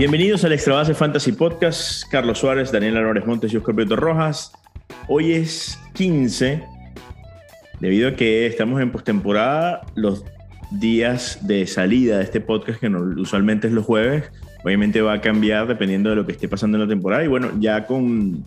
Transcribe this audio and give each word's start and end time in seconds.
Bienvenidos 0.00 0.44
al 0.44 0.54
Extra 0.54 0.76
Base 0.76 0.94
Fantasy 0.94 1.32
Podcast. 1.32 2.10
Carlos 2.10 2.38
Suárez, 2.38 2.72
Daniel 2.72 2.96
Álvarez 2.96 3.26
Montes 3.26 3.52
y 3.52 3.58
Oscar 3.58 3.74
Prieto 3.74 3.96
Rojas. 3.96 4.50
Hoy 5.08 5.32
es 5.32 5.78
15. 5.92 6.64
Debido 7.80 8.08
a 8.08 8.16
que 8.16 8.46
estamos 8.46 8.80
en 8.80 8.92
postemporada, 8.92 9.82
los 9.96 10.24
días 10.70 11.46
de 11.46 11.66
salida 11.66 12.16
de 12.16 12.24
este 12.24 12.40
podcast, 12.40 12.80
que 12.80 12.88
usualmente 12.88 13.66
es 13.66 13.74
los 13.74 13.84
jueves, 13.84 14.32
obviamente 14.64 15.02
va 15.02 15.12
a 15.12 15.20
cambiar 15.20 15.68
dependiendo 15.68 16.08
de 16.08 16.16
lo 16.16 16.24
que 16.24 16.32
esté 16.32 16.48
pasando 16.48 16.78
en 16.78 16.84
la 16.84 16.88
temporada. 16.88 17.22
Y 17.22 17.28
bueno, 17.28 17.50
ya 17.60 17.86
con 17.86 18.42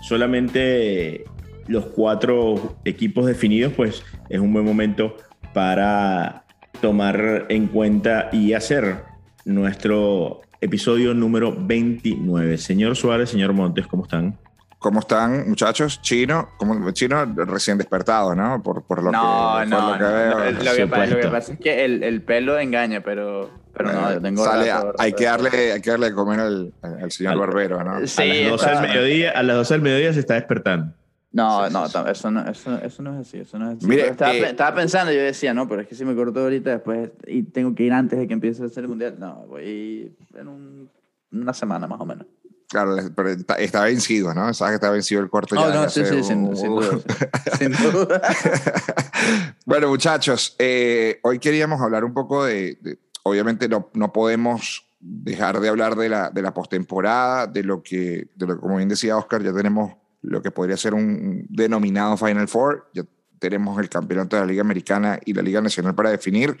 solamente 0.00 1.26
los 1.68 1.86
cuatro 1.86 2.76
equipos 2.84 3.24
definidos, 3.24 3.72
pues 3.72 4.02
es 4.28 4.40
un 4.40 4.52
buen 4.52 4.64
momento 4.64 5.14
para 5.54 6.42
tomar 6.80 7.46
en 7.50 7.68
cuenta 7.68 8.30
y 8.32 8.52
hacer 8.52 9.04
nuestro 9.44 10.40
episodio 10.60 11.14
número 11.14 11.54
29. 11.56 12.58
Señor 12.58 12.96
Suárez, 12.96 13.30
señor 13.30 13.52
Montes, 13.52 13.86
¿cómo 13.86 14.04
están? 14.04 14.38
¿Cómo 14.78 15.00
están, 15.00 15.48
muchachos? 15.48 16.00
Chino, 16.02 16.50
como 16.56 16.90
chino 16.92 17.24
recién 17.36 17.78
despertado, 17.78 18.34
¿no? 18.36 18.62
Por, 18.62 18.84
por 18.84 19.02
lo 19.02 19.10
no, 19.10 19.56
que, 19.60 19.66
no, 19.66 19.90
lo 19.92 19.98
que 19.98 20.04
no, 20.04 20.12
veo. 20.12 20.50
Lo, 20.52 20.74
que 20.76 20.86
pasa, 20.86 21.06
lo 21.06 21.20
que 21.20 21.28
pasa 21.28 21.52
es 21.54 21.58
que 21.58 21.84
el, 21.84 22.02
el 22.04 22.22
pelo 22.22 22.56
engaña, 22.60 23.00
pero, 23.02 23.50
pero 23.74 23.92
no, 23.92 24.12
yo 24.12 24.20
tengo 24.20 24.44
Sale, 24.44 24.70
rato, 24.72 24.92
hay, 24.98 25.12
que 25.14 25.24
darle, 25.24 25.72
hay 25.72 25.80
que 25.80 25.90
darle 25.90 26.06
de 26.10 26.14
comer 26.14 26.38
al, 26.38 26.72
al 26.82 27.10
señor 27.10 27.32
Al- 27.32 27.38
Barbero, 27.40 27.82
¿no? 27.82 28.06
Sí, 28.06 28.22
a, 28.22 28.24
las 28.26 28.50
12 28.50 28.66
está- 28.66 28.80
del 28.80 28.88
mediodía, 28.90 29.30
a 29.32 29.42
las 29.42 29.56
12 29.56 29.74
del 29.74 29.82
mediodía 29.82 30.12
se 30.12 30.20
está 30.20 30.34
despertando. 30.34 30.92
No, 31.30 31.68
no, 31.68 31.84
Eso, 31.86 32.30
no 32.30 32.40
eso, 32.48 32.78
eso 32.82 33.02
no 33.02 33.12
es 33.14 33.28
así, 33.28 33.38
eso 33.38 33.58
no 33.58 33.70
es 33.70 33.76
así. 33.78 33.86
Mire, 33.86 34.08
estaba, 34.08 34.34
eh, 34.34 34.50
estaba 34.50 34.74
pensando, 34.74 35.12
yo 35.12 35.20
decía, 35.20 35.52
no, 35.52 35.68
pero 35.68 35.82
es 35.82 35.88
que 35.88 35.94
si 35.94 36.04
me 36.04 36.14
corto 36.16 36.40
ahorita 36.40 36.70
después 36.70 37.10
y 37.26 37.42
tengo 37.42 37.74
que 37.74 37.82
ir 37.84 37.92
antes 37.92 38.18
de 38.18 38.26
que 38.26 38.32
empiece 38.32 38.64
a 38.64 38.68
ser 38.68 38.84
el 38.84 38.88
mundial, 38.88 39.16
no, 39.18 39.44
voy 39.46 40.16
en 40.34 40.48
un- 40.48 40.90
una 41.32 41.52
semana 41.52 41.86
más 41.86 42.00
o 42.00 42.06
menos. 42.06 42.26
Claro, 42.70 42.96
pero 43.14 43.28
está, 43.30 43.54
está 43.54 43.84
vencido, 43.84 44.32
¿no? 44.34 44.52
Sabes 44.54 44.72
que 44.72 44.74
está 44.76 44.90
vencido 44.90 45.20
el 45.22 45.28
corto 45.30 45.54
No, 45.54 45.68
ya. 45.68 45.74
no, 45.74 45.82
ya 45.84 45.88
sí, 45.90 46.04
sí, 46.04 46.22
sin, 46.22 46.38
un- 46.48 46.56
sin 46.56 46.74
duda. 46.74 46.98
Sin 47.58 47.72
duda. 47.72 48.22
bueno, 49.66 49.88
muchachos, 49.88 50.54
eh, 50.58 51.18
hoy 51.22 51.38
queríamos 51.38 51.80
hablar 51.80 52.04
un 52.04 52.14
poco 52.14 52.44
de, 52.44 52.78
de- 52.80 52.98
obviamente 53.22 53.68
no, 53.68 53.90
no 53.94 54.12
podemos 54.12 54.86
dejar 55.00 55.60
de 55.60 55.68
hablar 55.68 55.94
de 55.96 56.08
la, 56.08 56.30
de 56.30 56.42
la 56.42 56.52
postemporada, 56.54 57.46
de 57.46 57.62
lo 57.62 57.82
que, 57.82 58.28
de 58.34 58.46
lo 58.46 58.54
que, 58.56 58.60
como 58.60 58.76
bien 58.76 58.88
decía 58.88 59.16
Oscar, 59.16 59.42
ya 59.42 59.52
tenemos 59.52 59.92
lo 60.22 60.42
que 60.42 60.50
podría 60.50 60.76
ser 60.76 60.94
un 60.94 61.46
denominado 61.48 62.16
Final 62.16 62.48
Four, 62.48 62.90
ya 62.94 63.04
tenemos 63.38 63.78
el 63.80 63.88
campeonato 63.88 64.36
de 64.36 64.42
la 64.42 64.46
Liga 64.48 64.62
Americana 64.62 65.18
y 65.24 65.32
la 65.32 65.42
Liga 65.42 65.60
Nacional 65.60 65.94
para 65.94 66.10
definir, 66.10 66.56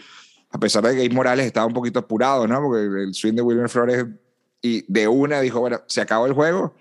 a 0.50 0.58
pesar 0.58 0.84
de 0.84 0.90
que 0.90 1.02
Gabe 1.02 1.14
Morales 1.14 1.46
estaba 1.46 1.66
un 1.66 1.74
poquito 1.74 1.98
apurado, 1.98 2.46
¿no? 2.46 2.60
Porque 2.62 3.02
el 3.02 3.14
swing 3.14 3.34
de 3.34 3.42
Wilmer 3.42 3.68
Flores 3.68 4.06
y 4.62 4.84
de 4.90 5.06
una 5.08 5.40
dijo, 5.40 5.60
bueno, 5.60 5.82
se 5.86 6.00
acabó 6.00 6.26
el 6.26 6.32
juego 6.32 6.74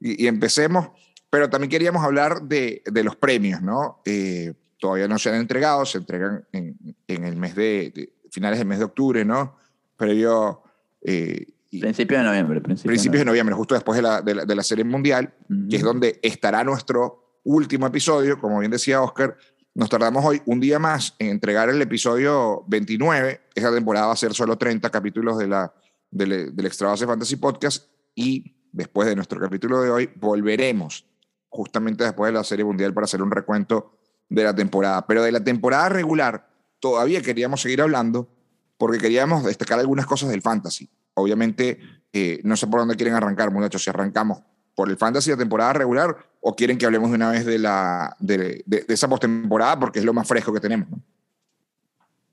y, 0.00 0.26
empecemos, 0.26 0.88
pero 1.30 1.48
también 1.48 1.70
queríamos 1.70 2.04
hablar 2.04 2.42
de, 2.42 2.82
de 2.84 3.04
los 3.04 3.16
premios, 3.16 3.62
¿no? 3.62 4.00
Eh, 4.04 4.54
todavía 4.78 5.06
no 5.06 5.18
se 5.18 5.28
han 5.30 5.36
entregado, 5.36 5.86
se 5.86 5.98
entregan 5.98 6.44
en, 6.52 6.96
el 7.06 7.36
mes 7.36 7.54
de, 7.54 7.92
de- 7.94 8.12
finales 8.30 8.58
del 8.58 8.66
mes 8.66 8.78
de 8.78 8.84
octubre, 8.86 9.24
¿no? 9.24 9.56
Previo, 9.96 10.62
eh, 11.02 11.46
y- 11.72 11.80
Principio 11.80 12.18
de 12.18 12.24
noviembre. 12.24 12.60
Principio 12.60 12.88
principios 12.88 13.20
de 13.20 13.24
noviembre, 13.24 13.54
justo 13.56 13.74
después 13.74 13.96
de 13.96 14.02
la, 14.02 14.20
de 14.22 14.34
la, 14.36 14.44
de 14.44 14.54
la 14.54 14.62
Serie 14.62 14.84
Mundial, 14.84 15.34
Ujú. 15.50 15.68
que 15.68 15.76
es 15.76 15.82
donde 15.82 16.20
estará 16.22 16.62
nuestro 16.62 17.40
último 17.44 17.86
episodio, 17.88 18.38
como 18.38 18.60
bien 18.60 18.70
decía 18.70 19.02
Oscar. 19.02 19.36
Nos 19.74 19.88
tardamos 19.88 20.22
hoy 20.24 20.40
un 20.46 20.60
día 20.60 20.78
más 20.78 21.14
en 21.18 21.28
entregar 21.30 21.68
el 21.70 21.80
episodio 21.82 22.62
29. 22.68 23.40
Esta 23.54 23.72
temporada 23.74 24.06
va 24.08 24.12
a 24.12 24.16
ser 24.16 24.34
solo 24.34 24.56
30 24.58 24.90
capítulos 24.90 25.38
de 25.38 25.48
la, 25.48 25.72
del, 26.10 26.54
del 26.54 26.66
Extra 26.66 26.88
Base 26.88 27.06
Fantasy 27.06 27.36
Podcast 27.36 27.88
y 28.14 28.54
después 28.70 29.08
de 29.08 29.16
nuestro 29.16 29.40
capítulo 29.40 29.80
de 29.80 29.90
hoy 29.90 30.10
volveremos 30.16 31.06
justamente 31.48 32.04
después 32.04 32.30
de 32.32 32.38
la 32.38 32.44
Serie 32.44 32.64
Mundial 32.66 32.92
para 32.92 33.04
hacer 33.06 33.22
un 33.22 33.30
recuento 33.30 33.98
de 34.28 34.44
la 34.44 34.54
temporada. 34.54 35.06
Pero 35.06 35.22
de 35.22 35.32
la 35.32 35.42
temporada 35.42 35.88
regular 35.88 36.46
todavía 36.78 37.22
queríamos 37.22 37.62
seguir 37.62 37.80
hablando 37.80 38.28
porque 38.76 38.98
queríamos 38.98 39.42
destacar 39.44 39.78
algunas 39.78 40.04
cosas 40.06 40.28
del 40.28 40.42
fantasy. 40.42 40.90
Obviamente, 41.14 41.78
eh, 42.12 42.40
no 42.44 42.56
sé 42.56 42.66
por 42.66 42.80
dónde 42.80 42.96
quieren 42.96 43.14
arrancar, 43.14 43.50
muchachos, 43.50 43.82
si 43.84 43.90
arrancamos 43.90 44.40
por 44.74 44.88
el 44.88 44.96
fantasy 44.96 45.30
de 45.30 45.36
temporada 45.36 45.74
regular 45.74 46.16
o 46.40 46.56
quieren 46.56 46.78
que 46.78 46.86
hablemos 46.86 47.10
de 47.10 47.16
una 47.16 47.30
vez 47.30 47.44
de, 47.44 47.58
la, 47.58 48.16
de, 48.18 48.62
de- 48.66 48.82
de 48.82 48.94
esa 48.94 49.08
postemporada 49.08 49.78
porque 49.78 49.98
es 49.98 50.04
lo 50.04 50.12
más 50.14 50.26
fresco 50.26 50.52
que 50.52 50.60
tenemos. 50.60 50.88
¿no? 50.90 51.00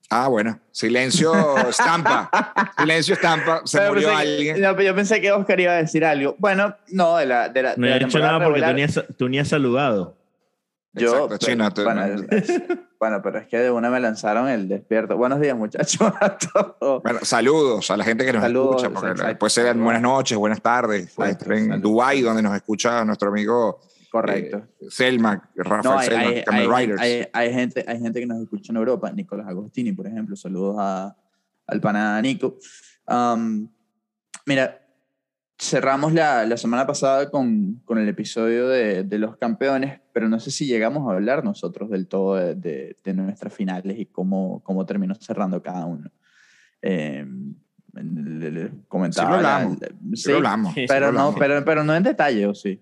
Ah, 0.09 0.27
bueno, 0.27 0.59
silencio 0.71 1.33
estampa, 1.69 2.31
silencio 2.79 3.13
estampa, 3.13 3.61
se 3.65 3.77
Pero 3.77 3.93
murió 3.93 4.09
que- 4.09 4.15
alguien. 4.15 4.61
no, 4.61 4.71
pero 4.75 4.83
yo 4.89 4.95
pensé 4.95 5.21
que 5.21 5.31
Oscar 5.31 5.59
iba 5.59 5.73
a 5.73 5.77
decir 5.77 6.03
algo. 6.03 6.35
Bueno, 6.39 6.75
no, 6.89 7.17
de 7.17 7.25
la, 7.27 7.49
de 7.49 7.61
la, 7.61 7.75
No 7.75 7.85
de 7.85 7.95
he 7.95 7.99
la 7.99 8.05
hecho 8.07 8.19
nada 8.19 8.43
porque 8.43 8.61
tú 8.61 8.73
ni, 8.73 8.81
has, 8.83 9.03
tú 9.17 9.29
ni 9.29 9.37
has 9.39 9.47
saludado. 9.49 10.17
Yo, 10.93 11.07
Exacto, 11.09 11.27
pero- 11.27 11.37
Chino, 11.39 11.73
tú- 11.73 11.83
bueno, 11.83 12.05
es- 12.31 12.61
bueno, 12.99 13.21
pero 13.21 13.39
es 13.39 13.47
que 13.47 13.57
de 13.57 13.71
una 13.71 13.89
me 13.89 13.99
lanzaron 13.99 14.49
el 14.49 14.67
despierto. 14.67 15.15
Buenos 15.17 15.39
días, 15.39 15.55
muchachos, 15.57 16.01
a 16.21 16.37
todos. 16.37 17.01
Bueno, 17.03 17.19
saludos 17.23 17.89
a 17.91 17.97
la 17.97 18.03
gente 18.03 18.25
que 18.25 18.33
nos 18.33 18.41
Saludos, 18.41 18.83
escucha, 18.83 18.89
porque 18.93 19.11
exacto. 19.11 19.39
puede 19.39 19.49
ser 19.51 19.65
en 19.67 19.83
buenas 19.83 20.01
noches, 20.01 20.37
buenas 20.37 20.61
tardes, 20.61 21.13
puede 21.13 21.31
Exacto, 21.31 21.53
en 21.53 21.67
salud. 21.69 21.81
Dubái, 21.81 22.21
donde 22.21 22.41
nos 22.41 22.55
escucha 22.55 23.05
nuestro 23.05 23.29
amigo 23.29 23.79
Correcto. 24.11 24.57
eh, 24.81 24.87
Selma, 24.89 25.49
Rafael 25.55 25.81
no, 25.83 25.97
hay, 25.99 26.07
Selma, 26.07 26.23
hay, 26.29 26.43
Camel 26.43 26.71
hay- 26.73 26.85
Riders. 26.85 27.01
hay- 27.01 27.27
hay 27.31 27.53
gente, 27.53 27.85
hay 27.87 27.99
gente 27.99 28.19
que 28.19 28.25
nos 28.25 28.41
escucha 28.41 28.73
en 28.73 28.77
Europa. 28.77 29.11
Nicolás 29.11 29.47
Agostini, 29.47 29.93
por 29.93 30.07
ejemplo. 30.07 30.35
Saludos 30.35 30.75
a, 30.79 31.15
al 31.67 31.79
pana 31.79 32.21
Nico. 32.21 32.57
Um, 33.07 33.69
mira, 34.45 34.79
cerramos 35.61 36.13
la, 36.13 36.45
la 36.45 36.55
semana 36.57 36.87
pasada 36.87 37.29
con, 37.29 37.81
con 37.85 37.97
el 37.97 38.07
episodio 38.07 38.69
de, 38.69 39.03
de 39.03 39.19
los 39.19 39.35
campeones, 39.37 39.99
pero 40.13 40.29
no 40.29 40.39
sé 40.39 40.51
si 40.51 40.65
llegamos 40.65 41.07
a 41.09 41.15
hablar 41.15 41.43
nosotros 41.43 41.89
del 41.89 42.07
todo 42.07 42.35
de, 42.35 42.55
de- 42.55 42.95
de 43.03 43.13
nuestras 43.13 43.53
finales 43.53 43.99
y 43.99 44.05
cómo, 44.05 44.61
cómo 44.63 44.85
terminó 44.85 45.15
cerrando 45.15 45.61
cada 45.61 45.85
uno. 45.85 46.09
Eh, 46.81 47.25
le- 47.93 48.51
le 48.51 48.71
comentaba. 48.87 49.29
Sí 49.31 49.35
lo 49.35 49.41
la- 49.41 49.55
hablamos, 49.57 49.81
la- 49.81 49.87
Sí 49.87 49.95
sí, 50.15 50.29
lo 50.31 50.37
hablamos. 50.37 50.73
Sí, 50.73 50.81
sí 50.81 50.85
pero, 50.87 51.07
lo 51.07 51.11
no, 51.11 51.19
hablamos. 51.19 51.39
pero, 51.39 51.65
pero 51.65 51.83
no 51.83 51.95
en 51.95 52.03
detalle, 52.03 52.45
¿o 52.47 52.53
sí? 52.55 52.81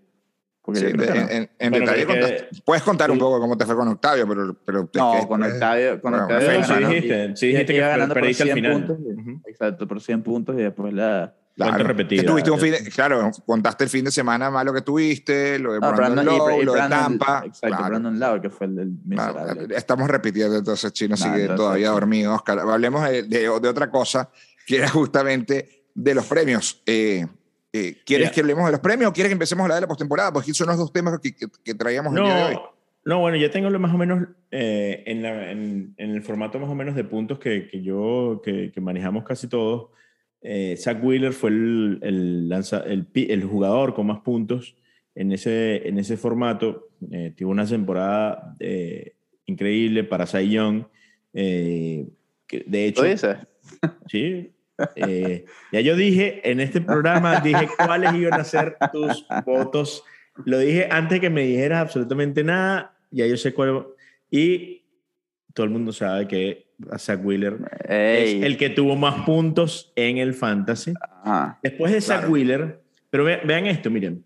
Porque 0.62 0.82
Sí, 0.82 0.86
que 0.88 0.92
en, 0.92 0.98
no. 0.98 1.06
en- 1.30 1.50
en 1.58 1.72
Bueno, 1.72 1.86
detalle 1.88 2.06
contaste- 2.06 2.62
puedes 2.64 2.84
contar 2.84 3.10
un 3.10 3.18
poco 3.18 3.40
cómo 3.40 3.58
te 3.58 3.66
fue 3.66 3.76
con 3.76 3.88
Octavio, 3.88 4.28
pero, 4.28 4.54
pero 4.64 4.80
es 4.82 4.90
No, 4.94 5.14
que 5.20 5.28
con 5.28 5.42
Octavio, 5.42 6.00
con 6.02 6.12
bueno, 6.12 6.26
Octavio 6.26 6.48
sí, 6.50 6.56
iba 6.56 6.64
sí 6.64 6.70
ganando- 6.74 6.90
dijiste, 6.94 7.36
sí 7.38 7.48
dijiste 7.48 7.74
iba 7.76 7.86
que 7.86 7.90
ganando 7.92 8.14
por 8.14 8.22
perdiste 8.22 8.44
al 8.44 8.48
100 8.50 8.56
final. 8.56 8.72
puntos. 8.74 8.98
Ujú. 9.00 9.42
Exacto, 9.48 9.88
por 9.88 10.02
100 10.02 10.22
puntos 10.22 10.56
y 10.60 10.62
después 10.62 10.94
la... 10.94 11.34
Claro, 11.58 11.72
Cuento 11.74 11.88
repetido. 11.88 12.22
que 12.22 12.28
tuviste 12.30 12.52
un 12.52 12.60
fin 12.60 12.72
de- 12.72 12.84
claro, 12.92 13.32
contaste 13.46 13.84
el 13.86 13.90
fin 13.90 14.06
de 14.06 14.12
semana 14.12 14.52
malo 14.52 14.72
que 14.72 14.82
tuviste, 14.82 15.58
lo 15.58 15.74
de 15.74 15.80
No, 15.80 15.92
Brandon 15.92 16.24
Brandon- 16.24 16.36
y- 16.36 16.38
Lowe, 16.38 16.62
y 16.62 16.66
lo 16.66 16.74
de 16.74 16.80
Brandon- 16.80 17.00
Tampa. 17.18 17.44
Exacto, 17.48 17.68
claro, 17.76 17.90
Brandon 17.90 18.20
Lau, 18.20 18.42
que 18.42 18.50
fue 18.52 18.68
el 18.68 18.76
del 18.76 18.92
claro, 19.10 19.40
miserable. 19.40 19.76
estamos 19.76 20.08
repitiendo, 20.08 20.56
entonces 20.56 20.94
Chino 20.94 21.10
No, 21.12 21.18
sigue 21.18 21.42
entonces- 21.42 21.56
todavía 21.58 21.90
dormido, 21.90 22.36
Oscar. 22.36 22.60
Hablemos 22.60 23.10
de, 23.10 23.24
de- 23.24 23.40
de 23.40 23.50
otra 23.50 23.90
cosa, 23.90 24.30
que 24.68 24.78
era 24.78 24.88
justamente 24.90 25.84
de 25.96 26.14
los 26.14 26.26
premios. 26.28 26.80
Eh, 26.86 27.26
eh, 27.74 27.98
¿Quieres 28.06 28.26
Mira. 28.28 28.32
que 28.36 28.42
hablemos 28.42 28.66
de 28.68 28.72
los 28.74 28.80
premios 28.80 29.10
o 29.10 29.14
quieres 29.14 29.30
que 29.30 29.34
empecemos 29.34 29.62
a 29.62 29.66
hablar 29.66 29.78
de 29.78 29.82
la 29.82 29.88
postemporada? 29.88 30.32
Porque 30.32 30.54
son 30.54 30.68
los 30.68 30.78
dos 30.78 30.94
temas 30.94 31.20
que, 31.20 31.36
que- 31.36 31.48
que 31.64 31.74
traíamos 31.74 32.16
el 32.16 32.24
día 32.24 32.36
de 32.36 32.44
hoy. 32.44 32.54
No, 32.54 32.62
no, 33.06 33.20
bueno, 33.20 33.36
ya 33.38 33.50
tengo 33.50 33.72
lo 33.72 33.80
más 33.80 33.94
o 33.96 33.98
menos 33.98 34.28
eh, 34.52 35.04
en, 35.08 35.24
la- 35.24 35.52
en- 35.52 35.96
en 35.98 36.12
el 36.12 36.22
formato 36.22 36.60
más 36.60 36.70
o 36.70 36.76
menos 36.76 36.94
de 36.96 37.04
puntos 37.04 37.40
que, 37.40 37.68
que 37.68 37.82
yo, 37.82 38.42
que, 38.46 38.72
que 38.72 38.80
manejamos 38.80 39.24
casi 39.24 39.48
todos. 39.48 39.88
Eh, 40.42 40.76
Zach 40.78 41.00
Wheeler 41.04 41.34
fue 41.34 41.50
el, 41.50 42.00
el, 42.02 42.50
lanza- 42.50 42.84
el, 42.86 43.06
pi- 43.06 43.28
el 43.32 43.44
jugador 43.44 43.94
con 43.94 44.08
más 44.08 44.20
puntos 44.20 44.76
en 45.16 45.32
ese, 45.32 45.88
en 45.88 45.98
ese 45.98 46.16
formato. 46.18 46.90
Eh, 47.12 47.34
tuvo 47.36 47.52
una 47.52 47.66
temporada 47.66 48.56
eh, 48.60 49.14
increíble 49.46 50.04
para 50.04 50.26
Cy 50.28 50.50
Young. 50.50 50.84
eh, 51.34 52.08
que 52.48 52.64
de 52.66 52.86
hecho. 52.88 53.02
Sí. 54.08 54.52
Ya 55.72 55.82
yo 55.82 55.96
dije 55.96 56.50
en 56.50 56.60
este 56.60 56.82
programa, 56.82 57.40
dije 57.42 57.68
cuáles 57.84 58.14
iban 58.14 58.40
a 58.40 58.44
ser 58.44 58.78
tus 58.92 59.26
votos. 59.46 60.04
Lo 60.46 60.60
dije 60.60 60.88
antes 60.92 61.20
que 61.20 61.32
me 61.32 61.42
dijeras 61.48 61.82
absolutamente 61.82 62.44
nada. 62.44 62.96
Ya 63.10 63.26
yo 63.26 63.36
sé 63.38 63.54
cuál. 63.54 63.88
Y 64.30 64.84
todo 65.58 65.66
el 65.66 65.72
mundo 65.72 65.92
sabe 65.92 66.28
que 66.28 66.68
Zach 67.00 67.20
Wheeler 67.26 67.58
Ey. 67.90 68.38
es 68.38 68.44
el 68.46 68.58
que 68.58 68.70
tuvo 68.70 68.96
más 68.96 69.26
puntos 69.26 69.92
en 69.96 70.20
el 70.20 70.36
fantasy. 70.36 70.94
Ajá. 71.24 71.60
Después 71.64 71.92
de 71.92 72.00
Zach 72.00 72.20
Claro. 72.20 72.32
Wheeler, 72.34 72.80
pero 73.10 73.24
ve- 73.24 73.42
vean 73.44 73.66
esto, 73.66 73.90
miren. 73.90 74.24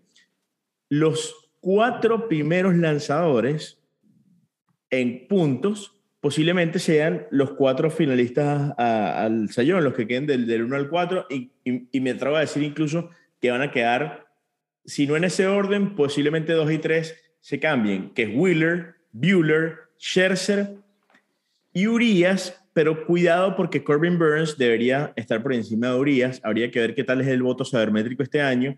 Los 0.90 1.34
cuatro 1.60 2.28
primeros 2.28 2.74
lanzadores 2.76 3.78
en 4.90 5.26
puntos 5.26 5.94
posiblemente 6.20 6.78
sean 6.78 7.26
los 7.30 7.52
cuatro 7.52 7.90
finalistas 7.90 8.72
a- 8.76 9.24
al 9.24 9.48
Sayón, 9.48 9.82
los 9.82 9.94
que 9.94 10.06
queden 10.06 10.26
del, 10.26 10.46
del 10.46 10.64
1 10.64 10.76
al 10.76 10.90
4, 10.90 11.26
y, 11.30 11.50
y- 11.64 11.88
y 11.90 12.00
me 12.00 12.10
atrevo 12.10 12.36
a 12.36 12.40
decir 12.40 12.62
incluso 12.62 13.08
que 13.40 13.50
van 13.50 13.62
a 13.62 13.70
quedar, 13.70 14.26
si 14.84 15.06
no 15.06 15.16
en 15.16 15.24
ese 15.24 15.46
orden, 15.46 15.94
posiblemente 15.96 16.52
2 16.52 16.70
y 16.70 16.76
3 16.78 17.16
se 17.40 17.58
cambien, 17.58 18.10
que 18.10 18.24
es 18.24 18.30
Wheeler, 18.34 18.96
Bueller, 19.12 19.78
Scherzer 19.98 20.76
y 21.72 21.86
Urias, 21.86 22.62
pero 22.72 23.06
cuidado 23.06 23.56
porque 23.56 23.84
Corbin 23.84 24.18
Burns 24.18 24.56
debería 24.56 25.12
estar 25.16 25.42
por 25.42 25.52
encima 25.52 25.88
de 25.88 25.94
Urias. 25.94 26.40
Habría 26.42 26.70
que 26.70 26.80
ver 26.80 26.94
qué 26.94 27.04
tal 27.04 27.20
es 27.20 27.28
el 27.28 27.42
voto 27.42 27.64
sabermétrico 27.64 28.22
este 28.22 28.40
año. 28.40 28.76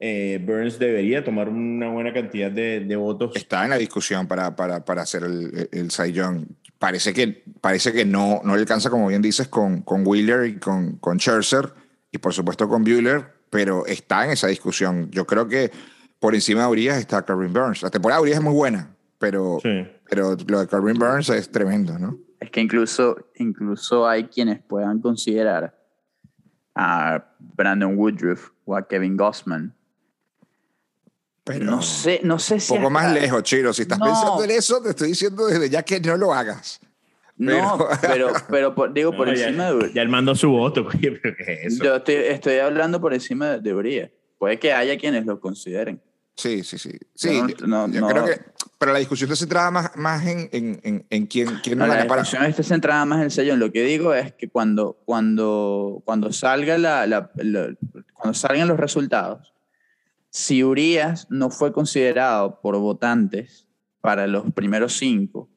Eh, 0.00 0.42
Burns 0.46 0.78
debería 0.78 1.24
tomar 1.24 1.48
una 1.48 1.90
buena 1.90 2.12
cantidad 2.12 2.50
de, 2.50 2.80
de, 2.80 2.96
votos. 2.96 3.34
Está 3.34 3.64
en 3.64 3.70
la 3.70 3.78
discusión 3.78 4.28
para, 4.28 4.54
para, 4.54 4.84
para 4.84 5.02
hacer 5.02 5.24
el, 5.24 5.68
el 5.72 5.90
Cy 5.90 6.12
Young. 6.12 6.46
Parece 6.78 7.12
que, 7.12 7.42
parece 7.60 7.92
que 7.92 8.04
no, 8.04 8.40
no 8.44 8.54
le 8.54 8.60
alcanza, 8.60 8.90
como 8.90 9.08
bien 9.08 9.22
dices, 9.22 9.48
con, 9.48 9.82
con 9.82 10.06
Wheeler 10.06 10.46
y 10.46 10.58
con, 10.58 10.98
con 10.98 11.18
Scherzer 11.18 11.72
y 12.10 12.18
por 12.18 12.32
supuesto 12.32 12.68
con 12.68 12.84
Bueller, 12.84 13.24
pero 13.50 13.86
está 13.86 14.24
en 14.24 14.30
esa 14.30 14.46
discusión. 14.46 15.10
Yo 15.10 15.26
creo 15.26 15.48
que 15.48 15.70
por 16.18 16.34
encima 16.34 16.62
de 16.62 16.68
Urias 16.68 16.98
está 16.98 17.22
Corbin 17.22 17.52
Burns. 17.52 17.82
La 17.82 17.90
temporada 17.90 18.20
de 18.20 18.22
Urias 18.22 18.38
es 18.38 18.44
muy 18.44 18.54
buena, 18.54 18.94
pero, 19.18 19.58
sí. 19.62 19.86
pero 20.08 20.36
lo 20.46 20.60
de 20.60 20.66
Corbin 20.66 20.98
Burns 20.98 21.28
es 21.30 21.50
tremendo, 21.50 21.98
¿no? 21.98 22.18
Es 22.40 22.50
que 22.50 22.60
incluso, 22.60 23.16
incluso 23.36 24.06
hay 24.06 24.24
quienes 24.24 24.62
puedan 24.62 25.00
considerar 25.00 25.76
a 26.74 27.24
Brandon 27.38 27.96
Woodruff 27.96 28.50
o 28.64 28.76
a 28.76 28.86
Kevin 28.86 29.16
Gossman. 29.16 29.74
Pero 31.42 31.64
no 31.64 31.82
sé, 31.82 32.20
no 32.22 32.38
sé 32.38 32.60
si. 32.60 32.74
Un 32.74 32.80
poco 32.80 32.90
más 32.90 33.12
lejos, 33.12 33.42
Chiro. 33.42 33.72
Si 33.72 33.82
estás 33.82 33.98
no. 33.98 34.04
pensando 34.04 34.44
en 34.44 34.50
eso, 34.50 34.82
te 34.82 34.90
estoy 34.90 35.08
diciendo 35.08 35.46
desde 35.46 35.70
ya 35.70 35.82
que 35.82 35.98
no 35.98 36.16
lo 36.16 36.32
hagas. 36.32 36.80
No, 37.38 37.88
pero, 38.00 38.32
pero 38.50 38.74
por, 38.74 38.92
digo 38.92 39.16
por 39.16 39.28
no, 39.28 39.32
encima 39.32 39.70
ya, 39.70 39.74
de 39.74 39.92
Ya 39.92 40.02
él 40.02 40.08
mandó 40.08 40.34
su 40.34 40.50
voto. 40.50 40.86
¿qué 41.00 41.20
es 41.38 41.72
eso? 41.72 41.84
Yo 41.84 41.96
estoy, 41.96 42.14
estoy 42.14 42.58
hablando 42.58 43.00
por 43.00 43.14
encima 43.14 43.50
de, 43.52 43.60
de 43.60 43.74
Urias. 43.74 44.10
Puede 44.38 44.58
que 44.58 44.72
haya 44.72 44.98
quienes 44.98 45.24
lo 45.24 45.40
consideren. 45.40 46.00
Sí, 46.36 46.62
sí, 46.62 46.78
sí. 46.78 46.92
sí 47.14 47.42
no, 47.66 47.88
yo 47.88 48.06
creo 48.06 48.24
que, 48.24 48.40
pero 48.78 48.92
la 48.92 49.00
discusión 49.00 49.30
está 49.30 49.44
centrada 49.44 49.70
más, 49.72 49.96
más 49.96 50.24
en, 50.24 50.48
en, 50.52 51.04
en, 51.10 51.26
quién, 51.26 51.48
quién 51.64 51.78
no, 51.78 51.86
la, 51.86 51.96
la 51.96 52.02
discusión 52.04 52.44
está 52.44 52.62
centrada 52.62 53.04
más 53.04 53.18
en 53.18 53.24
el 53.24 53.30
sellón. 53.32 53.58
Lo 53.58 53.72
que 53.72 53.82
digo 53.82 54.14
es 54.14 54.32
que 54.32 54.48
cuando, 54.48 55.00
cuando, 55.04 56.00
cuando, 56.04 56.32
salga 56.32 56.78
la, 56.78 57.06
la, 57.08 57.30
la, 57.34 57.74
cuando 58.14 58.34
salgan 58.34 58.68
los 58.68 58.78
resultados, 58.78 59.52
si 60.30 60.62
Urias 60.62 61.26
no 61.28 61.50
fue 61.50 61.72
considerado 61.72 62.60
por 62.60 62.78
votantes 62.78 63.66
para 64.00 64.28
los 64.28 64.52
primeros 64.52 64.96
cinco 64.96 65.50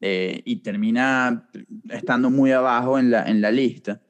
eh, 0.00 0.42
y 0.44 0.56
termina 0.56 1.48
estando 1.88 2.30
muy 2.30 2.52
abajo 2.52 2.98
en 2.98 3.10
la, 3.10 3.24
en 3.24 3.40
la 3.40 3.50
lista, 3.50 4.00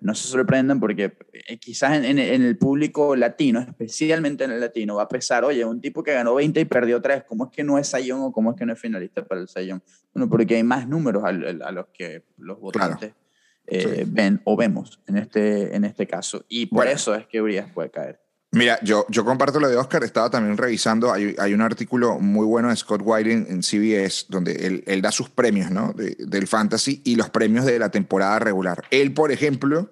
no 0.00 0.14
se 0.14 0.28
sorprendan 0.28 0.78
porque 0.78 1.16
quizás 1.60 1.96
en, 1.96 2.04
en, 2.04 2.18
en, 2.18 2.42
el 2.42 2.58
público 2.58 3.16
latino, 3.16 3.60
especialmente 3.60 4.44
en 4.44 4.50
el 4.50 4.60
latino, 4.60 4.96
va 4.96 5.04
a 5.04 5.08
pesar, 5.08 5.44
oye, 5.44 5.64
un 5.64 5.80
tipo 5.80 6.02
que 6.02 6.12
ganó 6.12 6.34
20 6.34 6.60
y 6.60 6.64
perdió 6.66 7.00
3, 7.00 7.24
¿cómo 7.24 7.46
es 7.46 7.50
que 7.50 7.64
no 7.64 7.78
es 7.78 7.88
Sayón 7.88 8.20
o 8.20 8.32
cómo 8.32 8.50
es 8.50 8.58
que 8.58 8.66
no 8.66 8.72
es 8.74 8.78
finalista 8.78 9.24
para 9.24 9.40
el 9.40 9.48
Sayón? 9.48 9.82
Bueno, 10.12 10.28
porque 10.28 10.56
hay 10.56 10.62
más 10.62 10.86
números 10.86 11.24
a, 11.24 11.28
a 11.28 11.72
los 11.72 11.86
que 11.88 12.24
los 12.36 12.60
votantes 12.60 13.14
claro. 13.14 13.14
eh, 13.66 14.04
sí. 14.04 14.10
ven 14.10 14.40
o 14.44 14.56
vemos 14.56 15.00
en 15.06 15.16
este, 15.16 15.74
en 15.74 15.84
este 15.84 16.06
caso. 16.06 16.44
Y 16.48 16.66
por 16.66 16.78
bueno. 16.78 16.90
eso 16.92 17.14
es 17.14 17.26
que 17.26 17.40
Urias 17.40 17.70
puede 17.72 17.90
caer. 17.90 18.20
Mira, 18.52 18.78
yo, 18.82 19.04
yo 19.08 19.24
comparto 19.24 19.60
lo 19.60 19.68
de 19.68 19.76
Oscar, 19.76 20.04
estaba 20.04 20.30
también 20.30 20.56
revisando, 20.56 21.12
hay, 21.12 21.34
hay 21.38 21.52
un 21.52 21.60
artículo 21.60 22.18
muy 22.18 22.46
bueno 22.46 22.68
de 22.68 22.76
Scott 22.76 23.02
Whiting 23.04 23.46
en 23.50 23.62
CBS 23.62 24.26
donde 24.28 24.66
él, 24.66 24.84
él 24.86 25.02
da 25.02 25.10
sus 25.12 25.28
premios 25.28 25.70
¿no? 25.70 25.92
De, 25.92 26.16
del 26.18 26.46
fantasy 26.46 27.02
y 27.04 27.16
los 27.16 27.28
premios 27.28 27.66
de 27.66 27.78
la 27.78 27.90
temporada 27.90 28.38
regular. 28.38 28.84
Él, 28.90 29.12
por 29.12 29.32
ejemplo, 29.32 29.90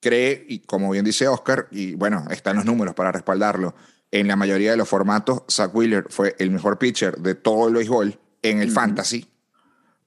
cree, 0.00 0.44
y 0.48 0.60
como 0.60 0.90
bien 0.90 1.04
dice 1.04 1.28
Oscar, 1.28 1.68
y 1.70 1.94
bueno, 1.94 2.26
están 2.30 2.56
los 2.56 2.64
números 2.64 2.94
para 2.94 3.12
respaldarlo, 3.12 3.74
en 4.10 4.28
la 4.28 4.36
mayoría 4.36 4.72
de 4.72 4.76
los 4.76 4.88
formatos, 4.88 5.42
Zach 5.50 5.74
Wheeler 5.74 6.06
fue 6.10 6.34
el 6.38 6.50
mejor 6.50 6.78
pitcher 6.78 7.16
de 7.18 7.34
todo 7.34 7.68
el 7.68 7.74
béisbol 7.74 8.18
en 8.42 8.60
el 8.60 8.70
fantasy 8.70 9.26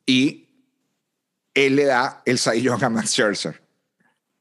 y 0.05 0.45
él 1.53 1.75
le 1.75 1.85
da 1.85 2.21
el 2.25 2.37
Young 2.37 2.83
a 2.83 2.89
Max 2.89 3.11
Scherzer. 3.11 3.64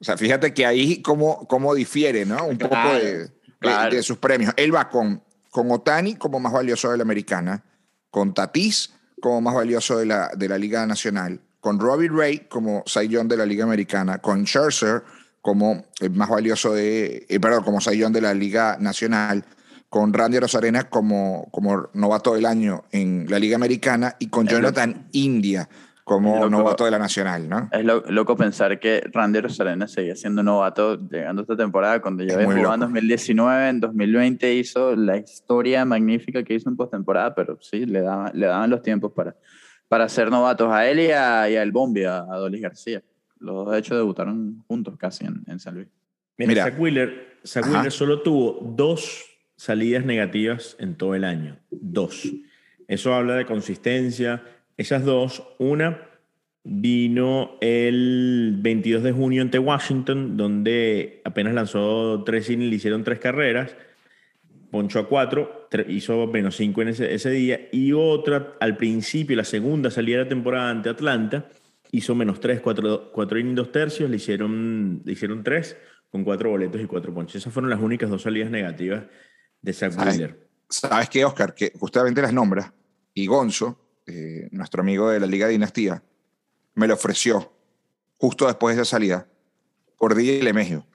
O 0.05 0.07
sea, 0.07 0.19
fíjate 0.19 0.53
que 0.53 0.67
ahí 0.67 1.01
cómo, 1.01 1.49
cómo 1.49 1.75
difiere, 1.75 2.27
¿no? 2.27 2.45
Un 2.45 2.59
poco 2.59 2.77
de 2.77 3.31
claro. 3.59 3.91
de, 3.91 3.97
de, 3.97 4.03
sus 4.03 4.19
premios. 4.19 4.53
Él 4.59 4.75
va 4.75 4.91
con, 4.91 5.23
con 5.51 5.71
Otani 5.71 6.17
como 6.17 6.39
más 6.39 6.53
valioso 6.53 6.91
de 6.91 6.99
la 6.99 7.05
americana, 7.05 7.65
con 8.11 8.35
Tatis 8.35 8.93
como 9.23 9.41
más 9.41 9.55
valioso 9.55 9.97
de 9.97 10.05
la, 10.05 10.29
de 10.37 10.47
la 10.47 10.59
Liga 10.59 10.85
Nacional, 10.85 11.41
con 11.59 11.81
Robbie 11.81 12.11
Ray 12.11 12.41
como 12.51 12.85
Young 12.85 13.29
de 13.29 13.39
la 13.39 13.47
Liga 13.47 13.65
Americana, 13.65 14.19
con 14.19 14.45
Scherzer 14.45 15.05
como 15.41 15.87
el 16.01 16.11
más 16.11 16.29
valioso 16.29 16.75
de, 16.75 17.25
eh, 17.27 17.41
perdón, 17.41 17.65
como 17.65 17.81
Young 17.81 18.13
de 18.13 18.21
la 18.21 18.35
Liga 18.35 18.77
Nacional, 18.79 19.43
con 19.89 20.13
Randy 20.13 20.39
Rosarena 20.39 20.91
como, 20.91 21.49
como 21.51 21.89
novato 21.95 22.35
del 22.35 22.45
año 22.45 22.85
en 22.93 23.25
la 23.31 23.39
Liga 23.39 23.57
Americana 23.57 24.17
y 24.19 24.27
con 24.27 24.47
Jonathan 24.47 25.09
India 25.13 25.67
como 26.05 26.37
loco, 26.37 26.51
novato 26.51 26.85
de 26.85 26.91
la 26.91 26.99
Nacional, 26.99 27.49
¿no? 27.49 27.69
Es 27.73 27.83
lo, 27.83 28.03
loco 28.09 28.37
pensar 28.37 28.79
que 28.79 29.03
Randy 29.11 29.41
Rosarena 29.41 29.89
seguía 29.89 30.15
siendo 30.15 30.43
novato 30.43 31.01
llegando 31.09 31.43
esta 31.43 31.57
temporada 31.57 32.03
cuando 32.03 32.23
ya 32.23 32.45
jugó 32.45 32.75
en 32.75 32.81
2019, 32.81 33.69
en 33.71 33.81
2020 33.81 34.55
hizo 34.55 34.95
la 34.95 35.17
historia 35.17 35.85
magnífica 35.87 36.43
que 36.43 36.55
hizo 36.55 36.69
en 36.69 36.77
postemporada, 36.77 37.35
pero 37.35 37.59
sí, 37.63 37.87
le 37.87 38.03
daban, 38.03 38.31
le 38.35 38.47
daban 38.47 38.69
los 38.69 38.83
tiempos 38.83 39.13
para, 39.13 39.35
para 39.89 40.07
ser 40.11 40.31
novatos 40.31 40.71
a 40.71 40.87
él 40.87 41.01
y 41.01 41.11
a, 41.11 41.49
y 41.49 41.57
a 41.57 41.63
El 41.63 41.73
Bombi, 41.73 42.05
a, 42.05 42.19
a 42.19 42.37
Dolis 42.37 42.61
García. 42.61 43.03
Los 43.41 43.65
dos, 43.65 43.73
de 43.73 43.79
hecho, 43.79 43.97
debutaron 43.97 44.63
juntos 44.69 44.97
casi 44.99 45.25
en, 45.25 45.43
en 45.47 45.59
San 45.59 45.75
Luis. 45.75 45.89
Mira, 46.37 46.49
Mira. 46.49 46.65
Zach 46.65 46.79
Wheeler, 46.79 47.39
Zach 47.47 47.67
Wheeler 47.67 47.93
solo 47.93 48.21
tuvo 48.21 48.59
dos 48.77 49.25
salidas 49.57 50.05
negativas 50.05 50.77
en 50.79 50.97
todo 50.97 51.15
el 51.15 51.25
año. 51.25 51.59
Dos. 51.71 52.31
Eso 52.89 53.15
habla 53.15 53.37
de 53.37 53.47
consistencia, 53.47 54.43
esas 54.77 55.05
dos, 55.05 55.43
una 55.59 56.09
vino 56.65 57.59
el 57.61 58.57
22 58.59 59.03
de 59.03 59.13
junio 59.13 59.43
ante 59.43 59.59
Washington, 59.59 60.37
donde 60.37 61.21
apenas 61.25 61.55
lanzó 61.55 62.25
tres 62.25 62.49
innings, 62.49 62.71
le 62.71 62.77
hicieron 62.77 63.05
tres 63.05 63.19
carreras, 63.19 63.77
ponchó 64.71 65.01
a 65.01 65.09
cuatro, 65.09 65.69
hizo 65.89 66.27
menos 66.27 66.57
cinco 66.57 66.83
en 66.83 66.89
ese, 66.89 67.15
ese, 67.15 67.31
día, 67.31 67.69
y 67.71 67.93
otra 67.93 68.55
al 68.61 68.77
principio, 68.77 69.37
la 69.37 69.45
segunda 69.45 69.91
salida 69.91 70.19
de 70.19 70.25
la 70.25 70.29
temporada 70.29 70.71
ante 70.71 70.89
Atlanta, 70.89 71.49
hizo 71.93 72.15
menos 72.15 72.41
tres, 72.41 72.61
cuatro, 72.61 73.13
cuatro 73.13 73.39
innings, 73.39 73.57
dos 73.57 73.71
tercios, 73.71 74.09
le 74.09 74.17
hicieron, 74.17 75.03
le 75.05 75.13
hicieron 75.13 75.45
tres, 75.45 75.77
con 76.11 76.25
cuatro 76.25 76.51
boletos 76.51 76.81
y 76.81 76.87
cuatro 76.87 77.13
ponches. 77.13 77.37
Esas 77.37 77.53
fueron 77.53 77.71
las 77.71 77.81
únicas 77.81 78.09
dos 78.09 78.23
salidas 78.23 78.51
negativas 78.51 79.05
de 79.61 79.73
Zach 79.73 79.93
Wheeler. 79.99 80.49
¿Sabes 80.69 81.09
qué, 81.11 81.25
Oscar? 81.25 81.55
Que 81.55 81.73
justamente 81.79 82.23
las 82.23 82.33
nombras, 82.33 82.73
y 83.13 83.27
Gonzo, 83.27 83.79
eh, 84.07 84.49
nuestro 84.51 84.83
amigo 84.83 85.11
de 85.11 85.21
la 85.21 85.27
Liga 85.27 85.49
Dinastía, 85.49 86.03
me 86.75 86.87
lo 86.87 86.95
ofreció 86.95 87.53
justo 88.19 88.47
después 88.47 88.77
de 88.77 88.83
esa 88.83 88.91
salida 88.91 89.27
por 89.99 90.15
DJ 90.15 90.43
Lemegio 90.43 90.87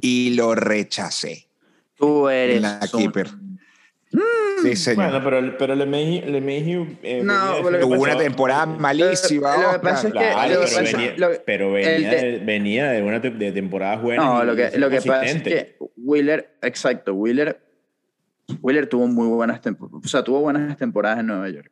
y 0.00 0.34
lo 0.34 0.54
rechacé. 0.54 1.48
Tú 1.96 2.28
eres 2.28 2.62
la 2.62 2.80
keeper. 2.80 3.28
Mm, 4.12 4.62
sí, 4.62 4.76
señor. 4.76 5.10
Bueno, 5.10 5.24
pero, 5.24 5.58
pero 5.58 5.74
Lemegio, 5.74 6.26
Lemegio 6.26 6.86
eh, 7.02 7.22
no, 7.22 7.56
tuvo 7.80 8.00
una 8.00 8.16
temporada 8.16 8.66
malísima. 8.66 9.56
Lo, 9.56 9.62
lo 9.62 9.72
que 9.72 9.78
pasa 9.80 10.08
es 10.08 10.14
que, 10.14 10.18
claro, 10.18 10.60
pero, 10.64 10.82
venía, 10.82 11.14
lo, 11.16 11.30
pero 11.44 11.72
venía, 11.72 12.10
de, 12.10 12.38
venía, 12.38 12.90
de, 12.90 13.02
una 13.02 13.20
te, 13.20 13.30
de 13.30 13.52
temporada 13.52 13.96
buena. 13.96 14.24
No, 14.24 14.44
lo 14.44 14.56
que, 14.56 14.70
lo 14.78 14.90
que 14.90 15.02
pasa 15.02 15.24
es 15.26 15.42
que 15.42 15.76
Wheeler, 15.96 16.56
exacto, 16.62 17.14
Wheeler, 17.14 17.60
Wheeler 18.62 18.88
tuvo 18.88 19.06
muy 19.06 19.28
buenas 19.28 19.60
temporadas, 19.60 20.04
o 20.04 20.08
sea, 20.08 20.24
tuvo 20.24 20.40
buenas 20.40 20.76
temporadas 20.76 21.20
en 21.20 21.26
Nueva 21.26 21.48
York 21.50 21.70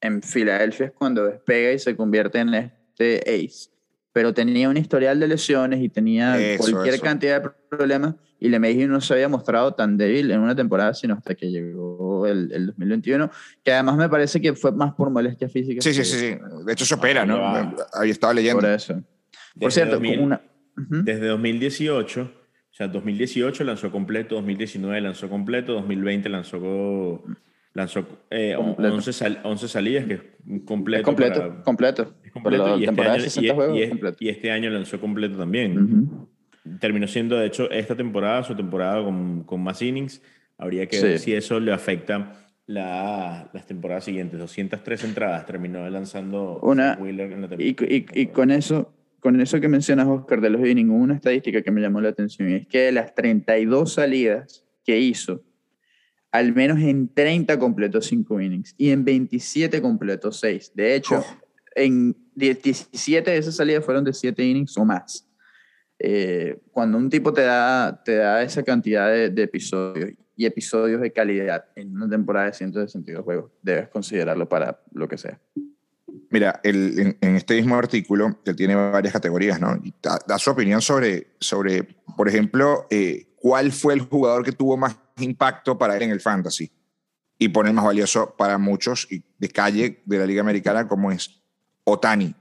en 0.00 0.22
Filadelfia 0.22 0.86
es 0.86 0.92
cuando 0.92 1.24
despega 1.24 1.72
y 1.72 1.78
se 1.78 1.96
convierte 1.96 2.38
en 2.38 2.54
este 2.54 3.18
ace. 3.20 3.70
Pero 4.12 4.32
tenía 4.32 4.68
un 4.68 4.76
historial 4.76 5.20
de 5.20 5.28
lesiones 5.28 5.80
y 5.82 5.88
tenía 5.88 6.40
eso, 6.40 6.70
cualquier 6.70 6.94
eso. 6.94 7.04
cantidad 7.04 7.42
de 7.42 7.50
problemas. 7.68 8.14
Y 8.38 8.48
LeMahieu 8.48 8.88
no 8.88 9.00
se 9.00 9.14
había 9.14 9.28
mostrado 9.28 9.74
tan 9.74 9.96
débil 9.96 10.30
en 10.30 10.40
una 10.40 10.54
temporada, 10.54 10.92
sino 10.94 11.14
hasta 11.14 11.34
que 11.34 11.50
llegó 11.50 12.26
el, 12.26 12.52
el 12.52 12.66
2021, 12.66 13.30
que 13.64 13.72
además 13.72 13.96
me 13.96 14.08
parece 14.08 14.40
que 14.40 14.54
fue 14.54 14.72
más 14.72 14.94
por 14.94 15.10
molestia 15.10 15.48
física. 15.48 15.80
Sí, 15.80 15.94
sí, 15.94 16.04
sí, 16.04 16.18
sí. 16.18 16.38
De 16.66 16.72
hecho, 16.72 16.84
se 16.84 16.94
opera, 16.94 17.24
¿no? 17.24 17.38
Ahí 17.94 18.10
estaba 18.10 18.34
leyendo. 18.34 18.60
Por 18.60 18.70
eso. 18.70 18.94
Por 18.94 19.02
desde 19.54 19.70
cierto, 19.70 19.94
2000, 19.94 20.20
una... 20.20 20.42
uh 20.76 20.80
-huh. 20.80 21.02
desde 21.04 21.26
2018, 21.28 22.20
o 22.20 22.74
sea, 22.74 22.88
2018 22.88 23.64
lanzó 23.64 23.90
completo, 23.90 24.34
2019 24.34 25.00
lanzó 25.00 25.30
completo, 25.30 25.72
2020 25.72 26.28
lanzó 26.28 27.22
lanzó 27.76 28.06
eh, 28.30 28.56
11, 28.56 29.12
sal, 29.12 29.40
11, 29.44 29.68
salidas, 29.68 30.06
que 30.06 30.14
es 30.14 30.20
completo. 30.64 31.00
Es 31.00 31.04
completo, 31.04 31.40
para, 31.40 31.62
completo. 31.62 32.14
Es 32.24 32.32
completo. 32.32 32.78
Y 32.78 32.84
este, 32.84 33.02
año, 33.02 33.24
y, 33.24 33.48
juegos, 33.50 33.78
y, 33.78 33.88
completo. 33.88 34.16
y, 34.20 34.28
este 34.30 34.50
año 34.50 34.70
lanzó 34.70 34.98
completo 34.98 35.36
también. 35.36 35.78
Uh 35.78 35.82
-huh. 35.82 36.78
Terminó 36.80 37.06
siendo, 37.06 37.36
de 37.36 37.46
hecho, 37.46 37.70
esta 37.70 37.94
temporada, 37.94 38.42
su 38.42 38.56
temporada 38.56 39.04
con, 39.04 39.44
con 39.44 39.62
más 39.62 39.82
innings. 39.82 40.22
Habría 40.56 40.86
que 40.86 40.96
sí. 40.96 41.02
ver 41.06 41.18
si 41.18 41.34
eso 41.34 41.60
le 41.60 41.70
afecta 41.70 42.32
la, 42.66 43.50
las 43.52 43.66
temporadas 43.66 44.04
siguientes. 44.04 44.40
203 44.40 45.04
entradas 45.04 45.44
terminó 45.44 45.88
lanzando 45.90 46.58
Una, 46.62 46.96
Wheeler 46.98 47.30
en 47.30 47.42
la 47.42 47.48
temporada. 47.48 47.86
Y, 47.92 47.94
y, 47.94 48.22
y 48.22 48.26
con 48.28 48.50
eso 48.50 48.92
con 49.20 49.40
eso 49.40 49.60
que 49.60 49.68
mencionas, 49.68 50.06
Oscar, 50.06 50.40
de 50.40 50.50
los 50.50 50.64
innings, 50.64 50.88
una 50.88 51.14
estadística 51.14 51.60
que 51.60 51.72
me 51.72 51.80
llamó 51.80 52.00
la 52.00 52.10
atención 52.10 52.48
es 52.48 52.68
que 52.68 52.82
de 52.82 52.92
las 52.92 53.12
32 53.12 53.94
salidas 53.94 54.64
que 54.84 55.00
hizo, 55.00 55.42
al 56.36 56.54
menos 56.54 56.78
en 56.80 57.08
30 57.08 57.58
completó 57.58 58.02
5 58.02 58.40
innings 58.42 58.74
y 58.76 58.90
en 58.90 59.06
27 59.06 59.80
completó 59.80 60.30
6. 60.30 60.72
De 60.74 60.94
hecho, 60.94 61.20
oh. 61.20 61.42
en 61.74 62.14
17 62.34 63.30
de 63.30 63.38
esas 63.38 63.56
salidas 63.56 63.82
fueron 63.82 64.04
de 64.04 64.12
7 64.12 64.44
innings 64.44 64.76
o 64.76 64.84
más. 64.84 65.26
Eh, 65.98 66.58
cuando 66.72 66.98
un 66.98 67.08
tipo 67.08 67.32
te 67.32 67.40
da, 67.40 68.02
te 68.04 68.16
da 68.16 68.42
esa 68.42 68.62
cantidad 68.62 69.10
de, 69.10 69.30
de, 69.30 69.42
episodios 69.44 70.10
y 70.36 70.44
episodios 70.44 71.00
de 71.00 71.10
calidad 71.10 71.64
en 71.74 71.96
una 71.96 72.06
temporada 72.06 72.46
de 72.48 72.52
162 72.52 73.24
juegos, 73.24 73.50
debes 73.62 73.88
considerarlo 73.88 74.46
para 74.46 74.78
lo 74.92 75.08
que 75.08 75.16
sea. 75.16 75.40
Mira, 76.28 76.60
el, 76.64 76.98
en, 76.98 77.18
en, 77.22 77.36
este 77.36 77.54
mismo 77.54 77.76
artículo, 77.76 78.40
él 78.44 78.56
tiene 78.56 78.74
varias 78.74 79.14
categorías, 79.14 79.58
¿no? 79.58 79.80
Da, 80.02 80.18
da, 80.28 80.38
su 80.38 80.50
opinión 80.50 80.82
sobre, 80.82 81.28
sobre 81.40 81.96
por 82.14 82.28
ejemplo, 82.28 82.86
eh, 82.90 83.26
cuál 83.46 83.70
fue 83.70 83.94
el 83.94 84.00
jugador 84.00 84.44
que 84.44 84.50
tuvo 84.50 84.76
más 84.76 84.96
impacto 85.20 85.78
para 85.78 85.96
él 85.96 86.02
en 86.02 86.10
el 86.10 86.20
fantasy 86.20 86.68
y 87.38 87.48
pone 87.48 87.72
más 87.72 87.84
valioso 87.84 88.34
para 88.36 88.58
muchos 88.58 89.06
y 89.08 89.22
de 89.38 89.48
calle 89.48 90.02
de 90.04 90.18
la 90.18 90.26
Liga 90.26 90.40
Americana 90.40 90.88
como 90.88 91.12
es 91.12 91.30
Otani. 91.84 92.34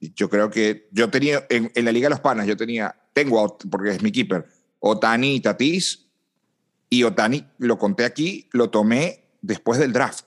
Yo 0.00 0.30
creo 0.30 0.48
que 0.48 0.88
yo 0.92 1.10
tenía, 1.10 1.44
en, 1.50 1.70
en, 1.74 1.84
la 1.84 1.92
Liga 1.92 2.06
de 2.06 2.14
los 2.14 2.20
Panas, 2.20 2.46
yo 2.46 2.56
tenía, 2.56 2.96
tengo, 3.12 3.58
porque 3.70 3.90
es 3.90 4.02
mi 4.02 4.10
keeper, 4.10 4.46
Otani 4.78 5.34
y 5.34 5.40
Tatis, 5.40 6.06
y 6.88 7.02
Otani, 7.02 7.46
lo 7.58 7.78
conté 7.78 8.06
aquí, 8.06 8.48
lo 8.52 8.70
tomé 8.70 9.26
después 9.42 9.78
del 9.78 9.92
draft. 9.92 10.24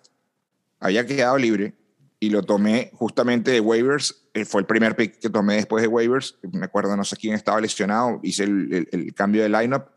Había 0.80 1.08
quedado 1.08 1.40
libre 1.40 1.74
y 2.20 2.30
lo 2.30 2.44
tomé 2.44 2.92
justamente 2.94 3.50
de 3.50 3.62
waivers. 3.62 4.28
Eh, 4.36 4.46
fue 4.46 4.62
el 4.62 4.68
primer 4.68 4.96
pick 4.96 5.18
que 5.18 5.32
tomé 5.32 5.56
después 5.56 5.82
de 5.82 5.88
waivers. 5.88 6.38
Me 6.52 6.66
acuerdo, 6.66 6.96
no 6.96 7.04
sé 7.04 7.16
quién 7.16 7.34
estaba 7.34 7.60
lesionado. 7.60 8.20
Hice 8.22 8.44
el, 8.44 8.72
el, 8.72 8.90
el 8.92 9.14
cambio 9.16 9.42
de 9.42 9.50
lineup 9.50 9.88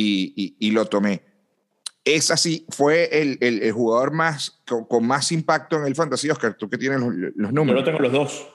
y, 0.00 0.32
y, 0.36 0.68
y, 0.68 0.70
lo 0.70 0.86
tomé. 0.86 1.22
Ese 2.04 2.36
sí 2.36 2.66
fue 2.70 3.20
el, 3.20 3.38
el 3.40 3.70
jugador 3.72 4.12
más, 4.12 4.62
con, 4.66 4.84
con, 4.86 5.06
más 5.06 5.30
impacto 5.32 5.76
en 5.76 5.86
el 5.86 5.94
fantasy, 5.94 6.30
Oscar. 6.30 6.54
Tú 6.54 6.68
que 6.70 6.78
tienes 6.78 7.00
los, 7.00 7.12
los 7.36 7.52
números. 7.52 7.82
Yo 7.82 7.84
tengo 7.84 7.98
los 7.98 8.12
dos. 8.12 8.48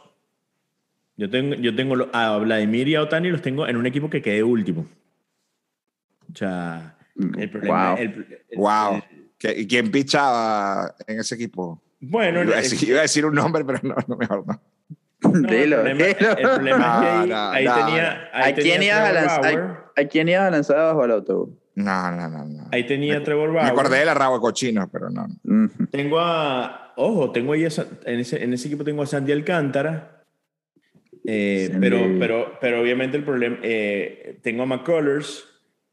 Yo 1.18 1.30
tengo, 1.30 1.56
yo 1.56 1.76
tengo 1.76 1.96
a 2.12 2.38
Vladimir 2.38 2.88
y 2.88 2.96
a 2.96 3.04
Otani 3.04 3.30
los 3.30 3.42
tengo 3.42 3.68
en 3.68 3.78
un 3.78 3.86
equipo 3.86 4.10
que 4.10 4.22
quedé 4.22 4.44
último. 4.44 4.88
O 6.32 6.36
sea, 6.36 6.98
el 7.16 7.50
problema. 7.50 7.92
Wow. 7.92 7.98
El, 8.00 8.44
el, 8.50 8.58
wow. 8.58 9.04
¿Quién 9.38 9.92
pichaba 9.92 10.96
en 11.08 11.20
ese 11.20 11.36
equipo? 11.36 11.82
Bueno, 12.00 12.44
iba 12.44 12.58
a, 12.58 12.62
decir, 12.62 12.90
iba 12.90 13.00
a 13.00 13.04
decir 13.04 13.26
un 13.26 13.36
nombre, 13.36 13.64
pero 13.64 13.80
no, 13.84 13.96
no 14.08 14.18
mejor 14.18 14.46
no. 14.46 14.62
No, 15.22 15.50
dilo, 15.50 15.86
el 15.86 15.96
problema, 15.96 16.06
dilo. 16.06 16.38
El 16.38 16.50
problema 16.50 16.86
es 16.86 17.02
que 17.02 17.08
ahí, 17.08 17.30
No, 17.30 17.50
ahí 17.52 17.66
no, 17.66 17.86
tenía. 17.86 18.30
Ahí 18.34 18.52
¿A 18.52 18.56
quién, 18.56 18.74
tenía 18.74 18.98
ibas 18.98 19.10
a 19.10 19.14
lanzar, 19.14 19.85
a, 19.96 20.06
quién 20.06 20.30
ibas 20.30 20.44
a 20.44 20.52
lanzar 20.52 20.78
abajo 20.78 21.02
del 21.04 21.12
autobús? 21.12 21.50
No, 21.76 22.12
no, 22.12 22.30
no. 22.30 22.46
no. 22.46 22.68
Ahí 22.72 22.86
tenía 22.86 23.22
Trevor 23.24 23.50
Me 23.50 23.56
Bauer. 23.58 23.72
acordé 23.72 24.00
de 24.00 24.06
la 24.06 24.14
rabo 24.14 24.40
cochino, 24.40 24.90
pero 24.92 25.10
no. 25.10 25.26
Ujú. 25.44 25.88
Tengo 25.92 26.20
a. 26.20 26.94
Ojo, 26.98 27.32
tengo 27.32 27.52
ahí 27.54 27.66
a 27.66 27.70
en, 28.06 28.20
ese, 28.20 28.42
en 28.44 28.54
ese 28.54 28.68
equipo 28.68 28.84
tengo 28.86 29.04
a 29.04 29.06
Sandy 29.06 29.32
Alcántara. 29.34 30.24
Eh, 31.26 31.70
Sandy. 31.72 31.90
pero, 31.90 32.06
pero, 32.20 32.58
pero 32.62 32.82
obviamente 32.82 33.18
el 33.18 33.24
problema. 33.24 33.58
eh, 33.64 34.40
tengo 34.42 34.64
a 34.64 34.66
McCullers. 34.66 35.46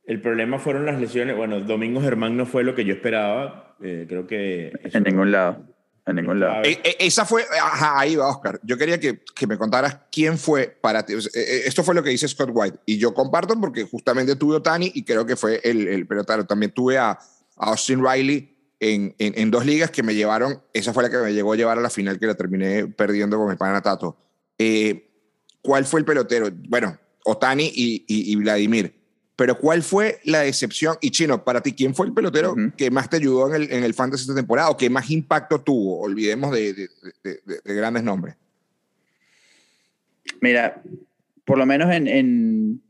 El 0.05 0.21
problema 0.21 0.59
fueron 0.59 0.85
las 0.87 1.01
lesiones. 1.01 1.37
Bueno, 1.37 1.61
Domingo 1.61 2.01
Germán 2.01 2.37
no 2.37 2.45
fue 2.47 2.65
lo 2.65 2.75
que 2.75 2.85
yo 2.85 2.95
esperaba. 2.95 3.77
Eh, 3.83 4.07
creo 4.09 4.27
que. 4.27 4.73
eso- 4.85 4.99
En 4.99 5.05
ningún 5.05 5.33
lado. 5.33 5.65
En 6.05 6.17
ningún 6.17 6.41
lado. 6.41 6.63
E- 6.65 6.81
e- 6.83 6.97
esa 6.99 7.25
fue, 7.25 7.45
ajá, 7.61 7.99
ahí 8.01 8.17
va, 8.17 8.29
Oscar. 8.29 8.59
Yo 8.65 8.77
quería 8.77 8.99
que, 8.99 9.23
que 9.37 9.47
me 9.47 9.57
contaras 9.57 9.99
quién 10.11 10.37
fue 10.37 10.67
para 10.81 11.07
ti. 11.07 11.13
Eh, 11.15 11.19
eh, 11.35 11.63
Esto 11.67 11.85
fue 11.85 11.95
lo 11.95 12.03
que 12.03 12.11
dice 12.11 12.27
Scott 12.27 12.51
White. 12.53 12.79
Y 12.87 12.99
yo 12.99 13.15
comparto 13.15 13.59
porque 13.61 13.85
justamente 13.85 14.35
tuve 14.35 14.55
a 14.55 14.59
Otani 14.59 14.91
y 14.95 15.05
creo 15.05 15.25
que 15.27 15.37
fue 15.37 15.61
el, 15.63 15.87
el 15.87 16.07
pelotero. 16.07 16.45
También 16.45 16.73
tuve 16.73 16.99
a, 16.99 17.11
a 17.11 17.19
Austin 17.57 18.05
Riley 18.05 18.57
en, 18.81 19.15
en, 19.19 19.39
en 19.39 19.51
dos 19.53 19.65
ligas 19.65 19.93
que 19.93 20.03
me 20.03 20.15
llevaron. 20.15 20.61
Esa 20.73 20.93
fue 20.93 21.05
la 21.05 21.11
que 21.11 21.19
me 21.19 21.33
llegó 21.33 21.53
a 21.53 21.57
llevar 21.57 21.79
a 21.79 21.81
la 21.81 21.91
final 21.91 22.19
que 22.19 22.27
la 22.27 22.35
terminé 22.35 22.89
perdiendo 22.89 23.37
con 23.39 23.49
mi 23.49 23.55
pana 23.57 23.81
Tato. 23.81 24.17
Eh, 24.59 25.09
¿Cuál 25.63 25.85
fue 25.85 26.01
el 26.01 26.05
pelotero? 26.07 26.49
Bueno, 26.69 26.99
Otani 27.25 27.71
y, 27.73 28.05
y, 28.09 28.33
y 28.33 28.37
Vladimir. 28.37 29.02
Pero 29.43 29.59
¿cuál 29.59 29.83
fue 29.83 30.21
la 30.23 30.39
decepción? 30.43 30.97
Y 31.01 31.11
Chino, 31.11 31.43
para 31.43 31.61
ti, 31.61 31.73
¿quién 31.73 31.97
fue 31.97 32.07
el 32.07 32.13
pelotero 32.13 32.55
que 32.77 32.93
más 32.93 33.11
te 33.11 33.17
ayudó 33.17 33.49
en 33.53 33.61
el, 33.61 33.73
en 33.73 33.83
el 33.83 33.93
fantasy 33.93 34.23
esta 34.23 34.37
temporada 34.37 34.71
o 34.71 34.77
que 34.77 34.89
más 34.89 35.11
impacto 35.11 35.61
tuvo? 35.61 35.99
Olvidemos 36.01 36.53
de, 36.53 36.73
de, 36.73 36.89
de- 37.25 37.41
de- 37.45 37.61
de 37.65 37.75
grandes 37.75 38.05
nombres. 38.05 38.37
Mira, 40.41 40.81
por 41.45 41.59
lo 41.59 41.67
menos 41.67 41.93
en, 41.93 42.07
en, 42.07 42.81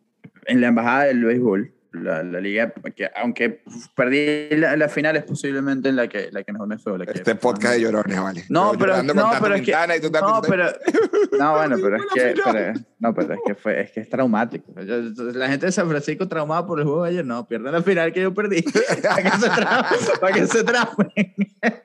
en 0.44 0.61
la 0.61 0.68
embajada 0.68 1.04
del 1.04 1.25
béisbol, 1.25 1.73
la, 1.92 2.22
la 2.22 2.40
liga, 2.40 2.72
que 2.94 3.11
aunque 3.16 3.62
perdí 3.94 4.56
la, 4.56 4.76
la 4.76 4.88
final, 4.88 5.16
es 5.16 5.25
posiblemente 5.25 5.88
en 5.88 5.96
la 5.96 6.08
que, 6.08 6.30
la 6.32 6.42
que 6.42 6.52
mejor 6.52 6.68
me 6.68 6.78
fue. 6.78 6.99
la 6.99 7.06
que 7.06 7.12
Este 7.12 7.34
podcast 7.34 7.75
de 7.75 7.82
llorones, 7.82 8.20
vale. 8.20 8.44
No, 8.49 8.72
pero, 8.78 9.02
no, 9.02 9.30
pero 9.40 9.54
es 9.54 9.62
que, 9.62 9.72
no, 9.72 10.42
pero, 10.42 10.66
no, 11.38 11.52
bueno, 11.52 11.76
pero 11.80 11.96
es 11.96 12.02
que, 12.14 12.34
pero- 12.44 12.72
no, 12.99 13.14
pero 13.14 13.34
es 13.34 13.40
que 13.46 13.54
fue, 13.54 13.80
es 13.80 13.90
que 13.90 14.00
es 14.00 14.08
traumático. 14.08 14.72
Yo- 14.82 15.00
la 15.32 15.49
gente 15.49 15.66
de 15.66 15.72
San 15.72 15.88
Francisco 15.88 16.28
traumada 16.28 16.66
por 16.66 16.78
el 16.78 16.84
juego 16.84 17.04
de 17.04 17.11
ayer, 17.11 17.25
no, 17.25 17.46
pierden 17.46 17.72
la 17.72 17.82
final 17.82 18.12
que 18.12 18.22
yo 18.22 18.34
perdí. 18.34 18.62
para 19.02 19.22
que 19.22 19.30
se 19.30 20.18
para 20.20 20.32
que 20.34 20.46
se 20.46 20.64
traumen. 20.64 21.34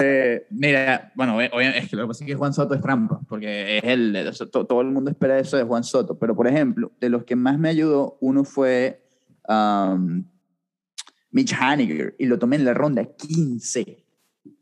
Eh, 0.00 0.46
mira, 0.50 1.10
bueno, 1.14 1.40
es 1.40 1.88
que 1.88 1.96
lo 1.96 2.02
que 2.02 2.08
pasa 2.08 2.22
es 2.22 2.28
que 2.28 2.36
Juan 2.36 2.52
Soto 2.52 2.74
es 2.74 2.80
trampa, 2.80 3.20
porque 3.28 3.78
es 3.78 3.84
el, 3.84 4.30
todo 4.50 4.80
el 4.80 4.88
mundo 4.88 5.10
espera 5.10 5.38
eso 5.38 5.56
de 5.56 5.64
Juan 5.64 5.82
Soto, 5.82 6.18
pero 6.18 6.36
por 6.36 6.46
ejemplo, 6.46 6.92
de 7.00 7.08
los 7.08 7.24
que 7.24 7.34
más 7.34 7.58
me 7.58 7.68
ayudó, 7.68 8.16
uno 8.20 8.44
fue 8.44 9.00
Mitch 11.30 11.54
Haniger, 11.54 12.14
y 12.18 12.26
lo 12.26 12.38
tomé 12.38 12.56
en 12.56 12.64
la 12.64 12.74
ronda 12.74 13.04
15. 13.04 14.04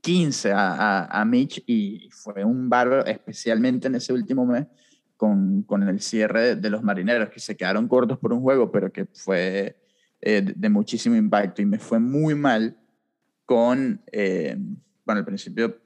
15 0.01 0.53
a, 0.55 1.25
Mitch 1.27 1.63
y 1.67 2.09
fue 2.11 2.45
un 2.45 2.69
bárbaro, 2.69 3.05
especialmente 3.07 3.89
en 3.89 3.97
ese 3.97 4.13
último 4.13 4.47
mes, 4.47 4.67
con, 5.17 5.63
con 5.63 5.83
el 5.83 6.01
cierre 6.01 6.57
de, 6.57 6.71
los 6.71 6.83
marineros, 6.83 7.31
que 7.31 7.41
se 7.41 7.57
quedaron 7.57 7.89
cortos 7.89 8.19
por 8.19 8.33
un 8.33 8.41
juego, 8.41 8.71
pero 8.71 8.93
que 8.93 9.07
fue 9.07 9.77
eh, 10.21 10.43
de, 10.55 10.69
muchísimo 10.69 11.17
impacto. 11.17 11.63
Y 11.63 11.67
me 11.67 11.79
fue 11.79 11.99
muy 11.99 12.35
mal 12.35 12.77
con, 13.45 14.03
eh, 14.13 14.57
bueno, 15.05 15.21
al 15.21 15.25
principio, 15.25 15.81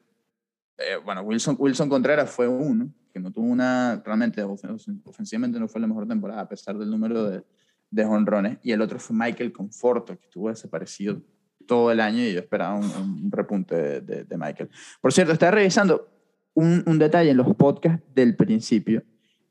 eh, 0.78 0.96
bueno, 1.04 1.22
Wilson, 1.22 1.56
Wilson 1.58 1.88
Contreras 1.88 2.30
fue 2.30 2.48
uno, 2.48 2.92
que 3.12 3.20
no 3.20 3.30
tuvo 3.30 3.46
una, 3.46 4.02
realmente 4.04 4.42
ofen- 4.44 5.00
ofensivamente 5.04 5.58
no 5.58 5.68
fue 5.68 5.80
la 5.80 5.86
mejor 5.86 6.06
temporada, 6.06 6.42
a 6.42 6.48
pesar 6.48 6.76
del 6.78 6.90
número 6.90 7.24
de, 7.24 7.44
de 7.90 8.04
jonrones. 8.04 8.58
Y 8.62 8.72
el 8.72 8.80
otro 8.82 8.98
fue 8.98 9.16
Michael 9.16 9.52
Conforto, 9.52 10.16
que 10.18 10.24
estuvo 10.26 10.48
desaparecido 10.48 11.20
todo 11.66 11.90
el 11.92 12.00
año 12.00 12.22
y 12.22 12.32
yo 12.32 12.40
esperaba 12.40 12.74
un, 12.74 12.84
un 12.84 13.30
repunte 13.32 13.74
de, 13.76 14.00
de- 14.00 14.24
de 14.24 14.36
Michael. 14.38 14.70
Por 15.00 15.12
cierto, 15.12 15.32
estaba 15.32 15.52
revisando 15.52 16.08
un, 16.54 16.82
un 16.86 16.98
detalle 16.98 17.30
en 17.30 17.36
los 17.36 17.54
podcasts 17.54 18.02
del 18.14 18.34
principio 18.36 19.02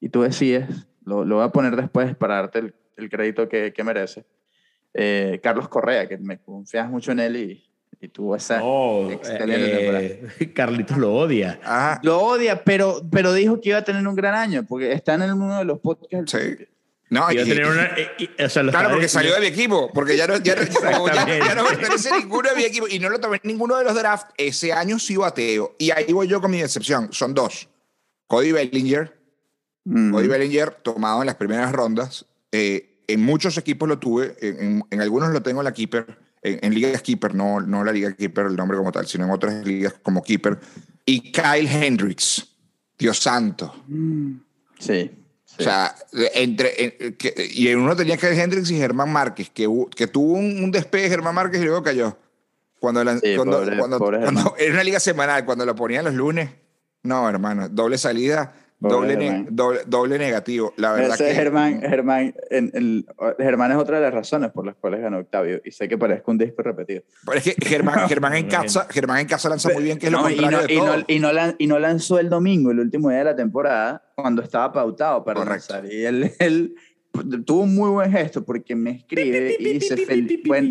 y 0.01 0.09
tú 0.09 0.21
decías, 0.23 0.87
lo, 1.05 1.23
lo 1.25 1.35
voy 1.37 1.45
a 1.45 1.49
poner 1.51 1.75
después 1.75 2.15
para 2.15 2.35
darte 2.35 2.59
el, 2.59 2.73
el 2.97 3.09
crédito 3.09 3.47
que, 3.47 3.71
que 3.73 3.83
merece. 3.83 4.25
Eh, 4.93 5.39
Carlos 5.43 5.69
Correa, 5.69 6.07
que 6.07 6.17
me 6.17 6.39
confías 6.39 6.89
mucho 6.89 7.11
en 7.11 7.19
él 7.19 7.35
y, 7.37 7.63
y 8.01 8.07
tuvo 8.09 8.35
esa 8.35 8.59
No, 8.59 9.09
excelente 9.11 10.25
eh, 10.41 10.53
Carlitos 10.53 10.97
lo 10.97 11.13
odia. 11.13 11.59
Ajá, 11.63 11.99
Lo 12.03 12.19
odia, 12.19 12.63
pero, 12.63 13.01
pero 13.11 13.31
dijo 13.33 13.61
que 13.61 13.69
iba 13.69 13.77
a 13.77 13.83
tener 13.83 14.05
un 14.07 14.15
gran 14.15 14.35
año, 14.35 14.65
porque 14.67 14.91
está 14.91 15.13
en 15.13 15.21
uno 15.33 15.59
de 15.59 15.65
los 15.65 15.79
podcasts. 15.79 16.31
Sí. 16.31 16.65
No, 17.11 17.31
Iba 17.31 17.41
a 17.41 17.45
y- 17.45 17.49
tener 17.49 17.65
una, 17.65 17.89
y- 18.19 18.23
y- 18.23 18.43
o 18.43 18.49
sea, 18.49 18.63
Claro, 18.63 18.89
porque 18.91 19.07
salió 19.07 19.33
de 19.33 19.39
mi 19.39 19.47
equipo, 19.47 19.91
porque 19.93 20.15
ya 20.15 20.27
no, 20.27 20.37
ya 20.37 20.55
ya, 20.55 21.25
ya 21.39 21.55
no 21.55 21.65
pertenece 21.65 22.09
a 22.13 22.17
ninguno 22.19 22.49
de 22.49 22.55
mi 22.55 22.63
equipo 22.65 22.87
y 22.87 22.99
no 22.99 23.09
lo 23.09 23.19
tomé 23.19 23.37
en 23.43 23.47
ninguno 23.51 23.75
de 23.77 23.83
los 23.83 23.95
drafts. 23.95 24.31
Ese 24.37 24.71
año 24.73 24.99
sí 24.99 25.17
bateo. 25.17 25.75
Y 25.79 25.89
ahí 25.91 26.13
voy 26.13 26.27
yo 26.27 26.39
con 26.39 26.51
mi 26.51 26.61
decepción. 26.61 27.09
Son 27.11 27.33
dos. 27.33 27.67
Cody 28.27 28.51
Bellinger, 28.51 29.17
Mm. 29.85 30.11
Cody 30.11 30.27
Bellinger 30.27 30.71
tomado 30.71 31.21
en 31.21 31.25
las 31.27 31.35
primeras 31.35 31.71
rondas. 31.71 32.25
Eh, 32.51 33.01
en 33.07 33.21
muchos 33.21 33.57
equipos 33.57 33.89
lo 33.89 33.97
tuve, 33.97 34.35
en, 34.41 34.59
en- 34.63 34.83
en 34.91 35.01
algunos 35.01 35.29
lo 35.31 35.41
tengo 35.41 35.61
en 35.61 35.65
la 35.65 35.73
Keeper, 35.73 36.05
en, 36.43 36.59
en 36.61 36.73
ligas 36.75 37.01
Keeper, 37.01 37.33
no, 37.33 37.59
no 37.59 37.83
la 37.83 37.91
liga 37.91 38.13
Keeper, 38.13 38.45
el 38.45 38.55
nombre 38.55 38.77
como 38.77 38.91
tal, 38.91 39.07
sino 39.07 39.25
en 39.25 39.31
otras 39.31 39.65
ligas 39.65 39.95
como 40.03 40.21
Keeper. 40.21 40.59
Y 41.05 41.31
Kyle 41.31 41.67
Hendricks, 41.67 42.55
Dios 42.99 43.17
santo. 43.17 43.73
Sí. 43.87 44.39
sí. 44.79 45.11
O 45.59 45.63
sea, 45.63 45.95
entre, 46.33 46.83
en- 46.83 47.13
que- 47.15 47.49
y 47.53 47.67
en 47.67 47.79
uno 47.79 47.95
tenía 47.95 48.17
que 48.17 48.27
Hendrix 48.29 48.71
y 48.71 48.77
Germán 48.77 49.11
Márquez, 49.11 49.49
que, 49.49 49.67
que 49.95 50.07
tuvo 50.07 50.33
un, 50.33 50.63
un 50.63 50.71
despegue 50.71 51.09
Germán 51.09 51.35
Márquez 51.35 51.61
y 51.61 51.65
luego 51.65 51.83
cayó. 51.83 52.17
Cuando, 52.79 53.03
la- 53.03 53.19
Sí, 53.19 53.35
cuando, 53.35 53.59
pobre- 53.59 53.77
cuando- 53.77 53.97
pobre 53.99 54.19
cuando- 54.21 54.55
era 54.57 54.73
una 54.73 54.83
liga 54.83 54.99
semanal, 54.99 55.43
cuando 55.45 55.65
lo 55.65 55.75
ponían 55.75 56.05
los 56.05 56.13
lunes, 56.13 56.49
no, 57.03 57.27
hermano, 57.29 57.67
doble 57.69 57.97
salida, 57.97 58.53
doble, 58.79 59.15
ne- 59.17 59.25
Germán. 59.25 59.47
doble, 59.51 59.79
doble 59.87 60.17
negativo. 60.17 60.73
La 60.77 60.93
verdad 60.93 61.15
Ese 61.15 61.25
que 61.27 61.33
Germán, 61.33 61.81
Germán, 61.81 62.33
en- 62.49 62.71
el- 62.73 63.05
Germán 63.37 63.71
es 63.71 63.77
otra 63.77 63.97
de 63.97 64.03
las 64.03 64.13
razones 64.13 64.51
por 64.51 64.65
las 64.65 64.75
cuales 64.75 65.01
ganó 65.01 65.17
Octavio. 65.19 65.61
Y 65.65 65.71
sé 65.71 65.87
que 65.89 65.97
parezco 65.97 66.31
un 66.31 66.37
disco 66.37 66.61
repetido. 66.61 67.03
Pero 67.25 67.37
es 67.37 67.43
que 67.43 67.55
Germán, 67.65 68.07
Germán, 68.09 68.33
en 68.35 68.47
casa, 68.47 68.87
Germán 68.89 69.19
en 69.19 69.27
casa 69.27 69.49
lanza 69.49 69.69
muy 69.73 69.83
bien, 69.83 69.97
que 69.97 70.05
es 70.07 70.11
lo 70.11 70.21
No, 70.21 70.29
y, 70.29 70.37
contrario 70.37 70.57
no, 70.61 70.67
de 70.67 70.73
y, 70.73 70.77
todo. 70.77 70.97
no, 70.97 71.03
y, 71.07 71.19
no 71.19 71.31
lan- 71.33 71.55
y 71.57 71.67
no 71.67 71.79
lanzó 71.79 72.19
el 72.19 72.29
domingo, 72.29 72.71
el 72.71 72.79
último 72.79 73.09
día 73.09 73.19
de 73.19 73.25
la 73.25 73.35
temporada, 73.35 74.03
cuando 74.15 74.41
estaba 74.41 74.71
pautado 74.71 75.23
para 75.23 75.39
Correcto. 75.41 75.73
lanzar. 75.73 75.91
Y 75.93 76.05
él, 76.05 76.31
él 76.39 76.75
tuvo 77.45 77.63
un 77.63 77.75
muy 77.75 77.89
buen 77.89 78.11
gesto 78.11 78.43
porque 78.45 78.75
me 78.75 78.91
escribe 78.91 79.55
y 79.59 79.73
dice, 79.73 79.95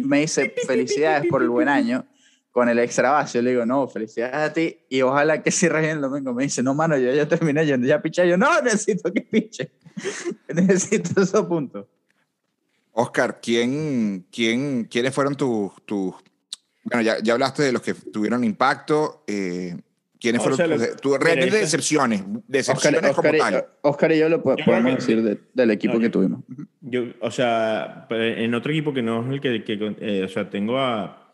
me 0.04 0.20
dice 0.20 0.54
felicidades 0.66 1.26
por 1.28 1.42
el 1.42 1.48
buen 1.50 1.68
año. 1.68 2.06
Con 2.50 2.68
el 2.68 2.78
extra 2.78 3.10
base. 3.12 3.38
Yo 3.38 3.42
le 3.42 3.50
digo, 3.50 3.66
no, 3.66 3.86
felicidades 3.88 4.34
a 4.34 4.52
ti 4.52 4.78
y 4.88 5.02
ojalá 5.02 5.42
que 5.42 5.50
cierres 5.50 5.82
bien 5.82 5.96
el 5.96 6.02
domingo. 6.02 6.32
Me 6.34 6.44
dice, 6.44 6.62
no, 6.62 6.74
mano, 6.74 6.96
yo 6.96 7.12
ya 7.12 7.26
terminé 7.28 7.64
yendo, 7.66 7.86
ya 7.86 8.00
piché. 8.02 8.28
Yo, 8.28 8.36
no, 8.36 8.60
necesito 8.62 9.12
que 9.12 9.20
piche. 9.22 9.70
necesito 10.54 11.20
esos 11.22 11.46
puntos. 11.46 11.86
Oscar, 12.92 13.40
¿quién, 13.40 14.26
quién, 14.32 14.84
¿quiénes 14.84 15.14
fueron 15.14 15.34
tus... 15.36 15.72
tus 15.84 16.14
bueno, 16.84 17.02
ya, 17.02 17.18
ya 17.22 17.34
hablaste 17.34 17.62
de 17.62 17.72
los 17.72 17.82
que 17.82 17.94
tuvieron 17.94 18.42
impacto. 18.44 19.22
Eh, 19.26 19.76
¿Quiénes 20.18 20.40
O 20.40 20.44
fueron 20.44 20.56
sea, 20.56 20.88
tus, 20.88 21.00
tus 21.00 21.18
realmente 21.18 21.46
esta- 21.48 21.58
decepciones? 21.60 22.22
Decepciones 22.48 22.98
Oscar, 23.10 23.14
como 23.14 23.28
Oscar 23.28 23.52
tal. 23.52 23.66
Oscar 23.82 24.12
y 24.12 24.18
yo 24.18 24.28
lo 24.28 24.42
po- 24.42 24.56
Yo 24.56 24.64
podemos 24.64 24.94
creo 24.96 24.96
que- 24.96 25.00
decir 25.14 25.22
de- 25.22 25.40
del 25.54 25.70
equipo 25.70 25.94
No, 25.94 26.00
que 26.00 26.06
yo- 26.06 26.10
tuvimos. 26.10 26.40
Yo, 26.80 27.02
o 27.20 27.30
sea, 27.30 28.06
en 28.10 28.52
otro 28.54 28.72
equipo 28.72 28.92
que 28.92 29.02
no 29.02 29.22
es 29.22 29.30
el 29.32 29.40
que, 29.40 29.62
que, 29.62 29.96
eh, 30.00 30.24
o 30.24 30.28
sea, 30.28 30.48
tengo 30.50 30.78
a, 30.78 31.30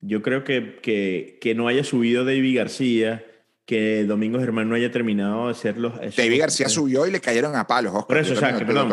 yo 0.00 0.22
creo 0.22 0.44
que, 0.44 0.78
que, 0.82 1.38
que 1.40 1.54
no 1.54 1.68
haya 1.68 1.84
subido 1.84 2.24
David 2.24 2.56
García, 2.56 3.24
que 3.64 4.04
Domingo 4.04 4.38
Germán 4.40 4.68
no 4.68 4.74
haya 4.74 4.90
terminado 4.90 5.46
de 5.46 5.52
hacer 5.52 5.76
los... 5.78 5.94
esos- 6.00 6.16
David 6.16 6.40
García 6.40 6.68
subió 6.68 7.06
y 7.06 7.10
le 7.10 7.20
cayeron 7.20 7.54
a 7.56 7.66
palos, 7.66 7.92
Oscar. 7.92 8.06
Por 8.06 8.18
eso, 8.18 8.32
o 8.34 8.36
sea, 8.36 8.56
que, 8.56 8.64
perdón, 8.64 8.92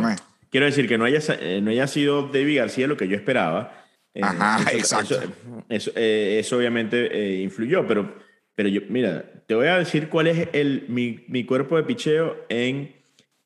quiero 0.50 0.66
decir 0.66 0.88
que 0.88 0.98
no 0.98 1.06
haya, 1.06 1.20
eh, 1.40 1.62
no 1.62 1.72
haya 1.72 1.88
sido 1.88 2.28
David 2.28 2.58
García 2.58 2.88
lo 2.88 2.98
que 2.98 3.08
yo 3.08 3.16
esperaba. 3.16 3.86
Eh, 4.14 4.22
Ajá, 4.24 4.72
exacto. 4.74 5.16
Eso, 5.16 5.34
eso, 5.70 5.92
eh, 5.96 6.38
eso 6.40 6.58
obviamente 6.58 7.08
eh, 7.12 7.42
influyó, 7.42 7.86
pero, 7.88 8.16
pero 8.56 8.70
yo, 8.70 8.82
mira, 8.90 9.24
te 9.46 9.56
voy 9.56 9.68
a 9.68 9.78
decir 9.78 10.10
cuál 10.10 10.28
es 10.28 10.50
el, 10.54 10.86
mi, 10.90 11.24
mi 11.28 11.46
cuerpo 11.46 11.78
de 11.78 11.84
picheo 11.84 12.36
en, 12.50 12.96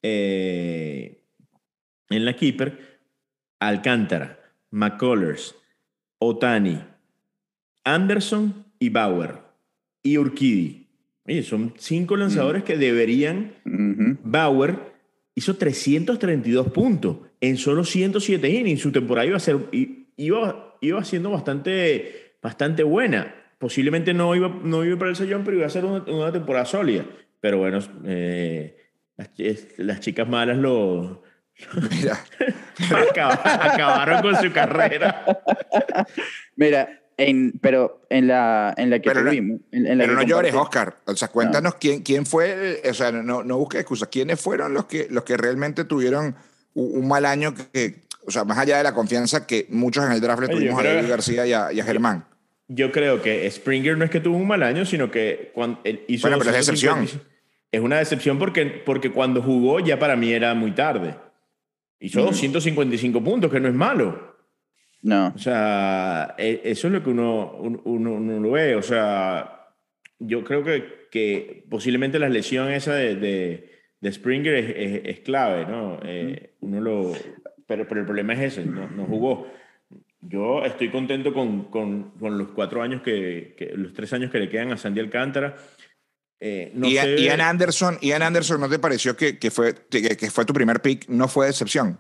eh, 0.01 1.21
en 2.09 2.25
la 2.25 2.35
Keeper. 2.35 2.99
Alcántara, 3.61 4.39
McCullers, 4.71 5.53
Otani, 6.17 6.81
Anderson 7.93 8.65
y 8.79 8.89
Bauer. 8.89 9.35
Y 10.03 10.17
Urquidi. 10.17 10.87
Oye, 11.25 11.43
son 11.43 11.73
cinco 11.77 12.15
lanzadores 12.17 12.63
que 12.63 12.77
deberían. 12.77 13.53
Bauer 14.23 14.77
hizo 15.35 15.55
332 15.57 16.71
puntos 16.71 17.17
en 17.41 17.57
solo 17.57 17.83
107 17.83 18.49
innings. 18.49 18.81
Su 18.81 18.91
temporada 18.91 19.27
iba 19.27 19.37
a 19.37 19.39
ser 19.39 19.57
iba, 20.17 20.75
iba 20.81 21.03
siendo 21.03 21.29
bastante, 21.31 22.33
bastante 22.41 22.83
buena. 22.83 23.35
Posiblemente 23.57 24.13
no 24.13 24.33
iba, 24.35 24.47
no 24.63 24.83
iba 24.85 24.97
para 24.97 25.11
el 25.11 25.17
sellón, 25.17 25.43
pero 25.43 25.57
iba 25.57 25.65
a 25.67 25.69
ser 25.69 25.85
una, 25.85 26.03
una 26.11 26.31
temporada 26.31 26.65
sólida. 26.65 27.05
Pero 27.41 27.57
bueno, 27.59 27.79
eh, 28.05 28.77
las, 29.17 29.29
las 29.77 29.99
chicas 29.99 30.27
malas 30.27 30.57
lo 30.57 31.23
Mira, 31.91 32.17
acab- 32.89 33.41
acabaron 33.43 34.21
con 34.21 34.35
su 34.37 34.49
carrera. 34.53 35.25
Mira, 36.55 37.01
en, 37.19 37.53
pero 37.61 38.01
en 38.09 38.27
la, 38.27 38.73
en 38.77 38.89
la 38.89 38.99
que 38.99 39.09
Pero 39.09 39.23
no- 39.23 39.29
tuvimos. 39.29 39.59
en- 39.71 39.85
en 39.87 39.97
la 39.97 40.03
pero 40.05 40.17
que 40.17 40.23
no 40.25 40.29
llores, 40.29 40.53
Oscar. 40.55 40.95
O 41.05 41.15
sea, 41.15 41.27
cuéntanos 41.27 41.75
quién, 41.75 42.01
quién 42.01 42.25
fue, 42.25 42.81
o 42.89 42.93
sea, 42.93 43.11
no, 43.11 43.43
no 43.43 43.57
busques 43.57 43.81
excusas. 43.81 44.09
¿Quiénes 44.09 44.39
fueron 44.39 44.73
los 44.73 44.85
que, 44.85 45.07
los 45.09 45.23
que 45.23 45.37
realmente 45.37 45.83
tuvieron 45.85 46.35
un, 46.73 46.97
un 47.01 47.07
mal 47.07 47.25
año 47.25 47.53
que, 47.73 47.95
o 48.25 48.31
sea, 48.31 48.43
más 48.45 48.57
allá 48.57 48.77
de 48.77 48.83
la 48.83 48.93
confianza 48.93 49.45
que 49.45 49.67
muchos 49.69 50.05
en 50.05 50.11
el 50.11 50.21
draft 50.21 50.41
le 50.41 50.47
Oye, 50.47 50.55
tuvimos 50.55 50.79
a 50.79 50.87
David 50.87 51.09
García 51.09 51.45
y 51.45 51.53
a, 51.53 51.71
y 51.73 51.79
a 51.79 51.83
Germán? 51.83 52.25
Yo 52.67 52.91
creo 52.91 53.21
que 53.21 53.49
Springer 53.49 53.97
no 53.97 54.05
es 54.05 54.11
que 54.11 54.19
tuvo 54.19 54.37
un 54.37 54.47
mal 54.47 54.61
año, 54.63 54.85
sino 54.85 55.09
que 55.09 55.51
cuando 55.55 55.79
él 55.83 56.03
hizo. 56.07 56.27
Bueno, 56.27 56.37
pero 56.37 56.51
es 56.51 56.65
250 56.67 56.99
decepción. 57.01 57.29
Es 57.71 57.81
una 57.81 57.97
decepción 57.97 58.39
porque, 58.39 58.65
porque 58.65 59.11
cuando 59.11 59.41
jugó 59.41 59.79
ya 59.79 59.97
para 59.99 60.15
mí 60.15 60.31
era 60.31 60.53
muy 60.53 60.71
tarde. 60.71 61.15
Hizo 61.99 62.21
255 62.21 63.23
puntos, 63.23 63.51
que 63.51 63.59
no 63.59 63.67
es 63.67 63.73
malo. 63.73 64.28
No. 65.01 65.31
O 65.35 65.39
sea, 65.39 66.35
e- 66.37 66.61
eso 66.65 66.87
es 66.87 66.93
lo 66.93 67.03
que 67.03 67.09
uno, 67.09 67.53
uno, 67.59 67.81
uno- 67.85 68.11
uno 68.13 68.39
lo 68.39 68.51
ve. 68.51 68.75
O 68.75 68.81
sea, 68.81 69.67
yo 70.19 70.43
creo 70.43 70.63
que, 70.63 71.07
que 71.11 71.65
posiblemente 71.69 72.19
la 72.19 72.29
lesión 72.29 72.69
esa 72.71 72.93
de, 72.95 73.15
de, 73.15 73.71
de 74.01 74.11
Springer 74.11 74.55
es, 74.55 74.69
es- 74.75 75.01
es 75.05 75.19
clave, 75.21 75.65
¿no? 75.65 75.99
Eh, 76.03 76.55
uno 76.61 76.81
lo, 76.81 77.13
pero, 77.65 77.87
pero 77.87 78.01
el 78.01 78.05
problema 78.05 78.33
es 78.33 78.57
ese, 78.57 78.65
no, 78.65 78.89
no 78.89 79.05
jugó. 79.05 79.47
Yo 80.21 80.65
estoy 80.65 80.89
contento 80.91 81.33
con, 81.33 81.65
con, 81.71 82.11
con 82.19 82.37
los 82.37 82.49
cuatro 82.49 82.81
años 82.81 83.01
que, 83.01 83.55
que- 83.57 83.71
los 83.75 83.93
tres 83.93 84.11
años 84.11 84.29
que 84.31 84.39
le 84.39 84.49
quedan 84.49 84.71
a 84.73 84.77
Sandy 84.77 84.99
Alcántara. 84.99 85.55
Eh, 86.41 86.71
no 86.73 86.87
Ian, 86.89 87.05
sé- 87.05 87.21
Ian 87.21 87.41
Anderson, 87.41 87.97
Ian 88.01 88.21
Anderson, 88.21 88.59
¿no 88.59 88.67
te 88.69 88.79
pareció 88.79 89.15
que, 89.15 89.37
que 89.39 89.49
fue, 89.49 89.75
que, 89.89 90.01
que 90.17 90.29
fue 90.29 90.43
tu 90.45 90.53
primer 90.53 90.81
pick? 90.81 91.07
No 91.07 91.27
fue 91.29 91.45
decepción. 91.47 91.99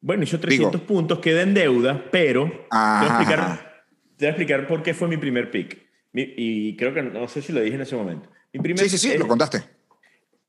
Bueno, 0.00 0.22
hizo 0.24 0.38
300 0.38 0.80
puntos, 0.82 1.18
queda 1.20 1.42
en 1.42 1.54
deuda, 1.54 2.04
pero 2.10 2.44
te 2.44 2.50
voy, 2.50 2.66
a 2.70 3.06
explicar, 3.08 3.84
te 4.16 4.24
voy 4.24 4.26
a 4.26 4.30
explicar 4.30 4.66
por 4.66 4.82
qué 4.82 4.94
fue 4.94 5.08
mi 5.08 5.16
primer 5.16 5.50
pick. 5.50 5.78
Mi- 6.12 6.32
y 6.36 6.76
creo 6.76 6.94
que 6.94 7.02
no 7.02 7.26
sé 7.28 7.42
si 7.42 7.52
lo 7.52 7.60
dije 7.60 7.74
en 7.74 7.82
ese 7.82 7.96
momento. 7.96 8.30
Mi 8.52 8.60
primer 8.60 8.84
Sí, 8.84 8.90
sí, 8.90 8.98
sí, 8.98 9.12
es, 9.12 9.18
lo 9.18 9.26
contaste. 9.26 9.62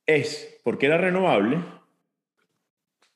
es 0.06 0.60
porque 0.64 0.86
era 0.86 0.98
renovable 0.98 1.58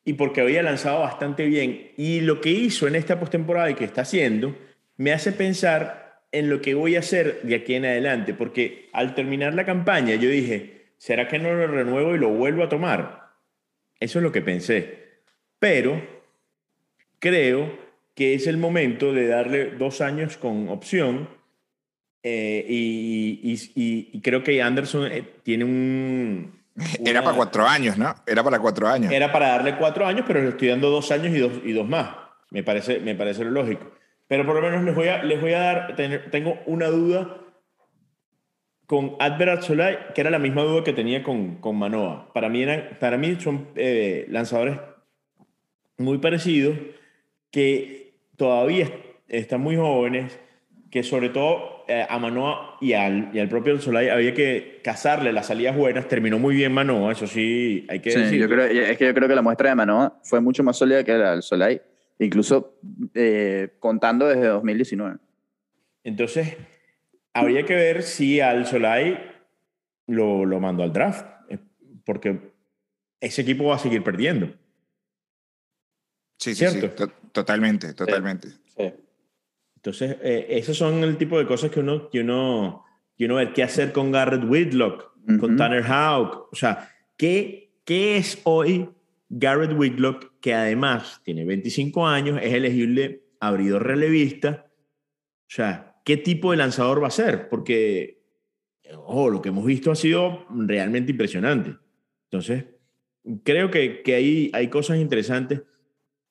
y 0.04 0.13
porque 0.13 0.41
había 0.41 0.63
lanzado 0.63 1.02
bastante 1.02 1.46
bien. 1.46 1.91
Y 1.98 2.22
lo 2.22 2.41
que 2.41 2.50
hizo 2.50 2.88
en 2.88 2.96
esta 2.96 3.20
postemporada 3.20 3.70
y 3.70 3.76
que 3.76 3.86
está 3.86 4.02
haciendo 4.02 4.58
me 4.98 5.13
hace 5.13 5.32
pensar 5.32 6.24
en 6.32 6.50
lo 6.50 6.62
que 6.62 6.74
voy 6.74 6.96
a 6.96 7.00
hacer 7.00 7.41
de 7.44 7.56
aquí 7.56 7.76
en 7.76 7.86
adelante. 7.86 8.34
Porque 8.34 8.89
al 8.94 9.13
terminar 9.15 9.54
la 9.54 9.65
campaña 9.65 10.15
yo 10.15 10.30
dije, 10.30 10.94
¿será 10.98 11.28
que 11.28 11.39
no 11.39 11.54
lo 11.54 11.67
renuevo 11.67 12.15
y 12.15 12.20
lo 12.20 12.30
vuelvo 12.30 12.63
a 12.63 12.70
tomar? 12.70 13.30
Eso 14.00 14.20
es 14.20 14.24
lo 14.24 14.32
que 14.32 14.41
pensé. 14.41 15.22
Pero 15.60 16.20
creo 17.21 17.71
que 18.15 18.34
es 18.34 18.45
el 18.47 18.57
momento 18.57 19.13
de 19.13 19.27
darle 19.27 19.71
dos 19.77 20.01
años 20.01 20.36
con 20.36 20.67
opción. 20.67 21.29
eh, 22.23 22.65
y, 22.69 23.39
y- 23.41 23.71
y- 23.81 24.10
y 24.13 24.21
creo 24.21 24.43
que 24.43 24.62
Anderson 24.62 25.12
eh, 25.12 25.23
tiene 25.43 25.63
un... 25.63 26.60
Era 27.05 27.19
una- 27.19 27.23
para 27.23 27.36
cuatro 27.38 27.65
años, 27.67 27.97
¿no? 27.97 28.13
Era 28.27 28.43
para 28.43 28.60
cuatro 28.60 28.88
años. 28.88 29.12
Era 29.12 29.31
para 29.31 29.47
darle 29.49 29.75
cuatro 29.77 30.05
años, 30.05 30.25
pero 30.27 30.41
le 30.41 30.49
estoy 30.49 30.67
dando 30.67 30.89
dos 30.91 31.10
años 31.12 31.34
y 31.36 31.39
dos, 31.39 31.53
y 31.63 31.71
dos 31.71 31.88
más. 31.88 32.15
Me 32.51 32.63
parece, 32.63 32.99
me 32.99 33.15
parece 33.15 33.43
lo 33.45 33.51
lógico. 33.51 33.89
Pero 34.27 34.45
por 34.45 34.55
lo 34.55 34.62
menos 34.62 34.84
les 34.84 34.93
voy 34.93 35.07
a, 35.07 35.23
les 35.23 35.41
voy 35.41 35.53
a 35.53 35.60
dar, 35.60 35.95
tengo 36.31 36.60
una 36.67 36.88
duda 36.88 37.38
con 38.86 39.15
Adverat 39.19 39.62
Solai, 39.63 40.13
que 40.13 40.21
era 40.21 40.29
la 40.29 40.39
misma 40.39 40.63
duda 40.63 40.84
que 40.84 40.93
tenía 40.93 41.23
con, 41.23 41.55
con 41.55 41.77
Manoa. 41.77 42.31
Para 42.34 42.49
mí, 42.49 42.62
eran, 42.62 42.97
para 42.99 43.17
mí 43.17 43.36
son 43.39 43.69
eh, 43.75 44.25
lanzadores 44.29 44.77
muy 45.97 46.17
parecidos, 46.19 46.77
que 47.52 48.14
todavía 48.38 48.86
est- 48.86 48.94
están 49.28 49.62
muy 49.62 49.76
jóvenes, 49.76 50.40
que 50.90 51.04
sobre 51.04 51.30
todo 51.30 51.86
eh, 51.88 52.06
a 52.10 52.18
Manoa 52.20 52.78
y 52.82 52.94
al, 52.94 53.30
y 53.34 53.40
al 53.40 53.48
propio 53.50 53.80
Solai 53.80 54.10
había 54.10 54.34
que 54.34 54.80
cazarle 54.84 55.32
las 55.34 55.48
salidas 55.48 55.76
buenas. 55.76 56.08
Terminó 56.08 56.40
muy 56.40 56.56
bien 56.56 56.74
Manoa, 56.74 57.12
eso 57.14 57.28
sí, 57.28 57.86
hay 57.90 58.00
que 58.00 58.12
Sí, 58.12 58.20
decirlo. 58.20 58.46
yo 58.48 58.50
creo, 58.50 58.66
es 58.90 58.98
que 58.98 59.06
yo 59.06 59.14
creo 59.14 59.28
que 59.28 59.36
la 59.36 59.42
muestra 59.42 59.70
de 59.70 59.76
Manoa 59.76 60.20
fue 60.24 60.42
mucho 60.42 60.64
más 60.64 60.78
sólida 60.78 61.04
que 61.04 61.14
la 61.14 61.32
del 61.32 61.44
Solay, 61.44 61.82
incluso 62.20 62.78
eh, 63.14 63.70
contando 63.80 64.28
desde 64.28 64.48
2019. 64.48 65.18
Entonces, 66.04 66.58
habría 67.34 67.64
que 67.66 67.76
ver 67.76 68.04
si 68.04 68.42
al 68.42 68.66
Solai 68.66 69.18
lo, 70.08 70.46
lo 70.46 70.60
mandó 70.60 70.84
al 70.84 70.92
draft, 70.92 71.26
eh, 71.50 71.58
porque 72.06 72.52
ese 73.22 73.44
equipo 73.44 73.66
va 73.66 73.76
a 73.76 73.80
seguir 73.80 74.04
perdiendo. 74.04 74.48
Sí, 76.38 76.56
sí, 76.56 76.66
sí. 76.68 76.80
Totalmente, 77.32 77.94
totalmente. 77.94 78.50
Sí. 78.50 78.94
Entonces, 79.76 80.17
eh, 80.22 80.48
esos 80.50 80.78
son 80.78 81.04
el 81.04 81.17
tipo 81.17 81.39
de 81.39 81.46
cosas 81.46 81.72
que 81.72 81.80
uno, 81.80 82.10
que 82.10 82.22
uno, 82.22 82.86
que 83.17 83.26
uno 83.26 83.36
ver 83.36 83.54
qué 83.54 83.63
hacer 83.63 83.91
con 83.91 84.12
Garrett 84.12 84.44
Whitlock, 84.44 85.12
con 85.39 85.52
Ujú. 85.52 85.56
Tanner 85.56 85.84
Houck. 85.84 86.52
O 86.52 86.56
sea, 86.56 86.89
¿qué, 87.17 87.74
¿qué 87.84 88.17
es 88.17 88.39
hoy 88.44 88.89
Garrett 89.30 89.74
Whitlock, 89.74 90.39
que 90.39 90.54
además 90.54 91.22
tiene 91.24 91.46
25 91.46 92.08
años, 92.08 92.39
es 92.41 92.54
elegible 92.54 93.24
abridor 93.39 93.86
relevista? 93.88 94.67
O 94.67 95.54
sea, 95.54 95.96
¿qué 96.06 96.17
tipo 96.17 96.52
de 96.52 96.58
lanzador 96.58 97.02
va 97.02 97.08
a 97.08 97.12
ser? 97.12 97.50
Porque 97.50 98.22
ojo, 98.98 99.30
lo 99.30 99.41
que 99.41 99.50
hemos 99.50 99.65
visto 99.65 99.91
ha 99.91 99.96
sido 99.96 100.46
realmente 100.50 101.12
impresionante. 101.12 101.76
Entonces, 102.30 102.65
creo 103.44 103.70
que, 103.72 104.02
que 104.04 104.15
hay, 104.15 104.52
hay 104.54 104.67
cosas 104.70 104.98
interesantes. 104.98 105.62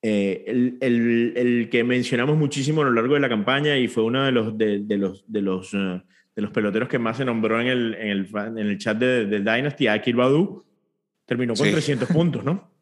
Eh, 0.03 0.45
el, 0.47 0.79
el- 0.81 1.33
el 1.37 1.69
que 1.71 1.85
mencionamos 1.85 2.37
muchísimo 2.39 2.81
a 2.81 2.85
lo 2.85 2.93
largo 2.93 3.15
de 3.15 3.21
la 3.21 3.29
campaña 3.29 3.77
y 3.77 3.87
fue 3.89 4.03
uno 4.05 4.25
de 4.25 4.33
los, 4.33 4.57
de, 4.57 4.79
de 4.81 4.97
los, 4.97 5.25
de, 5.27 5.43
los, 5.43 5.75
eh, 5.75 6.03
de 6.35 6.43
los 6.43 6.51
peloteros 6.53 6.89
que 6.89 6.99
más 6.99 7.19
se 7.19 7.25
nombró 7.25 7.61
en 7.61 7.67
el, 7.67 7.95
en 7.95 8.09
el, 8.09 8.29
en 8.35 8.59
el 8.59 8.79
chat 8.79 8.97
de, 8.97 9.27
de 9.27 9.39
Dynasty, 9.41 9.89
Akil 9.89 10.17
Badu, 10.17 10.65
terminó 11.27 11.55
con 11.55 11.67
Sí. 11.67 11.73
300 11.73 12.09
puntos, 12.09 12.45
¿no? 12.45 12.71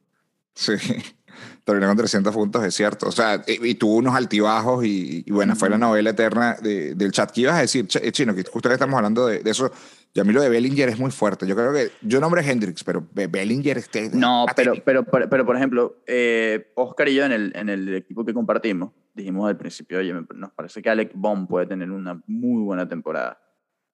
Sí, 0.55 0.73
terminó 1.65 1.87
con 1.87 1.97
300 1.99 2.35
puntos, 2.35 2.65
es 2.65 2.75
cierto. 2.75 3.07
O 3.09 3.13
sea, 3.13 3.43
y, 3.47 3.65
y 3.69 3.75
tuvo 3.77 3.95
unos 3.97 4.15
altibajos 4.17 4.85
y, 4.85 5.23
y 5.25 5.31
bueno, 5.31 5.55
fue 5.55 5.71
la 5.71 5.79
novela 5.79 6.11
eterna 6.11 6.57
de- 6.61 6.95
del 6.97 7.13
chat. 7.13 7.31
¿Qué 7.31 7.43
ibas 7.43 7.55
a 7.59 7.61
decir, 7.61 7.87
eh, 8.03 8.11
Chino? 8.11 8.35
Que 8.35 8.43
justo 8.43 8.69
que 8.69 8.73
estamos 8.75 8.97
hablando 8.97 9.29
de 9.29 9.41
eso. 9.45 9.71
Y 10.19 10.21
a 10.21 10.25
mí 10.25 10.33
lo 10.33 10.43
de 10.43 10.49
Bellinger 10.49 10.89
es 10.89 10.99
muy 10.99 11.13
fuerte. 11.13 11.47
Yo 11.47 11.55
creo 11.55 11.73
que, 11.73 11.93
yo 12.03 12.19
nombré 12.19 12.43
Hendrix, 12.43 12.83
pero 12.83 13.07
Be- 13.15 13.29
Bellinger 13.29 13.79
este, 13.79 14.11
No, 14.13 14.47
pero, 14.57 14.73
pero, 14.85 15.05
pero, 15.05 15.29
pero, 15.31 15.47
por 15.47 15.55
ejemplo, 15.55 16.03
eh, 16.09 16.73
Oscar 16.75 17.09
y 17.09 17.15
yo 17.15 17.25
en 17.25 17.31
el, 17.31 17.53
en 17.55 17.69
el 17.69 17.95
equipo 17.95 18.25
que 18.25 18.35
compartimos, 18.35 18.91
dijimos 19.15 19.49
al 19.49 19.57
principio, 19.57 19.99
oye, 20.01 20.13
nos 20.35 20.51
parece 20.55 20.83
que 20.83 20.91
Alec 20.91 21.13
Baum 21.15 21.47
puede 21.47 21.67
tener 21.67 21.93
una 21.93 22.21
muy 22.27 22.65
buena 22.65 22.89
temporada, 22.89 23.39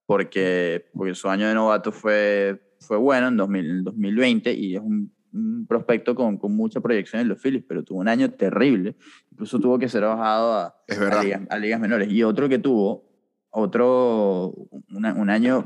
porque, 0.06 0.86
porque 0.94 1.14
su 1.14 1.28
año 1.28 1.46
de 1.46 1.52
novato 1.54 1.92
fue, 1.92 2.74
fue 2.80 2.96
bueno 2.96 3.28
en 3.28 3.36
2000 3.36 3.66
en 3.70 3.84
2020 3.84 4.52
y 4.54 4.76
es 4.76 4.80
un, 4.80 5.12
un 5.34 5.66
prospecto 5.66 6.14
con, 6.14 6.38
con 6.38 6.56
mucha 6.56 6.80
proyección 6.80 7.20
en 7.20 7.28
los 7.28 7.38
Phillies, 7.42 7.64
pero 7.68 7.82
tuvo 7.84 7.98
un 8.00 8.08
año 8.08 8.30
terrible, 8.30 8.96
incluso 9.30 9.58
tuvo 9.58 9.78
que 9.78 9.90
ser 9.90 10.04
bajado 10.04 10.54
a, 10.54 10.74
a, 10.88 11.22
ligas, 11.22 11.42
a 11.50 11.58
ligas 11.58 11.80
menores. 11.80 12.10
Y 12.10 12.22
otro 12.22 12.48
que 12.48 12.58
tuvo, 12.58 13.04
otro, 13.50 14.54
una- 14.90 15.12
un 15.14 15.28
año 15.30 15.64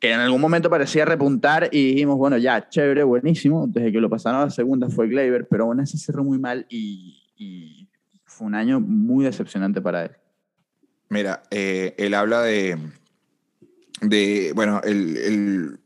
que 0.00 0.12
en 0.12 0.20
algún 0.20 0.40
momento 0.40 0.70
parecía 0.70 1.04
repuntar 1.04 1.68
y 1.72 1.94
dijimos, 1.94 2.16
bueno, 2.18 2.36
ya, 2.38 2.68
chévere, 2.68 3.02
buenísimo. 3.02 3.66
Desde 3.68 3.90
que 3.92 4.00
lo 4.00 4.08
pasaron 4.08 4.40
a 4.42 4.44
la 4.44 4.50
segunda 4.50 4.88
fue 4.88 5.08
Gleyber, 5.08 5.48
pero 5.48 5.64
aún 5.64 5.80
así 5.80 5.98
cerró 5.98 6.22
muy 6.24 6.38
mal 6.38 6.66
y, 6.68 7.22
y 7.36 7.88
fue 8.24 8.46
un 8.46 8.54
año 8.54 8.78
muy 8.80 9.24
decepcionante 9.24 9.80
para 9.80 10.04
él. 10.04 10.10
Mira, 11.08 11.42
eh, 11.50 11.94
él 11.98 12.14
habla 12.14 12.42
de, 12.42 12.78
de 14.00 14.52
bueno, 14.54 14.80
el, 14.84 15.16
el, 15.16 15.80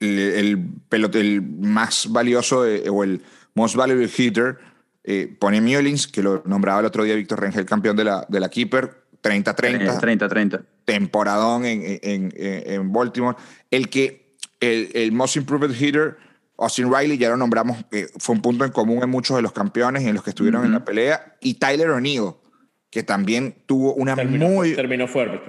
el, 0.00 0.18
el 0.18 0.58
pelote- 0.88 1.20
el 1.20 1.42
más 1.42 2.06
valioso 2.10 2.62
de- 2.62 2.88
o 2.90 3.02
el 3.02 3.22
most 3.54 3.74
valuable 3.76 4.08
hitter, 4.16 4.58
eh, 5.04 5.34
pone 5.40 5.60
Mullins, 5.60 6.06
que 6.06 6.22
lo 6.22 6.42
nombraba 6.46 6.80
el 6.80 6.86
otro 6.86 7.02
día 7.02 7.14
Víctor 7.16 7.40
Rengel, 7.40 7.64
campeón 7.66 7.96
de 7.96 8.04
la, 8.04 8.24
de 8.28 8.38
la 8.40 8.48
Keeper, 8.48 9.02
30-30, 9.22 10.00
30-30. 10.00 10.64
Temporadón 10.84 11.64
en, 11.64 11.82
en, 12.02 12.32
en, 12.36 12.92
Baltimore. 12.92 13.36
El 13.70 13.88
que, 13.88 14.36
el, 14.60 14.90
el 14.94 15.12
most 15.12 15.36
improved 15.36 15.74
hitter, 15.74 16.16
Austin 16.58 16.92
Riley, 16.92 17.18
ya 17.18 17.30
lo 17.30 17.36
nombramos, 17.36 17.84
eh, 17.90 18.08
fue 18.18 18.34
un 18.36 18.42
punto 18.42 18.64
en 18.64 18.70
común 18.72 19.02
en 19.02 19.10
muchos 19.10 19.36
de 19.36 19.42
los 19.42 19.52
campeones 19.52 20.04
en 20.04 20.14
los 20.14 20.22
que 20.22 20.30
estuvieron 20.30 20.64
en 20.64 20.72
la 20.72 20.84
pelea, 20.84 21.36
y 21.40 21.54
Tyler 21.54 21.90
O'Neill, 21.90 22.32
que 22.90 23.02
también 23.02 23.54
tuvo 23.66 23.94
una 23.94 24.14
Terminó, 24.14 24.48
muy 24.48 24.74
terminó 24.74 25.08
fuerte. 25.08 25.40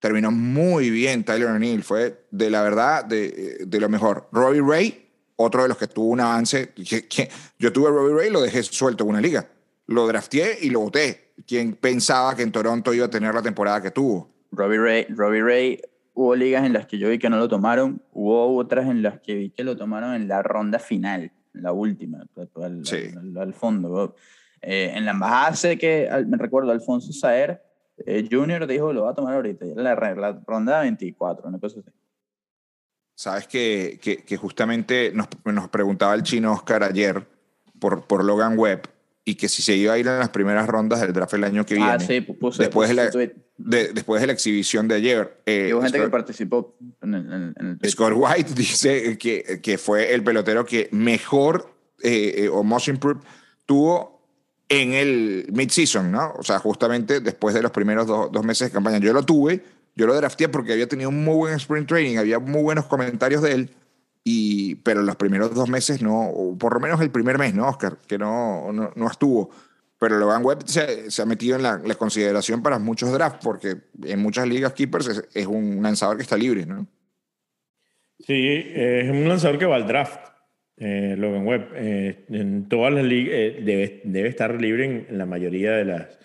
terminó 0.00 0.30
muy 0.32 0.90
bien 0.90 1.24
Tyler 1.24 1.48
O'Neill. 1.48 1.82
Fue 1.82 2.26
de 2.30 2.50
la 2.50 2.62
verdad 2.62 3.04
de, 3.04 3.64
de 3.66 3.80
lo 3.80 3.88
mejor. 3.88 4.28
Robbie 4.32 4.60
Ray, 4.60 5.08
otro 5.36 5.62
de 5.62 5.68
los 5.68 5.78
que 5.78 5.86
tuvo 5.86 6.08
un 6.08 6.20
avance. 6.20 6.70
que- 6.70 7.06
que- 7.08 7.30
yo 7.58 7.72
tuve 7.72 7.88
a 7.88 7.90
Robbie 7.92 8.14
Ray 8.14 8.28
y 8.28 8.32
lo 8.32 8.42
dejé 8.42 8.62
suelto 8.64 9.04
en 9.04 9.10
una 9.10 9.20
liga. 9.20 9.48
Lo 9.86 10.06
drafteé 10.06 10.58
y 10.62 10.70
lo 10.70 10.80
voté. 10.80 11.32
Quien 11.46 11.74
pensaba 11.74 12.34
que 12.36 12.42
en 12.42 12.52
Toronto 12.52 12.92
iba 12.92 13.06
a 13.06 13.10
tener 13.10 13.32
la 13.34 13.42
temporada 13.42 13.80
que 13.80 13.90
tuvo. 13.92 14.33
Robbie 14.56 14.78
Ray, 14.78 15.06
Robbie 15.10 15.42
Ray, 15.42 15.80
hubo 16.14 16.34
ligas 16.36 16.64
en 16.64 16.72
las 16.72 16.86
que 16.86 16.98
yo 16.98 17.08
vi 17.08 17.18
que 17.18 17.28
no 17.30 17.36
lo 17.38 17.48
tomaron, 17.48 18.02
hubo 18.12 18.56
otras 18.56 18.86
en 18.88 19.02
las 19.02 19.20
que 19.20 19.34
vi 19.34 19.50
que 19.50 19.64
lo 19.64 19.76
tomaron 19.76 20.14
en 20.14 20.28
la 20.28 20.42
ronda 20.42 20.78
final, 20.78 21.32
en 21.54 21.62
la 21.62 21.72
última, 21.72 22.24
al, 22.62 22.84
Sí. 22.86 23.10
al- 23.16 23.36
al 23.38 23.54
fondo. 23.54 24.14
Eh, 24.62 24.92
en 24.94 25.04
la 25.04 25.10
embajada 25.12 25.54
sé 25.54 25.76
que, 25.78 26.08
me 26.26 26.36
recuerdo, 26.38 26.70
Alfonso 26.72 27.12
Saer 27.12 27.60
eh, 28.06 28.26
Jr. 28.30 28.66
dijo 28.66 28.92
lo 28.92 29.04
va 29.04 29.10
a 29.10 29.14
tomar 29.14 29.34
ahorita, 29.34 29.66
la, 29.76 29.94
la 29.94 30.42
ronda 30.46 30.80
24, 30.80 31.48
una 31.48 31.58
cosa 31.60 31.80
así. 31.80 31.90
Sabes 33.16 33.46
que, 33.46 34.00
que, 34.02 34.24
que 34.24 34.36
justamente 34.36 35.12
nos, 35.14 35.28
nos 35.44 35.68
preguntaba 35.68 36.14
el 36.14 36.22
chino 36.24 36.52
Oscar 36.52 36.82
ayer 36.82 37.24
por, 37.78 38.06
por 38.06 38.24
Logan 38.24 38.58
Webb 38.58 38.88
y 39.24 39.36
que 39.36 39.48
si 39.48 39.62
se 39.62 39.74
iba 39.74 39.94
a 39.94 39.98
ir 39.98 40.06
en 40.06 40.18
las 40.18 40.28
primeras 40.28 40.66
rondas 40.66 41.00
del 41.00 41.12
draft 41.12 41.32
el 41.34 41.44
año 41.44 41.64
que 41.64 41.74
viene. 41.74 41.90
Ah, 41.90 41.98
sí, 41.98 42.20
puse, 42.20 42.62
después 42.62 42.88
de 42.90 42.94
la- 42.94 43.10
de- 43.56 43.92
después 43.94 44.20
de 44.20 44.26
la 44.26 44.32
exhibición 44.34 44.86
de 44.88 44.96
ayer. 44.96 45.40
eh, 45.46 45.70
hubo 45.72 45.80
gente 45.82 45.98
que 45.98 46.04
Scott- 46.04 46.10
participó 46.10 46.76
en 47.02 47.14
el, 47.14 47.32
en- 47.58 47.78
el. 47.82 47.90
Scott 47.90 48.12
White 48.14 48.52
dice 48.56 49.16
que, 49.18 49.60
que 49.62 49.78
fue 49.78 50.12
el 50.12 50.22
pelotero 50.22 50.66
que 50.66 50.88
mejor 50.92 51.72
eh, 52.02 52.34
eh, 52.44 52.48
o 52.48 52.62
most 52.62 52.88
improved 52.88 53.22
tuvo 53.64 54.26
en 54.68 54.92
el 54.94 55.46
mid-season, 55.52 56.10
¿no? 56.10 56.32
O 56.38 56.42
sea, 56.42 56.58
justamente 56.58 57.20
después 57.20 57.54
de 57.54 57.62
los 57.62 57.70
primeros 57.70 58.06
do- 58.06 58.28
dos 58.32 58.44
meses 58.44 58.68
de 58.68 58.72
campaña. 58.74 58.98
Yo 58.98 59.12
lo 59.12 59.22
tuve, 59.22 59.62
yo 59.94 60.06
lo 60.06 60.14
drafté 60.14 60.48
porque 60.48 60.72
había 60.72 60.88
tenido 60.88 61.08
un 61.10 61.22
muy 61.24 61.34
buen 61.36 61.54
sprint 61.54 61.88
training, 61.88 62.18
había 62.18 62.38
muy 62.38 62.62
buenos 62.62 62.86
comentarios 62.86 63.40
de 63.42 63.52
él, 63.52 63.70
y, 64.24 64.76
pero 64.76 65.02
los 65.02 65.16
primeros 65.16 65.54
dos 65.54 65.68
meses 65.68 66.00
no, 66.00 66.28
o 66.28 66.56
por 66.56 66.72
lo 66.72 66.80
menos 66.80 67.00
el 67.02 67.10
primer 67.10 67.38
mes, 67.38 67.54
¿no, 67.54 67.68
Oscar? 67.68 67.98
Que 68.06 68.16
no, 68.16 68.72
no, 68.72 68.90
no 68.96 69.06
estuvo. 69.06 69.50
Pero 69.98 70.18
Logan 70.18 70.44
Webb 70.44 70.66
se, 70.66 71.10
se 71.10 71.22
ha 71.22 71.26
metido 71.26 71.56
en 71.56 71.62
la, 71.62 71.78
la 71.78 71.94
consideración 71.94 72.62
para 72.62 72.78
muchos 72.78 73.12
drafts, 73.12 73.44
porque 73.44 73.76
en 74.02 74.20
muchas 74.20 74.48
ligas 74.48 74.72
keepers 74.72 75.08
es, 75.08 75.28
es 75.34 75.46
un 75.46 75.82
lanzador 75.82 76.16
que 76.16 76.22
está 76.22 76.36
libre, 76.36 76.64
¿no? 76.66 76.86
Sí, 78.18 78.62
es 78.74 79.10
un 79.10 79.28
lanzador 79.28 79.58
que 79.58 79.66
va 79.66 79.76
al 79.76 79.86
draft, 79.86 80.20
eh, 80.78 81.14
Logan 81.18 81.46
Webb. 81.46 81.68
Eh, 81.74 82.24
en 82.30 82.68
todas 82.68 82.92
las 82.92 83.04
ligas 83.04 83.34
eh, 83.34 83.60
debe, 83.62 84.00
debe 84.04 84.28
estar 84.28 84.58
libre 84.60 84.86
en, 84.86 85.06
en 85.10 85.18
la 85.18 85.26
mayoría 85.26 85.72
de 85.72 85.84
las, 85.84 86.18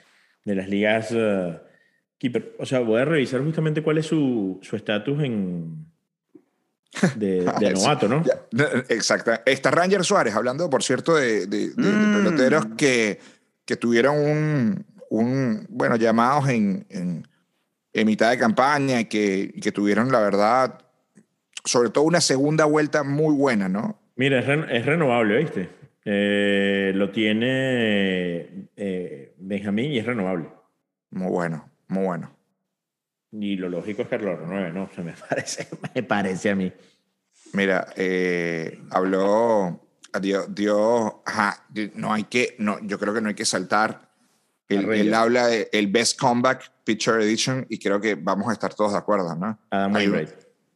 de 0.46 0.56
las 0.56 0.70
ligas 0.70 1.10
eh, 1.12 1.60
keeper. 2.18 2.56
O 2.60 2.66
sea, 2.66 2.80
voy 2.80 3.02
a 3.02 3.06
revisar 3.06 3.42
justamente 3.42 3.84
cuál 3.84 3.98
es 3.98 4.06
su 4.06 4.60
su 4.62 4.76
estatus 4.78 5.22
en 5.24 5.89
de, 7.16 7.42
de 7.46 7.68
Sí, 7.68 7.74
novato, 7.74 8.08
¿no? 8.08 8.24
Exacto. 8.90 9.32
Está 9.46 9.72
Ranger 9.72 10.04
Suárez, 10.04 10.36
hablando, 10.36 10.70
por 10.70 10.84
cierto, 10.84 11.16
de, 11.16 11.46
de- 11.48 11.70
de- 11.70 11.74
de 11.76 12.08
Mm. 12.08 12.14
peloteros 12.14 12.66
que, 12.78 13.20
que 13.66 13.76
tuvieron 13.76 14.18
un, 14.18 14.86
un, 15.10 15.66
bueno, 15.70 15.96
llamados 15.96 16.50
en, 16.50 16.86
en, 16.90 17.28
en 17.94 18.08
mitad 18.08 18.30
de 18.32 18.38
campaña 18.38 19.00
y 19.02 19.06
que, 19.06 19.54
que 19.62 19.72
tuvieron, 19.72 20.12
la 20.12 20.20
verdad, 20.20 20.80
sobre 21.66 21.90
todo 21.90 22.04
una 22.06 22.22
segunda 22.22 22.66
vuelta 22.66 23.04
muy 23.04 23.34
buena, 23.36 23.70
¿no? 23.70 24.00
Mira, 24.16 24.40
es 24.40 24.86
renovable, 24.86 25.38
¿viste? 25.38 25.70
Eh, 26.06 26.92
lo 26.96 27.12
tiene 27.12 28.68
eh, 28.76 29.34
Benjamín 29.38 29.92
y 29.92 30.00
es 30.00 30.06
renovable. 30.06 30.50
Muy 31.12 31.30
bueno, 31.30 31.70
muy 31.88 32.04
bueno. 32.06 32.32
Y 33.32 33.56
lo 33.58 33.70
lógico 33.70 34.02
es 34.04 34.08
que 34.08 34.18
lo 34.18 34.36
renueve, 34.36 34.72
¿no? 34.72 34.84
O 34.84 34.90
sea, 34.94 35.04
me 35.04 35.14
parece, 35.30 35.68
me 35.96 36.04
parece 36.04 36.50
a 36.50 36.56
mí. 36.56 36.72
Mira, 37.54 37.88
eh, 37.96 38.80
habló, 38.92 39.82
dio, 40.22 40.46
dio- 40.48 41.24
ajá, 41.26 41.66
di- 41.70 41.92
no 41.96 42.14
hay 42.14 42.24
que, 42.26 42.56
no, 42.60 42.78
yo 42.82 43.00
creo 43.00 43.14
que 43.14 43.22
no 43.22 43.30
hay 43.30 43.36
que 43.36 43.46
saltar. 43.46 44.10
Él, 44.68 44.88
él 44.94 45.14
habla 45.16 45.48
de 45.48 45.68
el 45.74 45.88
Best 45.88 46.20
Comeback 46.20 46.72
Pitcher 46.84 47.16
Edition 47.22 47.66
y 47.70 47.80
creo 47.80 48.00
que 48.00 48.14
vamos 48.14 48.50
a 48.50 48.54
estar 48.54 48.74
todos 48.76 48.92
de 48.92 49.00
acuerdo, 49.00 49.36
¿no? 49.36 49.58
Adam 49.72 49.94
Wainwright. 49.96 50.30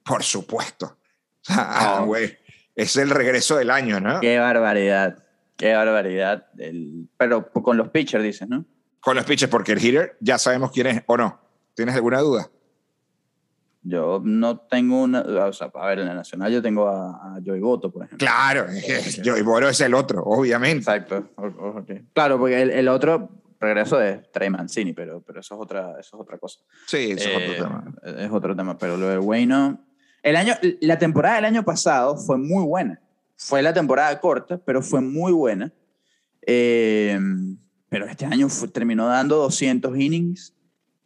Por 0.03 0.23
supuesto. 0.23 0.85
O 0.87 0.97
sea, 1.41 1.91
Adam 1.91 2.03
Oh. 2.03 2.07
Way- 2.13 2.37
es 2.75 2.95
el 2.97 3.11
regreso 3.11 3.55
del 3.55 3.69
año, 3.69 3.99
¿no? 3.99 4.19
Qué 4.19 4.39
barbaridad, 4.39 5.23
qué 5.57 5.73
barbaridad. 5.75 6.47
El- 6.57 7.07
pero 7.17 7.51
con 7.51 7.77
los 7.77 7.89
pitchers 7.89 8.23
dices, 8.23 8.47
¿no? 8.49 8.65
Con 8.99 9.15
los 9.15 9.25
pitches, 9.25 9.47
porque 9.49 9.73
el 9.73 9.83
hitter 9.85 10.17
ya 10.21 10.39
sabemos 10.39 10.71
quién 10.71 10.87
es 10.87 11.03
o 11.05 11.15
no. 11.17 11.39
¿Tienes 11.75 11.95
alguna 11.95 12.19
duda? 12.19 12.49
Yo 13.85 14.21
no 14.23 14.59
tengo 14.59 15.01
una, 15.03 15.21
o 15.21 15.51
sea, 15.53 15.69
a 15.73 15.87
ver, 15.87 15.99
en 15.99 16.07
la 16.07 16.13
nacional 16.13 16.51
yo 16.51 16.61
tengo 16.61 16.87
a, 16.87 17.35
a 17.35 17.39
Joey 17.45 17.59
Boto, 17.59 17.91
por 17.91 18.05
ejemplo. 18.05 18.25
Claro, 18.25 18.67
Joey 19.25 19.41
Boro 19.41 19.67
es 19.67 19.81
el 19.81 19.93
otro, 19.93 20.23
obviamente. 20.23 20.79
Exacto. 20.79 21.29
o- 21.35 21.47
o- 21.47 21.79
ok. 21.79 21.91
Claro, 22.13 22.37
porque 22.39 22.61
el, 22.61 22.69
el 22.71 22.87
otro 22.87 23.29
regreso 23.59 23.97
de 23.97 24.19
Trey 24.31 24.49
Mancini, 24.49 24.93
pero, 24.93 25.21
pero 25.21 25.41
eso, 25.41 25.55
es 25.55 25.61
otra, 25.61 25.91
eso 25.99 26.15
es 26.15 26.21
otra 26.21 26.37
cosa. 26.37 26.59
Sí, 26.87 27.11
eso 27.11 27.27
es 27.29 27.35
Eh, 27.35 27.43
otro 27.51 27.65
tema. 27.65 27.93
Es 28.25 28.31
otro 28.31 28.55
tema, 28.55 28.77
pero 28.77 28.95
lo 28.95 29.07
de 29.09 29.17
Wayno. 29.19 29.85
El 30.21 30.37
año, 30.37 30.53
la 30.79 30.97
temporada 30.97 31.35
del 31.35 31.45
año 31.45 31.63
pasado 31.65 32.15
fue 32.15 32.37
muy 32.37 32.63
buena. 32.63 33.01
Fue 33.35 33.61
la 33.61 33.73
temporada 33.73 34.17
corta, 34.21 34.57
pero 34.63 34.81
fue 34.81 35.01
muy 35.01 35.33
buena. 35.33 35.73
Eh, 36.45 37.19
pero 37.89 38.05
este 38.05 38.25
año 38.25 38.47
fue- 38.47 38.69
terminó 38.69 39.07
dando 39.07 39.35
200 39.37 39.97
innings 39.97 40.53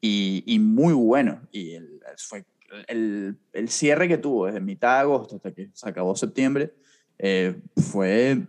y, 0.02 0.44
y 0.46 0.60
muy 0.60 0.94
bueno. 0.94 1.42
Y 1.52 1.74
el, 1.76 2.00
fue 2.18 2.46
el, 2.88 3.38
el 3.54 3.70
cierre 3.70 4.08
que 4.08 4.18
tuvo 4.18 4.46
desde 4.48 4.60
mitad 4.60 4.96
de 4.96 5.00
agosto 5.02 5.38
hasta 5.38 5.52
que 5.54 5.70
se 5.74 5.88
acabó 5.90 6.16
septiembre 6.16 6.74
eh, 7.20 7.56
fue 7.78 8.40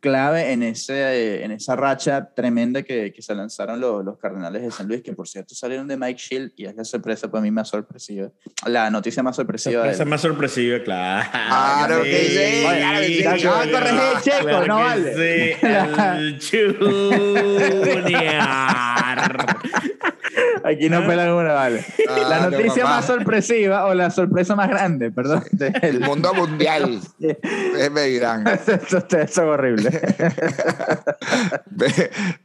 clave 0.00 0.52
en, 0.52 0.62
ese, 0.62 1.44
en 1.44 1.50
esa 1.52 1.76
racha 1.76 2.30
tremenda 2.34 2.82
que, 2.82 3.12
que 3.12 3.20
se 3.20 3.34
lanzaron 3.34 3.78
los, 3.78 4.02
los 4.02 4.18
Cardenales 4.18 4.62
de 4.62 4.70
San 4.70 4.88
Luis, 4.88 5.02
que 5.02 5.12
por 5.12 5.28
cierto 5.28 5.54
salieron 5.54 5.86
de 5.86 5.98
Mike 5.98 6.18
Shield 6.18 6.52
y 6.56 6.64
es 6.64 6.74
la 6.74 6.84
sorpresa 6.84 7.30
para 7.30 7.42
mí 7.42 7.50
más 7.50 7.68
sorpresiva. 7.68 8.30
La 8.66 8.90
noticia 8.90 9.22
más 9.22 9.36
sorpresiva. 9.36 9.82
Sorpresa 9.82 9.98
del- 9.98 10.08
más 10.08 10.20
sorpresiva, 10.22 10.82
claro. 10.82 11.28
Claro 11.30 12.02
que 12.02 12.24
sí, 12.24 13.22
claro 13.22 13.80
que 13.84 14.30
Checo, 14.30 14.66
no 14.66 14.76
vale. 14.76 15.14
sí, 15.60 16.56
el 16.56 16.78
Junior. 16.80 18.36
Aquí 20.64 20.88
no 20.90 21.06
pelan 21.06 21.30
una, 21.32 21.52
vale. 21.52 21.84
Ah, 22.08 22.16
la 22.28 22.40
no, 22.40 22.50
noticia 22.50 22.84
más 22.84 23.06
sorpresiva 23.06 23.86
o 23.86 23.94
la 23.94 24.10
sorpresa 24.10 24.54
más 24.56 24.68
grande, 24.68 25.10
perdón. 25.10 25.44
El 25.82 26.00
mundo 26.00 26.34
mundial. 26.34 27.00
Ustedes 27.18 27.90
me 27.90 28.02
dirán. 28.02 28.44
Ustedes 28.46 29.30
son 29.32 29.48
horribles. 29.48 29.98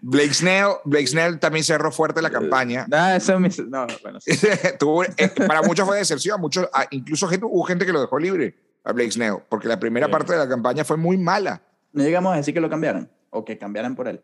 Blake 0.02 0.34
Snell, 0.34 0.68
Blake 0.86 1.08
Snell 1.08 1.40
también 1.40 1.64
cerró 1.64 1.92
fuerte 1.92 2.22
la 2.22 2.30
campaña. 2.30 2.86
No, 2.90 3.10
eso 3.10 3.34
es 3.34 3.40
mi- 3.60 3.66
No, 3.70 3.88
bueno, 4.04 4.20
sí. 4.22 4.32
Tuvo- 4.80 5.04
eh, 5.18 5.30
para 5.48 5.62
muchos 5.62 5.88
fue 5.88 5.98
decepción, 5.98 6.40
muchos, 6.40 6.68
ah, 6.74 6.86
incluso 6.92 7.28
gente, 7.28 7.46
hubo 7.46 7.64
gente 7.64 7.86
que 7.86 7.94
lo 7.94 8.02
dejó 8.02 8.20
libre 8.20 8.56
a 8.84 8.92
Blake 8.94 9.12
Snell, 9.12 9.38
porque 9.50 9.68
la 9.68 9.80
primera 9.80 10.08
Sí. 10.08 10.12
parte 10.12 10.34
de 10.34 10.40
la 10.40 10.48
campaña 10.48 10.84
fue 10.84 10.98
muy 10.98 11.18
mala. 11.18 11.62
No 11.94 12.04
llegamos 12.04 12.34
a 12.34 12.38
decir 12.38 12.54
que 12.54 12.62
lo 12.62 12.70
cambiaran 12.70 13.10
o 13.30 13.44
que 13.46 13.58
cambiaran 13.58 13.96
por 13.96 14.08
él. 14.08 14.22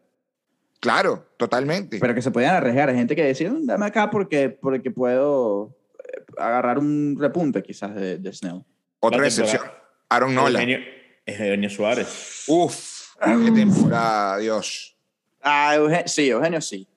Claro, 0.80 1.28
totalmente. 1.38 2.00
Pero 2.00 2.14
que 2.14 2.22
se 2.22 2.32
podían 2.32 2.56
arriesgar. 2.56 2.90
Hay 2.90 2.96
gente 2.96 3.16
que 3.16 3.24
decía, 3.24 3.52
"Mm, 3.52 3.66
dame 3.66 3.86
acá 3.88 4.10
porque, 4.12 4.50
porque 4.50 4.92
puedo 4.92 5.76
eh, 6.00 6.24
agarrar 6.38 6.78
un 6.80 7.18
repunte 7.20 7.64
quizás 7.64 7.96
de, 7.96 8.18
de 8.18 8.34
Snell. 8.34 8.64
Otra 9.00 9.24
temporada. 9.28 9.84
Aaron 10.10 10.36
Nola. 10.36 10.60
Eugenio, 10.62 10.80
Eugenio 11.26 11.70
Suárez. 11.70 12.44
Uf, 12.48 13.16
qué 13.24 13.52
temporada, 13.52 14.38
Dios. 14.38 14.96
Ah, 15.42 15.76
Eugenio, 15.76 16.08
sí, 16.08 16.30
Eugenio 16.30 16.62
sí. 16.62 16.88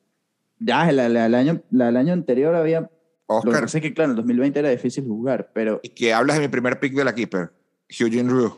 Ya, 0.59 0.89
el, 0.91 0.99
el- 0.99 1.17
el 1.17 1.35
año, 1.35 1.63
la- 1.71 1.89
el 1.89 1.97
año 1.97 2.13
anterior 2.13 2.55
había... 2.55 2.81
Lo 2.81 3.41
que 3.43 3.49
Oscar, 3.49 3.65
es 3.65 3.73
que, 3.81 3.95
claro, 3.95 4.07
en 4.07 4.11
el 4.11 4.17
2020 4.17 4.59
era 4.59 4.69
difícil 4.71 5.05
jugar, 5.05 5.51
pero... 5.55 5.79
y 5.85 5.91
que 5.91 6.13
hablas 6.13 6.37
de 6.37 6.43
mi 6.43 6.49
primer 6.49 6.81
pick 6.81 6.95
de 6.95 7.05
la 7.05 7.15
Keeper, 7.15 7.53
Eugene 7.89 8.29
Rue. 8.29 8.51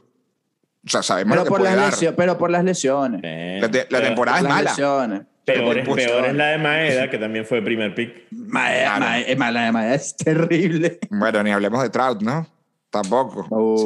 O 0.85 0.89
sea, 0.89 1.03
sabemos 1.03 1.33
Pero 1.33 1.41
lo 1.41 1.45
que 1.45 1.49
por, 1.51 1.59
puede 1.61 1.77
las 1.77 1.81
dar. 1.85 1.93
lesio- 1.93 2.15
pero 2.17 2.39
por 2.39 2.51
las 2.51 2.65
lesiones. 2.65 3.21
Eh, 3.25 3.59
La, 3.61 3.71
te- 3.71 3.87
la 3.89 4.01
temporada 4.03 4.39
es 4.39 4.45
mala. 4.45 4.63
lesiones. 4.71 5.21
Peor, 5.45 5.79
es, 5.79 5.89
peor 5.89 6.27
es 6.27 6.35
la 6.35 6.47
de 6.51 6.59
Maeda, 6.59 7.11
que 7.11 7.19
también 7.19 7.45
fue 7.45 7.61
primer 7.63 7.95
pick. 7.95 8.27
Maeda, 8.31 8.97
Claro. 8.97 9.05
Maeda- 9.05 9.37
Maeda- 9.37 9.73
Maeda 9.73 9.95
es 9.95 10.17
terrible. 10.17 10.99
Bueno, 11.11 11.43
ni 11.43 11.51
hablemos 11.51 11.83
de 11.83 11.91
Trout, 11.91 12.23
¿no? 12.23 12.47
Tampoco. 12.91 13.47
Oh, 13.51 13.79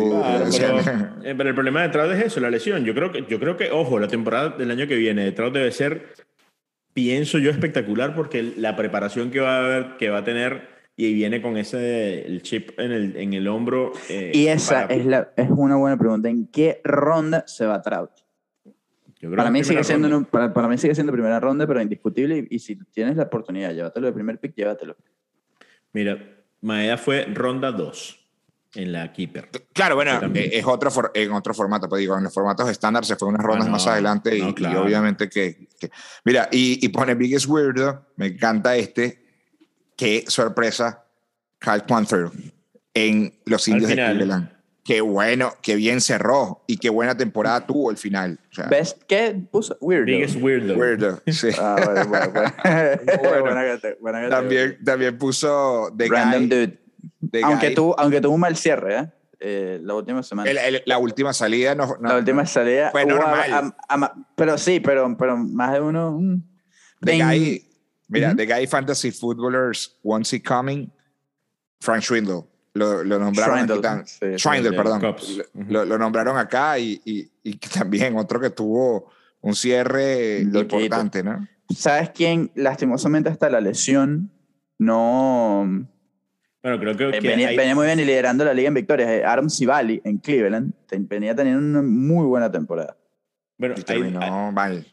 Sí, 0.51 0.59
Claro, 0.59 0.81
pero, 0.85 1.09
eh, 1.25 1.35
pero 1.37 1.49
el 1.49 1.55
problema 1.55 1.83
de 1.83 1.89
Trout 1.91 2.13
es 2.13 2.25
eso, 2.27 2.41
la 2.41 2.51
lesión. 2.51 2.85
Yo 2.85 2.95
creo 2.95 3.13
que, 3.13 3.25
yo 3.29 3.39
creo 3.39 3.57
que, 3.57 3.71
ojo, 3.71 3.99
la 3.99 4.09
temporada 4.09 4.51
del 4.51 4.71
año 4.71 4.87
que 4.87 4.97
viene 4.97 5.25
de 5.25 5.33
Trout 5.33 5.55
debe 5.55 5.71
ser, 5.73 6.15
pienso 6.93 7.39
yo, 7.39 7.51
espectacular 7.51 8.15
porque 8.15 8.43
la 8.57 8.75
preparación 8.77 9.31
que 9.31 9.41
va 9.41 9.57
a 9.57 9.59
haber, 9.59 9.97
que 9.99 10.11
va 10.11 10.19
a 10.19 10.25
tener 10.25 10.76
y 10.97 11.13
viene 11.13 11.43
con 11.43 11.57
ese 11.59 12.27
el 12.27 12.43
chip 12.43 12.79
en 12.79 12.91
el, 12.93 13.17
en 13.17 13.35
el 13.35 13.47
hombro. 13.49 13.93
eh, 14.09 14.33
Y 14.35 14.47
esa 14.47 14.83
para- 14.89 14.95
es, 14.95 15.05
la, 15.07 15.33
es 15.37 15.49
una 15.51 15.77
buena 15.77 15.99
pregunta. 15.99 16.29
¿En 16.29 16.47
qué 16.47 16.81
ronda 16.85 17.45
se 17.47 17.67
va 17.67 17.83
Trout? 17.83 18.11
yo 19.19 19.31
creo 19.31 19.37
Para 19.37 19.51
mí, 19.51 19.63
sigue 19.65 19.83
siendo 19.85 20.15
un- 20.17 20.25
para, 20.25 20.53
para 20.53 20.69
mí 20.69 20.79
sigue 20.79 20.95
siendo 20.95 21.13
primera 21.13 21.39
ronda, 21.41 21.67
pero 21.67 21.81
indiscutible. 21.83 22.47
Y, 22.51 22.57
y 22.57 22.59
si 22.59 22.77
tienes 22.93 23.17
la 23.17 23.25
oportunidad 23.25 23.69
de 23.71 23.75
llevártelo 23.77 24.07
de 24.07 24.13
primer 24.13 24.39
pick, 24.39 24.55
llévatelo. 24.55 24.97
Mira, 25.93 26.19
Maeda 26.61 26.97
fue 26.99 27.25
ronda 27.27 27.73
2 27.73 28.23
en 28.75 28.93
la 28.93 29.13
Keeper. 29.13 29.49
Claro, 29.73 29.95
bueno, 29.95 30.21
es 30.35 30.65
otro 30.67 30.91
for- 30.91 31.11
en 31.15 31.33
otro 31.33 31.55
formato, 31.55 31.89
pues 31.89 32.01
digo, 32.01 32.17
en 32.19 32.25
los 32.25 32.35
formatos 32.35 32.69
estándar 32.71 33.05
se 33.07 33.17
fue 33.17 33.29
unas 33.29 33.43
rondas 33.43 33.67
no, 33.67 33.73
más 33.73 33.87
adelante 33.87 34.37
y, 34.37 34.43
no, 34.43 34.49
y 34.51 34.55
claro. 34.55 34.83
obviamente 34.83 35.29
que, 35.31 35.67
que- 35.81 35.91
Mira, 36.25 36.49
y, 36.53 36.85
y 36.85 36.89
pone 36.91 37.15
Biggest 37.15 37.47
Weirdo, 37.49 38.07
me 38.17 38.27
encanta 38.27 38.77
este, 38.77 39.26
qué 39.97 40.25
sorpresa, 40.29 41.05
Kyle 41.59 41.83
Panther 41.87 42.29
en 42.95 43.35
los 43.45 43.67
indios 43.69 43.89
de. 43.89 43.95
Cleveland. 43.97 44.51
Qué 44.85 45.01
bueno, 45.01 45.53
qué 45.63 45.75
bien 45.75 46.01
cerró 46.01 46.63
y 46.69 46.77
qué 46.77 46.91
buena 46.91 47.17
temporada 47.17 47.67
tuvo 47.67 47.91
el 47.91 47.97
final. 47.97 48.39
O 48.53 48.55
sea, 48.55 48.67
¿Ves 48.67 48.97
qué 49.09 49.35
puso? 49.51 49.77
Weirdo. 49.81 50.05
Biggest 50.07 50.37
Weirdo. 50.41 50.77
Weirdo, 50.77 51.21
sí. 51.27 51.49
Ah, 51.59 51.77
bueno, 51.85 52.07
bueno, 52.09 52.31
bueno. 52.33 52.53
Bueno. 54.01 54.29
También, 54.29 54.79
también 54.85 55.19
puso 55.19 55.93
The 55.97 56.07
Random 56.09 56.43
Guy. 56.43 56.49
Dude. 56.49 56.79
The 57.33 57.43
Aunque 57.43 57.67
Guy. 57.69 57.75
tuvo, 57.75 57.99
aunque 57.99 58.21
tuvo 58.21 58.35
un 58.35 58.41
mal 58.41 58.57
cierre, 58.57 58.97
¿eh? 58.99 59.13
Eh, 59.41 59.81
la 59.83 59.95
última 59.95 60.23
semana. 60.23 60.49
El- 60.49 60.57
el- 60.59 60.83
la 60.87 60.99
última 60.99 61.33
salida 61.33 61.75
no, 61.75 61.97
no- 62.01 62.09
la 62.09 62.17
última 62.19 62.47
salida. 62.47 62.91
fue 62.93 63.05
normal. 63.05 63.53
a- 63.53 63.59
a- 63.89 64.05
a- 64.05 64.15
pero 64.37 64.57
sí, 64.57 64.79
pero, 64.81 65.17
pero 65.19 65.37
más 65.37 65.73
de 65.73 65.81
uno. 65.81 66.13
mm. 66.13 66.43
The 67.01 67.23
Guy, 67.25 67.69
mira, 68.09 68.29
Ujú. 68.29 68.37
The 68.37 68.47
Guy 68.47 68.67
Fantasy 68.67 69.11
Footballers 69.11 69.99
Once 70.03 70.35
He 70.37 70.43
Coming, 70.43 70.91
Frank 71.81 72.03
Schwindel. 72.03 72.43
Lo, 72.75 73.03
lo 73.03 73.19
nombraron 73.19 73.57
Schwindel, 73.57 73.77
aquí 73.79 73.83
tan- 73.83 74.07
sí, 74.07 74.19
sí, 74.21 74.39
Schwindel, 74.39 74.73
de 74.73 74.77
perdón. 74.77 75.01
Lo-. 75.03 75.17
Lo, 75.69 75.85
lo 75.87 75.99
nombraron 75.99 76.37
acá 76.37 76.79
y, 76.79 77.01
y, 77.05 77.31
y 77.43 77.57
también 77.57 78.17
otro 78.19 78.39
que 78.39 78.51
tuvo 78.51 79.11
un 79.41 79.55
cierre 79.55 80.45
Loquito. 80.45 80.77
importante, 80.81 81.23
¿no? 81.23 81.49
¿Sabes 81.75 82.11
quién? 82.11 82.51
Lastimosamente 82.55 83.29
hasta 83.31 83.49
la 83.51 83.61
lesión 83.61 84.31
no... 84.79 85.87
Bueno, 86.63 86.81
creo 86.81 86.97
que, 86.97 87.17
eh, 87.17 87.21
que 87.21 87.29
venía, 87.29 87.49
hay- 87.49 87.57
venía 87.57 87.75
muy 87.75 87.87
bien 87.87 88.01
y 88.01 88.05
liderando 88.05 88.45
la 88.45 88.53
liga 88.53 88.69
en 88.69 88.75
victorias. 88.75 89.09
Eh, 89.09 89.25
Adam 89.25 89.49
Sivali 89.49 90.01
en 90.05 90.19
Cleveland 90.19 90.73
venía 91.09 91.35
teniendo 91.35 91.61
una 91.61 91.83
muy 91.83 92.27
buena 92.27 92.51
temporada. 92.51 92.97
bueno, 93.57 93.75
Y 93.77 93.79
hay- 93.79 93.85
terminó 93.85 94.53
mal. 94.53 94.85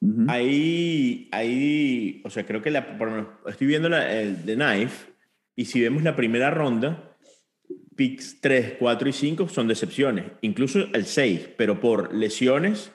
Ujú. 0.00 0.26
Ahí, 0.28 1.28
ahí, 1.32 2.20
o 2.24 2.30
sea, 2.30 2.44
creo 2.46 2.62
que 2.62 2.70
la, 2.70 2.98
por 2.98 3.38
estoy 3.46 3.66
viendo 3.66 3.88
la, 3.88 4.12
el 4.20 4.44
The 4.44 4.54
Knife 4.54 5.12
y 5.56 5.64
si 5.64 5.80
vemos 5.80 6.02
la 6.02 6.14
primera 6.16 6.50
ronda, 6.50 7.16
picks 7.96 8.40
3, 8.40 8.74
4 8.78 9.08
y 9.08 9.12
5 9.12 9.48
son 9.48 9.68
decepciones, 9.68 10.26
incluso 10.42 10.80
el 10.92 11.06
6, 11.06 11.50
pero 11.56 11.80
por 11.80 12.14
lesiones 12.14 12.92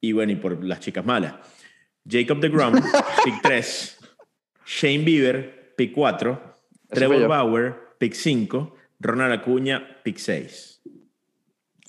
y 0.00 0.12
bueno, 0.12 0.32
y 0.32 0.36
por 0.36 0.62
las 0.64 0.80
chicas 0.80 1.04
malas. 1.04 1.34
Jacob 2.08 2.40
de 2.40 2.48
Grum, 2.48 2.74
pick 3.24 3.42
3, 3.42 3.98
Shane 4.66 5.04
Bieber, 5.04 5.74
pick 5.76 5.92
4, 5.92 6.30
Ese 6.90 7.06
fui 7.06 7.16
Trevor. 7.16 7.28
Bauer, 7.28 7.74
pick 7.98 8.14
5, 8.14 8.76
Ronald 9.00 9.32
Acuña, 9.40 9.98
pick 10.04 10.18
6. 10.18 10.82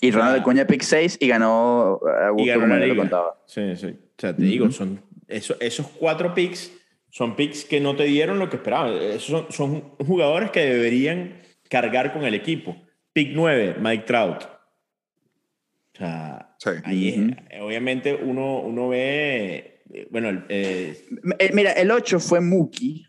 Y 0.00 0.10
Ronald 0.10 0.40
Acuña 0.40 0.66
pick 0.66 0.82
6 0.82 1.18
y 1.20 1.28
ganó 1.28 2.00
a 2.04 2.32
Y 2.36 2.46
ganó 2.46 2.66
la 2.66 2.74
yo 2.74 2.80
lo 2.80 2.86
liga. 2.86 2.96
contaba. 2.96 3.42
Sí, 3.46 3.74
sí. 3.76 3.96
O 4.16 4.20
sea, 4.20 4.34
te 4.36 4.42
digo, 4.44 4.70
son 4.70 5.02
eso- 5.28 5.56
esos 5.60 5.88
cuatro 5.88 6.34
picks 6.34 6.72
son 7.10 7.36
picks 7.36 7.64
que 7.64 7.80
no 7.80 7.94
te 7.96 8.04
dieron 8.04 8.38
lo 8.38 8.48
que 8.50 8.56
esperaban. 8.56 8.94
Esos 8.94 9.24
son, 9.24 9.46
son 9.52 9.80
jugadores 10.06 10.50
que 10.50 10.60
deberían 10.60 11.40
cargar 11.68 12.12
con 12.12 12.24
el 12.24 12.34
equipo. 12.34 12.76
Pick 13.12 13.30
9, 13.32 13.76
Mike 13.80 14.04
Trout. 14.04 14.42
O 14.42 15.96
sea, 15.98 16.54
Sí. 16.58 16.70
ahí 16.84 17.08
es- 17.08 17.60
obviamente 17.62 18.14
uno, 18.14 18.60
uno 18.60 18.88
ve, 18.88 19.82
eh, 19.92 20.08
bueno, 20.10 20.44
eh, 20.48 20.96
Eh, 21.38 21.50
Mira, 21.54 21.72
el 21.72 21.90
8 21.92 22.18
fue 22.18 22.40
Mookie, 22.40 23.06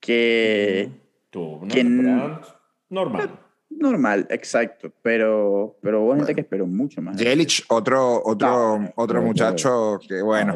que 0.00 0.88
tuvo 1.30 1.66
temporada 1.68 2.40
normal. 2.88 3.30
Normal, 3.78 4.26
exacto, 4.30 4.90
pero, 5.02 5.76
pero 5.82 6.02
hubo 6.02 6.14
gente 6.16 6.34
que 6.34 6.40
esperó 6.40 6.66
mucho 6.66 7.00
más. 7.02 7.16
Yelich, 7.16 7.64
otro, 7.68 8.22
otro, 8.24 8.78
No, 8.78 8.92
otro 8.96 9.20
no, 9.20 9.26
muchacho 9.26 9.98
que, 10.08 10.22
bueno, 10.22 10.54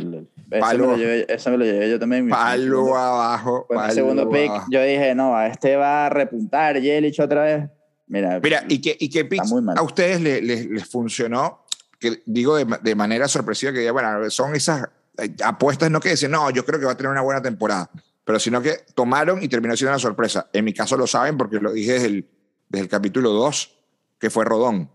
me, 0.48 0.58
palo- 0.60 0.86
lo 0.92 0.96
llevé, 0.96 1.26
ese 1.32 1.50
me 1.50 1.58
lo 1.58 1.64
llevé 1.64 1.90
yo 1.90 1.98
también. 1.98 2.28
palo 2.28 2.62
segundo- 2.76 2.96
abajo. 2.96 3.64
fue 3.68 3.76
mi 3.76 3.80
palo 3.82 3.94
segundo 3.94 4.30
pick, 4.30 4.50
abajo. 4.50 4.66
yo 4.70 4.82
dije, 4.82 5.14
no, 5.14 5.36
a 5.36 5.46
este 5.48 5.76
va 5.76 6.06
a 6.06 6.08
repuntar 6.10 6.80
Yelich 6.80 7.20
otra 7.20 7.42
vez. 7.44 7.70
Mira, 8.06 8.40
Mira, 8.42 8.64
¿y 8.68 8.80
qué, 8.80 8.96
y 8.98 9.08
qué 9.08 9.24
picks 9.24 9.52
a 9.76 9.82
ustedes 9.82 10.20
le- 10.20 10.42
les, 10.42 10.66
les 10.66 10.84
funcionó? 10.88 11.64
Que 11.98 12.22
digo 12.26 12.56
de, 12.56 12.66
de 12.82 12.94
manera 12.94 13.28
sorpresiva 13.28 13.72
que 13.72 13.90
bueno, 13.90 14.28
son 14.30 14.54
esas 14.56 14.88
eh, 15.18 15.28
apuestas, 15.44 15.90
no 15.90 16.00
que 16.00 16.08
decir, 16.08 16.28
no, 16.30 16.50
yo 16.50 16.64
creo 16.64 16.80
que 16.80 16.86
va 16.86 16.92
a 16.92 16.96
tener 16.96 17.12
una 17.12 17.20
buena 17.20 17.42
temporada, 17.42 17.90
pero 18.24 18.38
sino 18.40 18.60
que 18.62 18.78
tomaron 18.94 19.42
y 19.42 19.48
terminó 19.48 19.76
siendo 19.76 19.92
una 19.92 19.98
sorpresa. 20.00 20.48
En 20.52 20.64
mi 20.64 20.72
caso 20.72 20.96
lo 20.96 21.06
saben 21.06 21.36
porque 21.36 21.58
lo 21.60 21.72
dije 21.72 21.92
desde 21.92 22.06
el, 22.06 22.26
desde 22.70 22.84
el 22.84 22.88
capítulo 22.88 23.30
2, 23.32 23.76
que 24.18 24.30
fue 24.30 24.46
Rodón. 24.46 24.88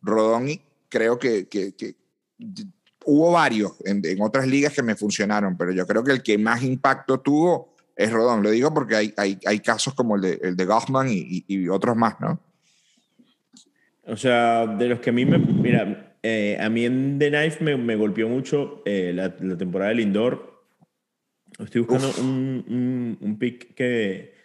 Rodón, 0.00 0.48
y 0.48 0.62
creo 0.88 1.18
que, 1.18 1.46
que- 1.48 1.74
que 1.76 1.94
hubo 3.04 3.32
varios 3.32 3.72
en, 3.84 4.00
en 4.04 4.22
otras 4.22 4.46
ligas 4.46 4.72
que 4.72 4.82
me 4.82 4.94
funcionaron, 4.96 5.56
pero 5.58 5.72
yo 5.72 5.86
creo 5.86 6.02
que 6.04 6.12
el 6.12 6.22
que 6.22 6.38
más 6.38 6.62
impacto 6.62 7.20
tuvo 7.20 7.74
es 7.96 8.10
Rodón. 8.12 8.42
Lo 8.42 8.50
digo 8.50 8.72
porque 8.72 8.94
hay, 8.96 9.12
hay, 9.16 9.38
hay 9.44 9.60
casos 9.60 9.92
como 9.94 10.14
el 10.16 10.22
de, 10.22 10.38
el 10.42 10.56
de 10.56 10.64
Goffman 10.64 11.08
y, 11.08 11.18
y- 11.18 11.44
y 11.48 11.68
otros 11.68 11.96
más, 11.96 12.18
¿no? 12.20 12.40
O 14.04 14.16
sea, 14.16 14.66
de 14.66 14.88
los 14.88 15.00
que 15.00 15.10
a 15.10 15.12
mí 15.12 15.26
me. 15.26 15.38
Mira, 15.38 16.16
eh, 16.22 16.56
a 16.60 16.68
mí 16.70 16.84
en 16.86 17.18
The 17.18 17.28
Knife 17.30 17.62
me, 17.64 17.76
me 17.76 17.94
golpeó 17.96 18.28
mucho 18.28 18.82
eh, 18.86 19.12
la, 19.14 19.34
la 19.40 19.56
temporada 19.58 19.90
del 19.90 20.00
Indoor. 20.00 20.62
Estoy 21.58 21.82
buscando 21.82 22.10
un, 22.22 22.64
un, 22.68 23.18
un 23.20 23.38
pick 23.38 23.74
que. 23.74 24.37